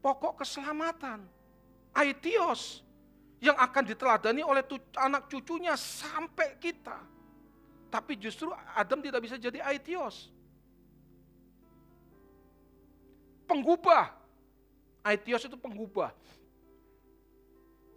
pokok 0.00 0.44
keselamatan. 0.44 1.24
Aitios 1.94 2.86
yang 3.42 3.58
akan 3.58 3.84
diteladani 3.86 4.42
oleh 4.42 4.62
anak 4.98 5.26
cucunya 5.30 5.74
sampai 5.74 6.58
kita. 6.58 6.98
Tapi 7.88 8.20
justru 8.20 8.52
Adam 8.76 9.00
tidak 9.00 9.24
bisa 9.24 9.40
jadi 9.40 9.64
aitios. 9.64 10.30
penggubah. 13.48 14.12
Aetios 15.00 15.48
itu 15.48 15.56
penggubah. 15.56 16.12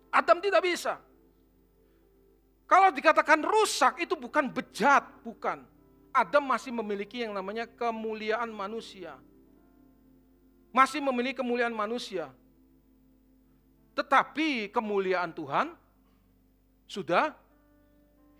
Adam 0.07 0.39
tidak 0.39 0.63
bisa. 0.63 0.95
Kalau 2.63 2.87
dikatakan 2.95 3.43
rusak 3.43 3.99
itu 3.99 4.15
bukan 4.15 4.47
bejat, 4.47 5.03
bukan. 5.27 5.67
Adam 6.15 6.43
masih 6.47 6.71
memiliki 6.71 7.27
yang 7.27 7.35
namanya 7.35 7.67
kemuliaan 7.67 8.47
manusia. 8.47 9.19
Masih 10.71 11.03
memiliki 11.03 11.43
kemuliaan 11.43 11.75
manusia. 11.75 12.31
Tetapi 13.91 14.71
kemuliaan 14.71 15.35
Tuhan 15.35 15.75
sudah 16.87 17.35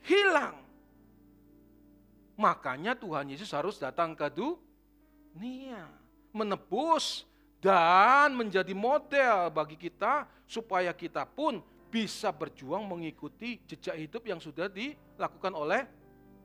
hilang. 0.08 0.60
Makanya 2.40 2.96
Tuhan 2.96 3.30
Yesus 3.30 3.52
harus 3.52 3.78
datang 3.78 4.16
ke, 4.16 4.28
Nia, 5.38 5.88
menebus 6.36 7.24
dan 7.62 8.36
menjadi 8.36 8.74
model 8.74 9.54
bagi 9.54 9.78
kita 9.78 10.28
supaya 10.50 10.92
kita 10.92 11.24
pun 11.24 11.62
bisa 11.92 12.32
berjuang 12.32 12.88
mengikuti 12.88 13.60
jejak 13.68 13.96
hidup 14.00 14.24
yang 14.24 14.40
sudah 14.40 14.72
dilakukan 14.72 15.54
oleh 15.54 15.84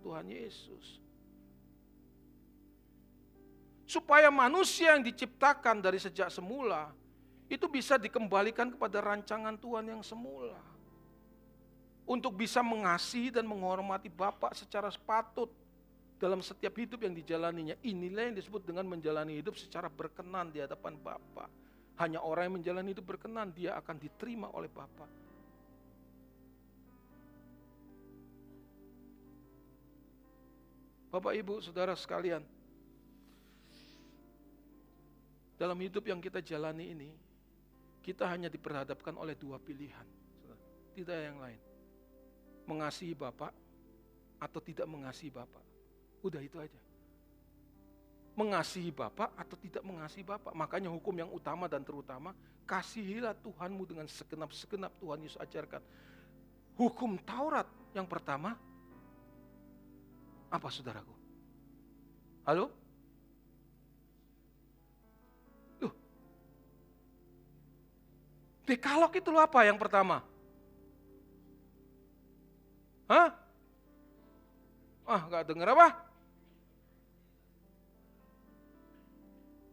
Tuhan 0.02 0.26
Yesus. 0.26 1.05
Supaya 3.86 4.34
manusia 4.34 4.98
yang 4.98 5.06
diciptakan 5.06 5.78
dari 5.78 6.02
sejak 6.02 6.26
semula 6.26 6.90
itu 7.46 7.70
bisa 7.70 7.94
dikembalikan 7.94 8.74
kepada 8.74 8.98
rancangan 8.98 9.54
Tuhan 9.54 9.86
yang 9.86 10.02
semula. 10.02 10.58
Untuk 12.06 12.34
bisa 12.34 12.62
mengasihi 12.62 13.30
dan 13.30 13.46
menghormati 13.46 14.10
Bapak 14.10 14.58
secara 14.58 14.90
sepatut 14.90 15.50
dalam 16.18 16.42
setiap 16.42 16.74
hidup 16.74 17.06
yang 17.06 17.14
dijalaninya. 17.14 17.78
Inilah 17.86 18.30
yang 18.30 18.36
disebut 18.38 18.66
dengan 18.66 18.86
menjalani 18.90 19.38
hidup 19.38 19.54
secara 19.54 19.86
berkenan 19.86 20.50
di 20.50 20.58
hadapan 20.62 20.98
Bapa. 20.98 21.46
Hanya 21.96 22.20
orang 22.20 22.50
yang 22.50 22.56
menjalani 22.60 22.92
hidup 22.92 23.06
berkenan, 23.06 23.54
dia 23.54 23.78
akan 23.78 23.96
diterima 23.96 24.50
oleh 24.50 24.68
Bapa. 24.68 25.06
Bapak, 31.06 31.32
Ibu, 31.32 31.64
Saudara 31.64 31.96
sekalian, 31.96 32.44
dalam 35.56 35.76
hidup 35.80 36.04
yang 36.04 36.20
kita 36.20 36.44
jalani 36.44 36.92
ini, 36.92 37.10
kita 38.04 38.28
hanya 38.28 38.46
diperhadapkan 38.52 39.16
oleh 39.16 39.34
dua 39.34 39.56
pilihan, 39.56 40.04
tidak 40.94 41.18
yang 41.18 41.40
lain. 41.40 41.60
Mengasihi 42.68 43.16
Bapak 43.16 43.52
atau 44.36 44.60
tidak 44.60 44.84
mengasihi 44.84 45.32
Bapak. 45.32 45.64
Udah 46.20 46.40
itu 46.44 46.60
aja. 46.60 46.80
Mengasihi 48.36 48.92
Bapak 48.92 49.32
atau 49.32 49.56
tidak 49.56 49.80
mengasihi 49.80 50.26
Bapak. 50.26 50.52
Makanya 50.52 50.92
hukum 50.92 51.14
yang 51.16 51.32
utama 51.32 51.66
dan 51.72 51.80
terutama, 51.80 52.36
kasihilah 52.68 53.32
Tuhanmu 53.40 53.82
dengan 53.88 54.04
segenap-segenap 54.04 54.92
Tuhan 55.00 55.18
Yesus 55.24 55.40
ajarkan. 55.40 55.80
Hukum 56.76 57.16
Taurat 57.24 57.64
yang 57.96 58.04
pertama, 58.04 58.52
apa 60.52 60.68
saudaraku? 60.68 61.14
Halo? 62.44 62.85
Dekalog 68.66 69.14
itu 69.14 69.30
lo 69.30 69.38
apa 69.38 69.62
yang 69.62 69.78
pertama? 69.78 70.26
Hah? 73.06 73.30
Ah, 75.06 75.22
gak 75.30 75.46
denger 75.46 75.70
apa? 75.70 75.94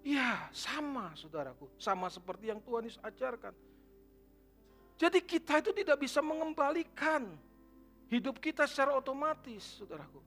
Ya, 0.05 0.45
sama 0.53 1.09
saudaraku. 1.17 1.65
Sama 1.81 2.05
seperti 2.13 2.53
yang 2.53 2.61
Tuhan 2.61 2.85
Yesus 2.85 3.01
ajarkan. 3.01 3.55
Jadi 5.01 5.19
kita 5.25 5.57
itu 5.57 5.73
tidak 5.73 5.97
bisa 5.97 6.21
mengembalikan 6.21 7.33
hidup 8.13 8.37
kita 8.37 8.69
secara 8.69 8.93
otomatis, 8.93 9.81
saudaraku. 9.81 10.21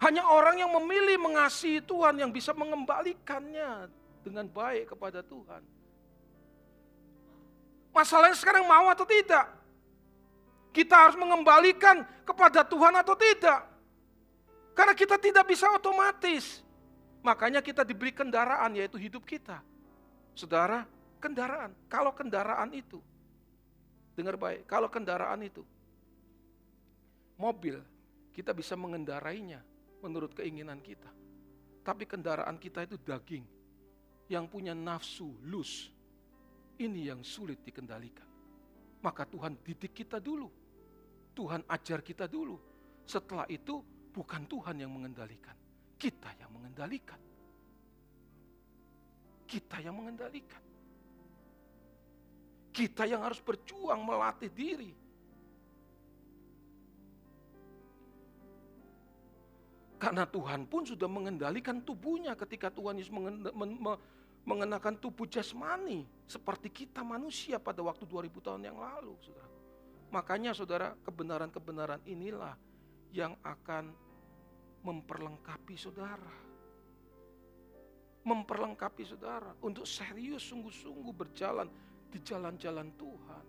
Hanya 0.00 0.24
orang 0.24 0.64
yang 0.64 0.72
memilih 0.80 1.20
mengasihi 1.20 1.84
Tuhan 1.84 2.16
yang 2.16 2.32
bisa 2.32 2.56
mengembalikannya 2.56 3.92
dengan 4.24 4.48
baik 4.48 4.96
kepada 4.96 5.20
Tuhan. 5.20 5.60
Masalahnya 8.00 8.32
sekarang 8.32 8.64
mau 8.64 8.88
atau 8.88 9.04
tidak? 9.04 9.44
Kita 10.72 11.04
harus 11.04 11.20
mengembalikan 11.20 12.00
kepada 12.24 12.64
Tuhan 12.64 12.96
atau 12.96 13.12
tidak? 13.12 13.60
Karena 14.72 14.96
kita 14.96 15.20
tidak 15.20 15.44
bisa 15.44 15.68
otomatis. 15.68 16.64
Makanya 17.20 17.60
kita 17.60 17.84
diberi 17.84 18.16
kendaraan 18.16 18.72
yaitu 18.72 18.96
hidup 18.96 19.28
kita. 19.28 19.60
Saudara, 20.32 20.88
kendaraan. 21.20 21.76
Kalau 21.92 22.16
kendaraan 22.16 22.72
itu, 22.72 23.04
dengar 24.16 24.40
baik, 24.40 24.64
kalau 24.64 24.88
kendaraan 24.88 25.44
itu, 25.44 25.60
mobil, 27.36 27.84
kita 28.32 28.56
bisa 28.56 28.80
mengendarainya 28.80 29.60
menurut 30.00 30.32
keinginan 30.32 30.80
kita. 30.80 31.12
Tapi 31.84 32.08
kendaraan 32.08 32.56
kita 32.56 32.88
itu 32.88 32.96
daging, 32.96 33.44
yang 34.32 34.48
punya 34.48 34.72
nafsu, 34.72 35.36
lus. 35.44 35.92
Ini 36.80 37.12
yang 37.12 37.20
sulit 37.20 37.60
dikendalikan. 37.60 38.28
Maka 39.04 39.28
Tuhan 39.28 39.60
didik 39.60 39.92
kita 39.92 40.16
dulu. 40.16 40.48
Tuhan 41.36 41.64
ajar 41.68 42.00
kita 42.00 42.24
dulu. 42.24 42.56
Setelah 43.04 43.44
itu 43.52 43.84
bukan 44.12 44.48
Tuhan 44.48 44.80
yang 44.80 44.92
mengendalikan 44.92 45.60
kita 46.00 46.32
yang 46.40 46.48
mengendalikan. 46.56 47.20
Kita 49.44 49.76
yang 49.84 49.92
mengendalikan. 49.92 50.64
Kita 52.72 53.04
yang 53.04 53.20
harus 53.20 53.44
berjuang 53.44 54.00
melatih 54.00 54.48
diri. 54.48 54.96
Karena 60.00 60.24
Tuhan 60.24 60.64
pun 60.64 60.88
sudah 60.88 61.04
mengendalikan 61.04 61.84
tubuhnya 61.84 62.32
ketika 62.32 62.72
Tuhan 62.72 62.96
Yesus 62.96 63.12
mengenakan 64.44 64.96
tubuh 64.96 65.28
jasmani 65.28 66.08
seperti 66.24 66.72
kita 66.72 67.04
manusia 67.04 67.60
pada 67.60 67.84
waktu 67.84 68.08
2000 68.08 68.40
tahun 68.40 68.62
yang 68.66 68.78
lalu, 68.80 69.14
Saudara. 69.20 69.52
Makanya 70.10 70.50
Saudara, 70.56 70.88
kebenaran-kebenaran 71.06 72.02
inilah 72.08 72.56
yang 73.10 73.34
akan 73.42 73.90
memperlengkapi 74.80 75.76
saudara. 75.76 76.36
Memperlengkapi 78.20 79.02
saudara 79.04 79.56
untuk 79.64 79.88
serius 79.88 80.44
sungguh-sungguh 80.52 81.12
berjalan 81.16 81.68
di 82.12 82.18
jalan-jalan 82.20 82.88
Tuhan. 83.00 83.44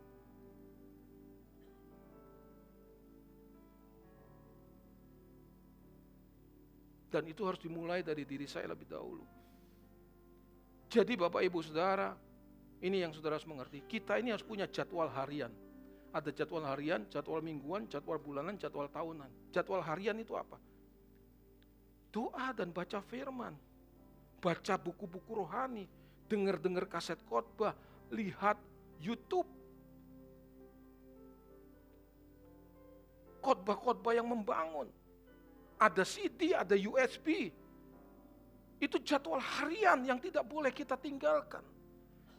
Dan 7.11 7.27
itu 7.27 7.43
harus 7.43 7.59
dimulai 7.59 7.99
dari 7.99 8.23
diri 8.23 8.47
saya 8.47 8.71
lebih 8.71 8.87
dahulu. 8.87 9.27
Jadi 10.91 11.15
Bapak 11.15 11.39
Ibu 11.39 11.63
Saudara, 11.63 12.11
ini 12.83 12.99
yang 12.99 13.15
saudara 13.15 13.39
harus 13.39 13.47
mengerti. 13.47 13.79
Kita 13.87 14.19
ini 14.19 14.35
harus 14.35 14.43
punya 14.43 14.67
jadwal 14.67 15.07
harian. 15.07 15.55
Ada 16.11 16.35
jadwal 16.35 16.67
harian, 16.67 17.07
jadwal 17.07 17.39
mingguan, 17.39 17.87
jadwal 17.87 18.19
bulanan, 18.19 18.59
jadwal 18.59 18.91
tahunan. 18.91 19.31
Jadwal 19.55 19.79
harian 19.79 20.19
itu 20.19 20.35
apa? 20.35 20.59
doa 22.11 22.51
dan 22.51 22.69
baca 22.69 22.99
firman, 23.07 23.55
baca 24.43 24.75
buku-buku 24.75 25.31
rohani, 25.31 25.87
dengar-dengar 26.27 26.85
kaset 26.85 27.17
khotbah, 27.25 27.73
lihat 28.11 28.59
YouTube. 28.99 29.47
Khotbah-khotbah 33.41 34.13
yang 34.13 34.29
membangun. 34.29 34.91
Ada 35.81 36.05
CD, 36.05 36.53
ada 36.53 36.77
USB. 36.77 37.49
Itu 38.81 38.97
jadwal 38.97 39.37
harian 39.37 40.01
yang 40.01 40.17
tidak 40.17 40.41
boleh 40.49 40.73
kita 40.73 40.97
tinggalkan. 40.97 41.61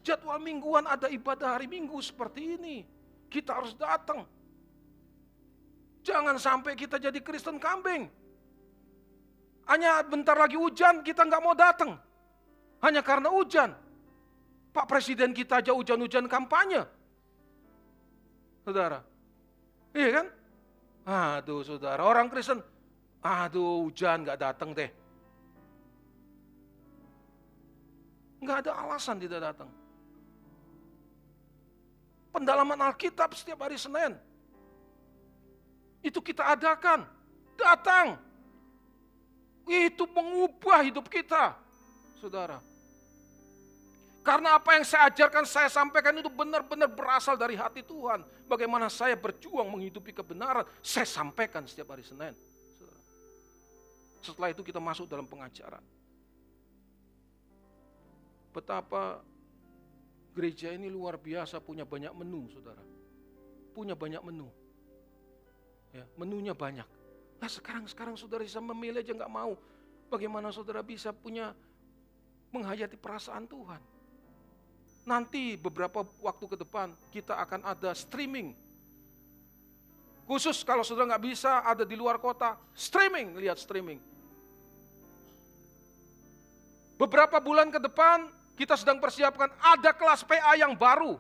Jadwal 0.03 0.43
mingguan 0.43 0.83
ada 0.91 1.07
ibadah 1.07 1.55
hari 1.55 1.71
minggu 1.71 1.95
seperti 2.03 2.59
ini. 2.59 2.83
Kita 3.31 3.63
harus 3.63 3.79
datang. 3.79 4.27
Jangan 6.03 6.35
sampai 6.43 6.75
kita 6.75 6.99
jadi 6.99 7.15
Kristen 7.23 7.63
kambing. 7.63 8.11
Hanya 9.71 10.03
bentar 10.03 10.35
lagi 10.35 10.59
hujan, 10.59 11.07
kita 11.07 11.23
nggak 11.23 11.43
mau 11.47 11.55
datang. 11.55 11.95
Hanya 12.83 12.99
karena 13.07 13.31
hujan. 13.31 13.71
Pak 14.75 14.91
Presiden 14.91 15.31
kita 15.31 15.63
aja 15.63 15.71
hujan-hujan 15.71 16.27
kampanye. 16.27 16.83
Saudara. 18.67 18.99
Iya 19.95 20.11
kan? 20.11 20.27
Aduh 21.07 21.63
saudara, 21.63 22.03
orang 22.03 22.27
Kristen, 22.27 22.59
aduh 23.23 23.87
hujan 23.87 24.27
nggak 24.27 24.39
datang 24.43 24.75
deh. 24.75 24.91
Nggak 28.43 28.67
ada 28.67 28.73
alasan 28.75 29.23
tidak 29.23 29.41
datang. 29.55 29.71
Pendalaman 32.35 32.81
Alkitab 32.91 33.39
setiap 33.39 33.63
hari 33.63 33.79
Senin. 33.79 34.19
Itu 36.03 36.19
kita 36.19 36.51
adakan. 36.59 37.07
Datang. 37.55 38.19
Itu 39.63 40.11
mengubah 40.11 40.83
hidup 40.83 41.07
kita, 41.07 41.55
saudara. 42.19 42.59
Karena 44.27 44.59
apa 44.59 44.75
yang 44.75 44.87
saya 44.87 45.11
ajarkan, 45.11 45.47
saya 45.47 45.71
sampaikan 45.71 46.15
itu 46.19 46.31
benar-benar 46.31 46.91
berasal 46.91 47.39
dari 47.39 47.55
hati 47.55 47.87
Tuhan. 47.87 48.27
Bagaimana 48.51 48.91
saya 48.91 49.15
berjuang 49.15 49.67
menghidupi 49.71 50.11
kebenaran, 50.11 50.67
saya 50.83 51.07
sampaikan 51.07 51.63
setiap 51.67 51.95
hari 51.95 52.03
Senin. 52.03 52.35
Setelah 54.23 54.55
itu 54.55 54.63
kita 54.63 54.79
masuk 54.79 55.11
dalam 55.11 55.27
pengajaran. 55.27 55.83
Betapa 58.53 59.25
gereja 60.37 60.73
ini 60.73 60.93
luar 60.93 61.17
biasa 61.17 61.61
punya 61.61 61.89
banyak 61.89 62.13
menu, 62.13 62.49
saudara. 62.53 62.85
Punya 63.73 63.97
banyak 63.97 64.21
menu. 64.21 64.49
Ya, 65.93 66.05
menunya 66.17 66.57
banyak. 66.57 66.89
Nah 67.41 67.51
sekarang 67.51 67.85
sekarang 67.91 68.15
saudara 68.17 68.47
bisa 68.47 68.61
memilih 68.61 69.03
aja 69.03 69.13
nggak 69.13 69.33
mau. 69.33 69.59
Bagaimana 70.09 70.53
saudara 70.53 70.81
bisa 70.85 71.11
punya 71.13 71.57
menghayati 72.53 72.97
perasaan 72.97 73.49
Tuhan? 73.49 73.81
Nanti 75.03 75.59
beberapa 75.59 76.07
waktu 76.23 76.45
ke 76.47 76.57
depan 76.63 76.95
kita 77.11 77.35
akan 77.35 77.67
ada 77.67 77.91
streaming. 77.93 78.55
Khusus 80.25 80.63
kalau 80.63 80.87
saudara 80.87 81.17
nggak 81.17 81.25
bisa 81.29 81.67
ada 81.67 81.83
di 81.83 81.99
luar 81.99 82.23
kota, 82.23 82.57
streaming, 82.73 83.35
lihat 83.37 83.59
streaming. 83.59 83.99
Beberapa 86.95 87.43
bulan 87.43 87.69
ke 87.69 87.83
depan 87.83 88.31
kita 88.63 88.79
sedang 88.79 89.03
persiapkan 89.03 89.51
ada 89.59 89.91
kelas 89.91 90.23
PA 90.23 90.55
yang 90.55 90.79
baru. 90.79 91.19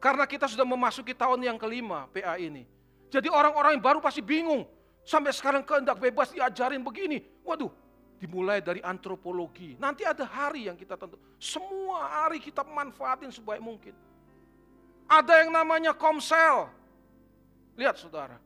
Karena 0.00 0.24
kita 0.24 0.48
sudah 0.48 0.64
memasuki 0.64 1.12
tahun 1.12 1.44
yang 1.44 1.60
kelima 1.60 2.08
PA 2.10 2.40
ini. 2.40 2.64
Jadi 3.12 3.28
orang-orang 3.28 3.76
yang 3.76 3.84
baru 3.84 4.00
pasti 4.00 4.24
bingung. 4.24 4.64
Sampai 5.04 5.36
sekarang 5.36 5.62
kehendak 5.62 6.00
bebas 6.00 6.32
diajarin 6.32 6.80
begini. 6.80 7.20
Waduh, 7.44 7.68
dimulai 8.16 8.64
dari 8.64 8.80
antropologi. 8.80 9.76
Nanti 9.76 10.02
ada 10.08 10.24
hari 10.24 10.72
yang 10.72 10.74
kita 10.80 10.96
tentu. 10.96 11.20
Semua 11.36 12.24
hari 12.24 12.40
kita 12.40 12.64
manfaatin 12.64 13.28
sebaik 13.28 13.60
mungkin. 13.60 13.92
Ada 15.06 15.44
yang 15.44 15.52
namanya 15.52 15.92
komsel. 15.92 16.72
Lihat 17.76 18.00
saudara. 18.00 18.40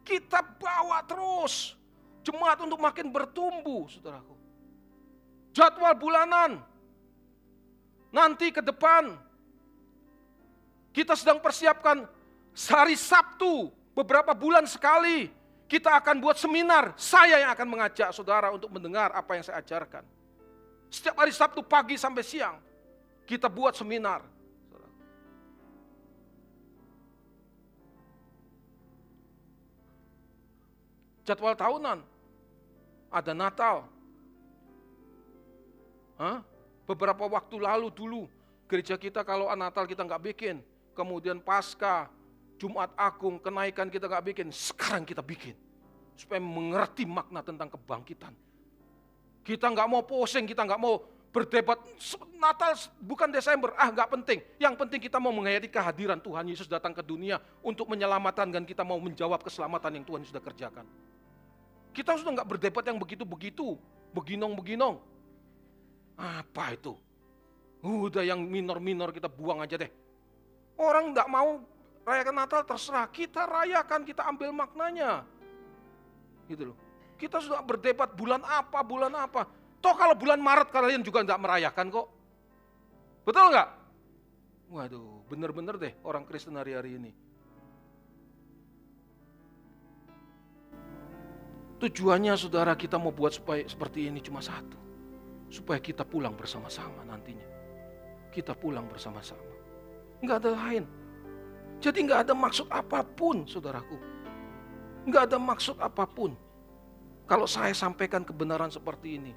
Kita 0.00 0.40
bawa 0.40 1.04
terus. 1.04 1.76
Jemaat 2.24 2.64
untuk 2.64 2.80
makin 2.80 3.12
bertumbuh 3.12 3.84
saudaraku. 3.92 4.37
Jadwal 5.58 5.98
bulanan. 5.98 6.62
Nanti 8.14 8.54
ke 8.54 8.62
depan. 8.62 9.18
Kita 10.94 11.18
sedang 11.18 11.42
persiapkan 11.42 12.06
hari 12.70 12.94
Sabtu 12.94 13.74
beberapa 13.90 14.38
bulan 14.38 14.70
sekali 14.70 15.26
kita 15.66 15.98
akan 15.98 16.22
buat 16.22 16.38
seminar. 16.38 16.94
Saya 16.94 17.42
yang 17.42 17.50
akan 17.50 17.66
mengajak 17.66 18.14
saudara 18.14 18.54
untuk 18.54 18.70
mendengar 18.70 19.10
apa 19.10 19.34
yang 19.34 19.42
saya 19.42 19.58
ajarkan. 19.58 20.06
Setiap 20.88 21.18
hari 21.18 21.34
Sabtu 21.34 21.60
pagi 21.60 21.98
sampai 21.98 22.22
siang, 22.22 22.56
kita 23.26 23.50
buat 23.50 23.74
seminar. 23.74 24.22
Jadwal 31.28 31.52
tahunan, 31.52 32.00
ada 33.12 33.32
Natal. 33.36 33.97
Hah? 36.18 36.42
Beberapa 36.84 37.24
waktu 37.30 37.56
lalu 37.62 37.88
dulu, 37.94 38.22
gereja 38.66 38.98
kita 38.98 39.22
kalau 39.22 39.48
Natal 39.54 39.86
kita 39.86 40.02
nggak 40.02 40.34
bikin. 40.34 40.60
Kemudian 40.98 41.38
Pasca, 41.38 42.10
Jumat 42.58 42.90
Agung, 42.98 43.38
kenaikan 43.38 43.86
kita 43.86 44.10
gak 44.10 44.34
bikin, 44.34 44.50
sekarang 44.50 45.06
kita 45.06 45.22
bikin. 45.22 45.54
Supaya 46.18 46.42
mengerti 46.42 47.06
makna 47.06 47.38
tentang 47.38 47.70
kebangkitan. 47.70 48.34
Kita 49.46 49.70
nggak 49.70 49.86
mau 49.86 50.02
pusing, 50.02 50.42
kita 50.42 50.66
nggak 50.66 50.80
mau 50.82 51.06
berdebat. 51.30 51.78
Natal 52.34 52.74
bukan 52.98 53.30
Desember, 53.30 53.70
ah 53.78 53.94
nggak 53.94 54.10
penting. 54.10 54.42
Yang 54.58 54.74
penting 54.74 55.00
kita 55.06 55.22
mau 55.22 55.30
menghayati 55.30 55.70
kehadiran 55.70 56.18
Tuhan 56.18 56.50
Yesus 56.50 56.66
datang 56.66 56.90
ke 56.90 57.00
dunia 57.06 57.38
untuk 57.62 57.86
menyelamatkan 57.86 58.50
dan 58.50 58.66
kita 58.66 58.82
mau 58.82 58.98
menjawab 58.98 59.38
keselamatan 59.46 60.02
yang 60.02 60.04
Tuhan 60.04 60.26
sudah 60.26 60.42
kerjakan. 60.42 60.84
Kita 61.94 62.18
sudah 62.18 62.42
nggak 62.42 62.48
berdebat 62.58 62.84
yang 62.90 62.98
begitu-begitu, 62.98 63.78
beginong-beginong. 64.10 64.98
Apa 66.18 66.74
itu? 66.74 66.98
Udah 67.80 68.26
yang 68.26 68.42
minor-minor 68.42 69.14
kita 69.14 69.30
buang 69.30 69.62
aja 69.62 69.78
deh. 69.78 69.90
Orang 70.74 71.14
nggak 71.14 71.30
mau 71.30 71.62
Rayakan 72.08 72.36
Natal 72.40 72.64
terserah, 72.64 73.04
kita 73.12 73.44
rayakan, 73.44 74.00
kita 74.08 74.24
ambil 74.24 74.48
maknanya. 74.48 75.28
Gitu 76.48 76.72
loh. 76.72 76.76
Kita 77.20 77.36
sudah 77.36 77.60
berdebat 77.60 78.16
bulan 78.16 78.40
apa, 78.48 78.80
bulan 78.80 79.12
apa. 79.12 79.44
Toh 79.84 79.92
kalau 79.92 80.16
bulan 80.16 80.40
Maret 80.40 80.72
kalian 80.72 81.04
juga 81.04 81.20
tidak 81.20 81.44
merayakan 81.44 81.92
kok. 81.92 82.08
Betul 83.28 83.52
nggak? 83.52 83.68
Waduh, 84.72 85.20
bener-bener 85.28 85.76
deh 85.76 85.92
orang 86.00 86.24
Kristen 86.24 86.56
hari-hari 86.56 86.96
ini. 86.96 87.12
Tujuannya 91.84 92.40
saudara 92.40 92.72
kita 92.72 92.96
mau 92.96 93.12
buat 93.12 93.36
supaya 93.36 93.68
seperti 93.68 94.08
ini 94.08 94.24
cuma 94.24 94.40
satu. 94.40 94.87
Supaya 95.48 95.80
kita 95.80 96.04
pulang 96.04 96.36
bersama-sama 96.36 97.04
nantinya. 97.08 97.44
Kita 98.28 98.52
pulang 98.52 98.84
bersama-sama. 98.86 99.44
Enggak 100.20 100.44
ada 100.44 100.50
lain. 100.54 100.84
Jadi 101.78 101.98
nggak 102.04 102.28
ada 102.28 102.34
maksud 102.34 102.66
apa 102.68 103.00
pun, 103.06 103.46
saudaraku. 103.48 103.96
Nggak 105.08 105.32
ada 105.32 105.38
maksud 105.40 105.76
apa 105.80 106.04
pun. 106.04 106.36
Kalau 107.28 107.48
saya 107.48 107.72
sampaikan 107.72 108.24
kebenaran 108.24 108.72
seperti 108.72 109.20
ini. 109.20 109.32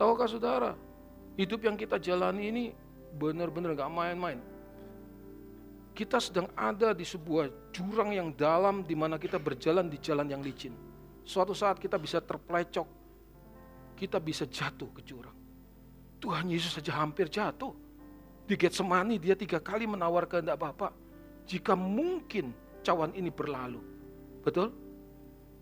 Tahukah 0.00 0.26
saudara, 0.26 0.72
hidup 1.38 1.62
yang 1.62 1.78
kita 1.78 1.94
jalani 2.00 2.50
ini 2.50 2.64
benar-benar 3.14 3.78
nggak 3.78 3.92
main-main. 3.92 4.51
Kita 5.92 6.16
sedang 6.16 6.48
ada 6.56 6.96
di 6.96 7.04
sebuah 7.04 7.72
jurang 7.72 8.16
yang 8.16 8.32
dalam 8.32 8.80
di 8.80 8.96
mana 8.96 9.20
kita 9.20 9.36
berjalan 9.36 9.92
di 9.92 10.00
jalan 10.00 10.24
yang 10.24 10.40
licin. 10.40 10.72
Suatu 11.22 11.52
saat 11.52 11.76
kita 11.76 12.00
bisa 12.00 12.18
terplecok, 12.24 12.88
kita 13.94 14.16
bisa 14.16 14.48
jatuh 14.48 14.88
ke 14.96 15.04
jurang. 15.04 15.36
Tuhan 16.18 16.48
Yesus 16.48 16.80
saja 16.80 16.96
hampir 16.96 17.28
jatuh. 17.28 17.76
Di 18.48 18.56
Getsemani 18.58 19.20
dia 19.20 19.36
tiga 19.36 19.60
kali 19.60 19.86
menawar 19.86 20.24
kehendak 20.26 20.58
Bapak. 20.58 20.96
Jika 21.46 21.76
mungkin 21.76 22.56
cawan 22.82 23.12
ini 23.12 23.30
berlalu. 23.30 23.78
Betul? 24.42 24.74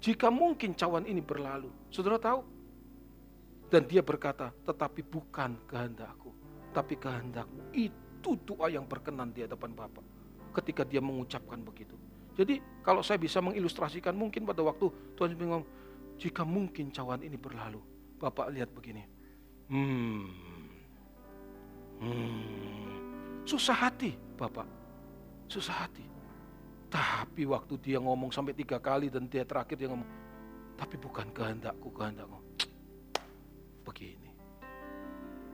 Jika 0.00 0.32
mungkin 0.32 0.72
cawan 0.72 1.04
ini 1.04 1.20
berlalu. 1.20 1.68
Saudara 1.92 2.16
tahu? 2.16 2.40
Dan 3.70 3.86
dia 3.86 4.02
berkata, 4.02 4.50
tetapi 4.66 5.04
bukan 5.04 5.54
kehendakku. 5.68 6.32
Tapi 6.72 6.96
kehendakmu. 6.96 7.70
Itu 7.76 8.40
doa 8.42 8.66
yang 8.72 8.88
berkenan 8.88 9.30
di 9.30 9.44
hadapan 9.44 9.76
Bapak. 9.76 10.09
Ketika 10.50 10.82
dia 10.82 10.98
mengucapkan 10.98 11.62
begitu. 11.62 11.94
Jadi 12.34 12.58
kalau 12.82 13.04
saya 13.04 13.20
bisa 13.20 13.38
mengilustrasikan 13.38 14.14
mungkin 14.16 14.46
pada 14.46 14.64
waktu 14.64 14.90
Tuhan 15.14 15.36
bingung, 15.36 15.66
jika 16.16 16.42
mungkin 16.42 16.90
cawan 16.90 17.22
ini 17.22 17.38
berlalu. 17.38 17.78
Bapak 18.20 18.52
lihat 18.52 18.68
begini. 18.74 19.04
Hmm, 19.70 20.26
Hmm, 22.00 23.44
susah 23.44 23.76
hati 23.76 24.16
Bapak, 24.40 24.64
susah 25.52 25.84
hati. 25.84 26.00
Tapi 26.88 27.44
waktu 27.44 27.76
dia 27.76 28.00
ngomong 28.00 28.32
sampai 28.32 28.56
tiga 28.56 28.80
kali 28.80 29.12
dan 29.12 29.28
dia 29.28 29.44
terakhir 29.44 29.76
dia 29.76 29.92
ngomong, 29.92 30.08
tapi 30.80 30.96
bukan 30.96 31.28
kehendakku, 31.28 31.92
kehendakmu. 31.92 32.40
Begini. 33.84 34.32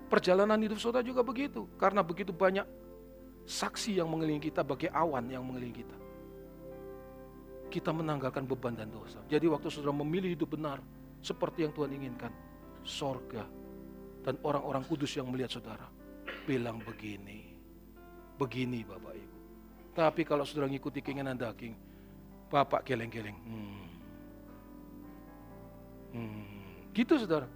Perjalanan 0.07 0.63
hidup 0.63 0.79
saudara 0.79 1.03
juga 1.03 1.27
begitu. 1.27 1.67
Karena 1.83 2.07
begitu 2.07 2.31
banyak 2.31 2.63
saksi 3.47 4.03
yang 4.03 4.11
mengelilingi 4.11 4.51
kita 4.51 4.67
bagai 4.67 4.91
awan 4.91 5.31
yang 5.31 5.47
mengelilingi 5.47 5.87
kita. 5.87 5.97
Kita 7.71 7.91
menanggalkan 7.95 8.47
beban 8.47 8.75
dan 8.75 8.91
dosa. 8.91 9.23
Jadi 9.31 9.47
waktu 9.47 9.71
saudara 9.71 9.95
memilih 9.95 10.35
hidup 10.35 10.59
benar, 10.59 10.83
seperti 11.23 11.63
yang 11.67 11.73
Tuhan 11.75 11.95
inginkan, 11.95 12.35
sorga 12.83 13.47
dan 14.27 14.35
orang-orang 14.43 14.83
kudus 14.87 15.15
yang 15.15 15.31
melihat 15.31 15.55
saudara 15.55 15.87
bilang 16.47 16.83
begini. 16.83 17.55
Begini 18.37 18.83
Bapak 18.83 19.15
Ibu. 19.15 19.37
Tapi 19.97 20.23
kalau 20.29 20.45
sudah 20.45 20.69
ngikuti 20.69 21.01
keinginan 21.01 21.39
daging, 21.39 21.73
Bapak 22.51 22.85
geleng-geleng. 22.85 23.39
Hmm. 23.47 23.87
Hmm. 26.15 26.91
Gitu 26.93 27.17
saudara. 27.19 27.49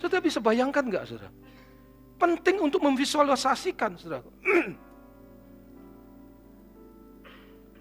Saudara 0.00 0.22
bisa 0.24 0.40
bayangkan 0.40 0.86
nggak 0.86 1.04
saudara? 1.06 1.30
Penting 2.16 2.56
untuk 2.64 2.80
memvisualisasikan 2.82 4.00
saudara. 4.00 4.24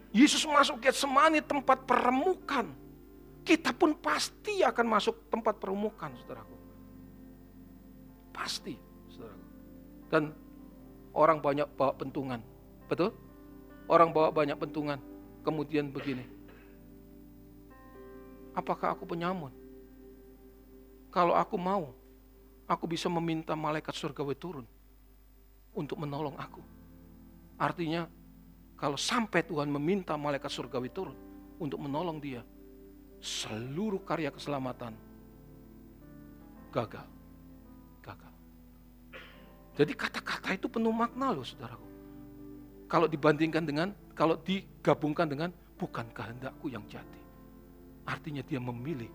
Yesus 0.09 0.41
masuk 0.49 0.81
ke 0.81 0.89
semani 0.89 1.39
tempat 1.41 1.85
peremukan. 1.85 2.65
Kita 3.45 3.73
pun 3.73 3.93
pasti 3.97 4.61
akan 4.65 4.85
masuk 4.89 5.29
tempat 5.29 5.57
peremukan, 5.57 6.13
saudaraku. 6.21 6.55
Pasti. 8.33 8.75
Dan 10.09 10.33
orang 11.13 11.37
banyak 11.37 11.69
bawa 11.77 11.93
pentungan. 11.93 12.41
Betul? 12.89 13.13
Orang 13.85 14.09
bawa 14.09 14.33
banyak 14.33 14.57
pentungan. 14.57 14.97
Kemudian 15.45 15.93
begini. 15.93 16.25
Apakah 18.57 18.97
aku 18.97 19.05
penyamun? 19.05 19.53
Kalau 21.09 21.33
aku 21.33 21.57
mau, 21.57 21.93
aku 22.69 22.85
bisa 22.85 23.09
meminta 23.09 23.57
malaikat 23.57 23.93
surgawi 23.93 24.37
turun 24.37 24.65
untuk 25.73 25.97
menolong 26.01 26.37
aku. 26.37 26.61
Artinya, 27.57 28.05
kalau 28.79 28.95
sampai 28.95 29.43
Tuhan 29.43 29.67
meminta 29.67 30.15
malaikat 30.15 30.49
surgawi 30.49 30.89
turun 30.89 31.15
untuk 31.59 31.77
menolong 31.83 32.17
dia, 32.23 32.41
seluruh 33.19 33.99
karya 34.07 34.31
keselamatan 34.31 34.95
gagal. 36.71 37.19
Jadi 39.79 39.95
kata-kata 39.95 40.59
itu 40.59 40.67
penuh 40.67 40.91
makna 40.91 41.31
loh 41.31 41.47
saudaraku. 41.47 41.87
Kalau 42.91 43.07
dibandingkan 43.07 43.63
dengan 43.63 43.95
kalau 44.11 44.35
digabungkan 44.35 45.31
dengan 45.31 45.55
bukan 45.79 46.03
kehendakku 46.11 46.67
yang 46.67 46.83
jadi. 46.91 47.21
Artinya 48.03 48.43
dia 48.43 48.59
memilih 48.59 49.07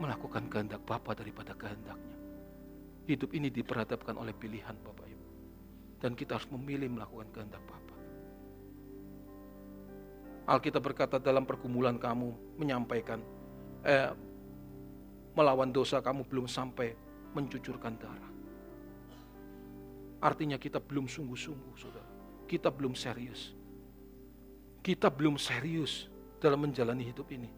melakukan 0.00 0.48
kehendak 0.48 0.80
Bapa 0.88 1.12
daripada 1.12 1.52
kehendaknya. 1.52 2.16
Hidup 3.12 3.28
ini 3.36 3.52
diperhadapkan 3.52 4.16
oleh 4.16 4.32
pilihan 4.32 4.72
Bapak 4.80 5.04
Ibu. 5.04 5.28
Dan 6.00 6.16
kita 6.16 6.40
harus 6.40 6.48
memilih 6.48 6.88
melakukan 6.88 7.28
kehendak 7.28 7.60
Bapa. 7.68 7.87
Alkitab 10.48 10.80
berkata 10.80 11.20
dalam 11.20 11.44
pergumulan 11.44 12.00
kamu 12.00 12.56
menyampaikan 12.56 13.20
eh, 13.84 14.08
melawan 15.36 15.68
dosa 15.68 16.00
kamu 16.00 16.24
belum 16.24 16.48
sampai 16.48 16.96
mencucurkan 17.36 18.00
darah. 18.00 18.32
Artinya 20.18 20.58
kita 20.58 20.82
belum 20.82 21.06
sungguh-sungguh, 21.06 21.74
saudara. 21.78 22.10
Kita 22.48 22.74
belum 22.74 22.96
serius. 22.98 23.54
Kita 24.82 25.12
belum 25.12 25.38
serius 25.38 26.10
dalam 26.42 26.64
menjalani 26.66 27.06
hidup 27.06 27.28
ini. 27.30 27.50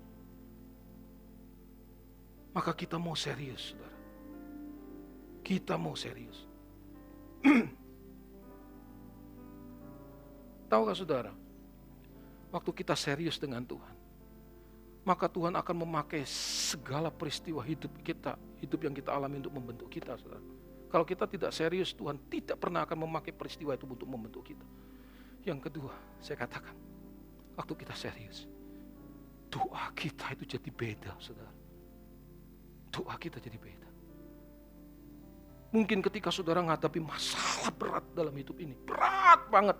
Maka 2.52 2.74
kita 2.76 2.98
mau 3.00 3.14
serius, 3.16 3.72
saudara. 3.72 3.96
Kita 5.40 5.78
mau 5.80 5.96
serius. 5.96 6.44
Tahukah 10.68 10.92
saudara, 10.92 11.32
waktu 12.50 12.70
kita 12.74 12.94
serius 12.98 13.38
dengan 13.38 13.62
Tuhan, 13.62 13.94
maka 15.06 15.26
Tuhan 15.26 15.56
akan 15.56 15.76
memakai 15.86 16.22
segala 16.28 17.08
peristiwa 17.08 17.64
hidup 17.64 17.90
kita, 18.04 18.36
hidup 18.60 18.80
yang 18.84 18.94
kita 18.94 19.10
alami 19.10 19.40
untuk 19.40 19.54
membentuk 19.56 19.88
kita, 19.88 20.14
saudara. 20.20 20.42
Kalau 20.90 21.06
kita 21.06 21.24
tidak 21.24 21.54
serius, 21.54 21.94
Tuhan 21.94 22.18
tidak 22.28 22.58
pernah 22.58 22.82
akan 22.84 23.06
memakai 23.06 23.32
peristiwa 23.32 23.72
itu 23.78 23.86
untuk 23.86 24.10
membentuk 24.10 24.42
kita. 24.42 24.66
Yang 25.46 25.70
kedua, 25.70 25.94
saya 26.20 26.36
katakan, 26.36 26.74
waktu 27.56 27.72
kita 27.78 27.94
serius, 27.96 28.44
doa 29.48 29.88
kita 29.96 30.34
itu 30.36 30.58
jadi 30.58 30.68
beda, 30.68 31.12
saudara. 31.22 31.52
Doa 32.90 33.14
kita 33.16 33.38
jadi 33.38 33.56
beda. 33.56 33.88
Mungkin 35.70 36.02
ketika 36.02 36.34
saudara 36.34 36.58
menghadapi 36.58 36.98
masalah 36.98 37.70
berat 37.78 38.04
dalam 38.12 38.34
hidup 38.34 38.58
ini, 38.58 38.74
berat 38.74 39.46
banget, 39.48 39.78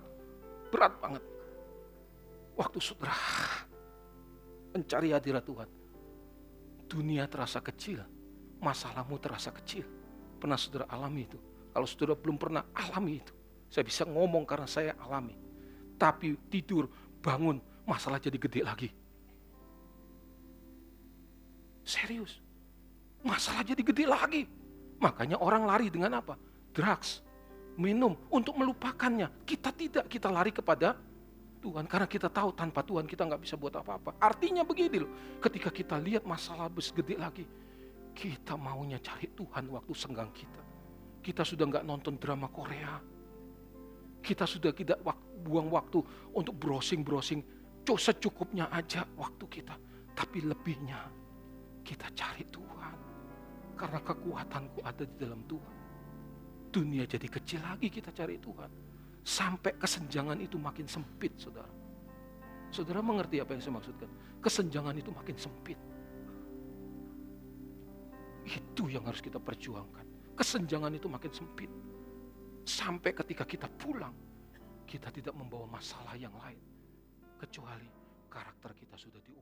berat 0.71 0.95
banget. 1.03 1.23
Waktu 2.61 2.77
saudara 2.77 3.17
mencari 4.77 5.09
hadirat 5.17 5.41
Tuhan, 5.41 5.65
dunia 6.85 7.25
terasa 7.25 7.57
kecil, 7.57 8.05
masalahmu 8.61 9.17
terasa 9.17 9.49
kecil. 9.49 9.81
Pernah 10.37 10.61
saudara 10.61 10.85
alami 10.93 11.25
itu? 11.25 11.41
Kalau 11.73 11.89
saudara 11.89 12.13
belum 12.13 12.37
pernah 12.37 12.61
alami 12.77 13.17
itu, 13.17 13.33
saya 13.65 13.81
bisa 13.81 14.05
ngomong 14.05 14.45
karena 14.45 14.69
saya 14.69 14.93
alami. 15.01 15.33
Tapi 15.97 16.37
tidur, 16.53 16.85
bangun, 17.17 17.57
masalah 17.81 18.21
jadi 18.21 18.37
gede 18.37 18.61
lagi. 18.61 18.89
Serius. 21.81 22.37
Masalah 23.25 23.65
jadi 23.65 23.81
gede 23.81 24.05
lagi. 24.05 24.45
Makanya 25.01 25.41
orang 25.41 25.65
lari 25.65 25.89
dengan 25.89 26.21
apa? 26.21 26.37
Drugs, 26.77 27.25
minum 27.73 28.13
untuk 28.29 28.53
melupakannya. 28.53 29.49
Kita 29.49 29.73
tidak, 29.73 30.05
kita 30.05 30.29
lari 30.29 30.53
kepada 30.53 30.93
Tuhan 31.61 31.85
karena 31.85 32.09
kita 32.09 32.27
tahu 32.27 32.57
tanpa 32.57 32.81
Tuhan 32.81 33.05
kita 33.05 33.29
nggak 33.29 33.41
bisa 33.45 33.55
buat 33.55 33.77
apa-apa. 33.77 34.17
Artinya 34.17 34.65
begini 34.65 34.97
loh, 35.05 35.37
ketika 35.37 35.69
kita 35.69 36.01
lihat 36.01 36.25
masalah 36.25 36.65
bes 36.67 36.89
gede 36.89 37.15
lagi, 37.21 37.45
kita 38.17 38.57
maunya 38.57 38.97
cari 38.97 39.29
Tuhan 39.31 39.69
waktu 39.69 39.93
senggang 39.93 40.33
kita. 40.33 40.61
Kita 41.21 41.45
sudah 41.45 41.69
nggak 41.69 41.85
nonton 41.85 42.17
drama 42.17 42.49
Korea. 42.49 42.97
Kita 44.21 44.49
sudah 44.49 44.73
tidak 44.73 45.01
buang 45.45 45.69
waktu 45.69 46.01
untuk 46.33 46.57
browsing-browsing. 46.57 47.41
Secukupnya 47.85 48.69
aja 48.73 49.05
waktu 49.17 49.45
kita. 49.45 49.75
Tapi 50.17 50.45
lebihnya 50.45 51.01
kita 51.85 52.09
cari 52.13 52.45
Tuhan. 52.49 52.97
Karena 53.77 53.99
kekuatanku 54.01 54.79
ada 54.85 55.03
di 55.05 55.15
dalam 55.17 55.41
Tuhan. 55.49 55.75
Dunia 56.71 57.03
jadi 57.03 57.27
kecil 57.27 57.61
lagi 57.65 57.89
kita 57.89 58.13
cari 58.13 58.39
Tuhan. 58.39 58.90
Sampai 59.21 59.77
kesenjangan 59.77 60.37
itu 60.41 60.57
makin 60.57 60.89
sempit, 60.89 61.37
saudara. 61.37 61.69
Saudara 62.73 63.03
mengerti 63.03 63.37
apa 63.37 63.53
yang 63.53 63.61
saya 63.61 63.75
maksudkan? 63.77 64.09
Kesenjangan 64.41 64.95
itu 64.97 65.11
makin 65.13 65.37
sempit. 65.37 65.77
Itu 68.47 68.89
yang 68.89 69.05
harus 69.05 69.21
kita 69.21 69.37
perjuangkan. 69.37 70.33
Kesenjangan 70.33 70.93
itu 70.97 71.05
makin 71.05 71.29
sempit. 71.29 71.69
Sampai 72.65 73.13
ketika 73.13 73.45
kita 73.45 73.69
pulang, 73.69 74.15
kita 74.89 75.13
tidak 75.13 75.37
membawa 75.37 75.77
masalah 75.77 76.17
yang 76.17 76.33
lain. 76.33 76.59
Kecuali 77.37 77.89
karakter 78.31 78.73
kita 78.73 78.95
sudah 78.97 79.21
Tuhan. 79.21 79.40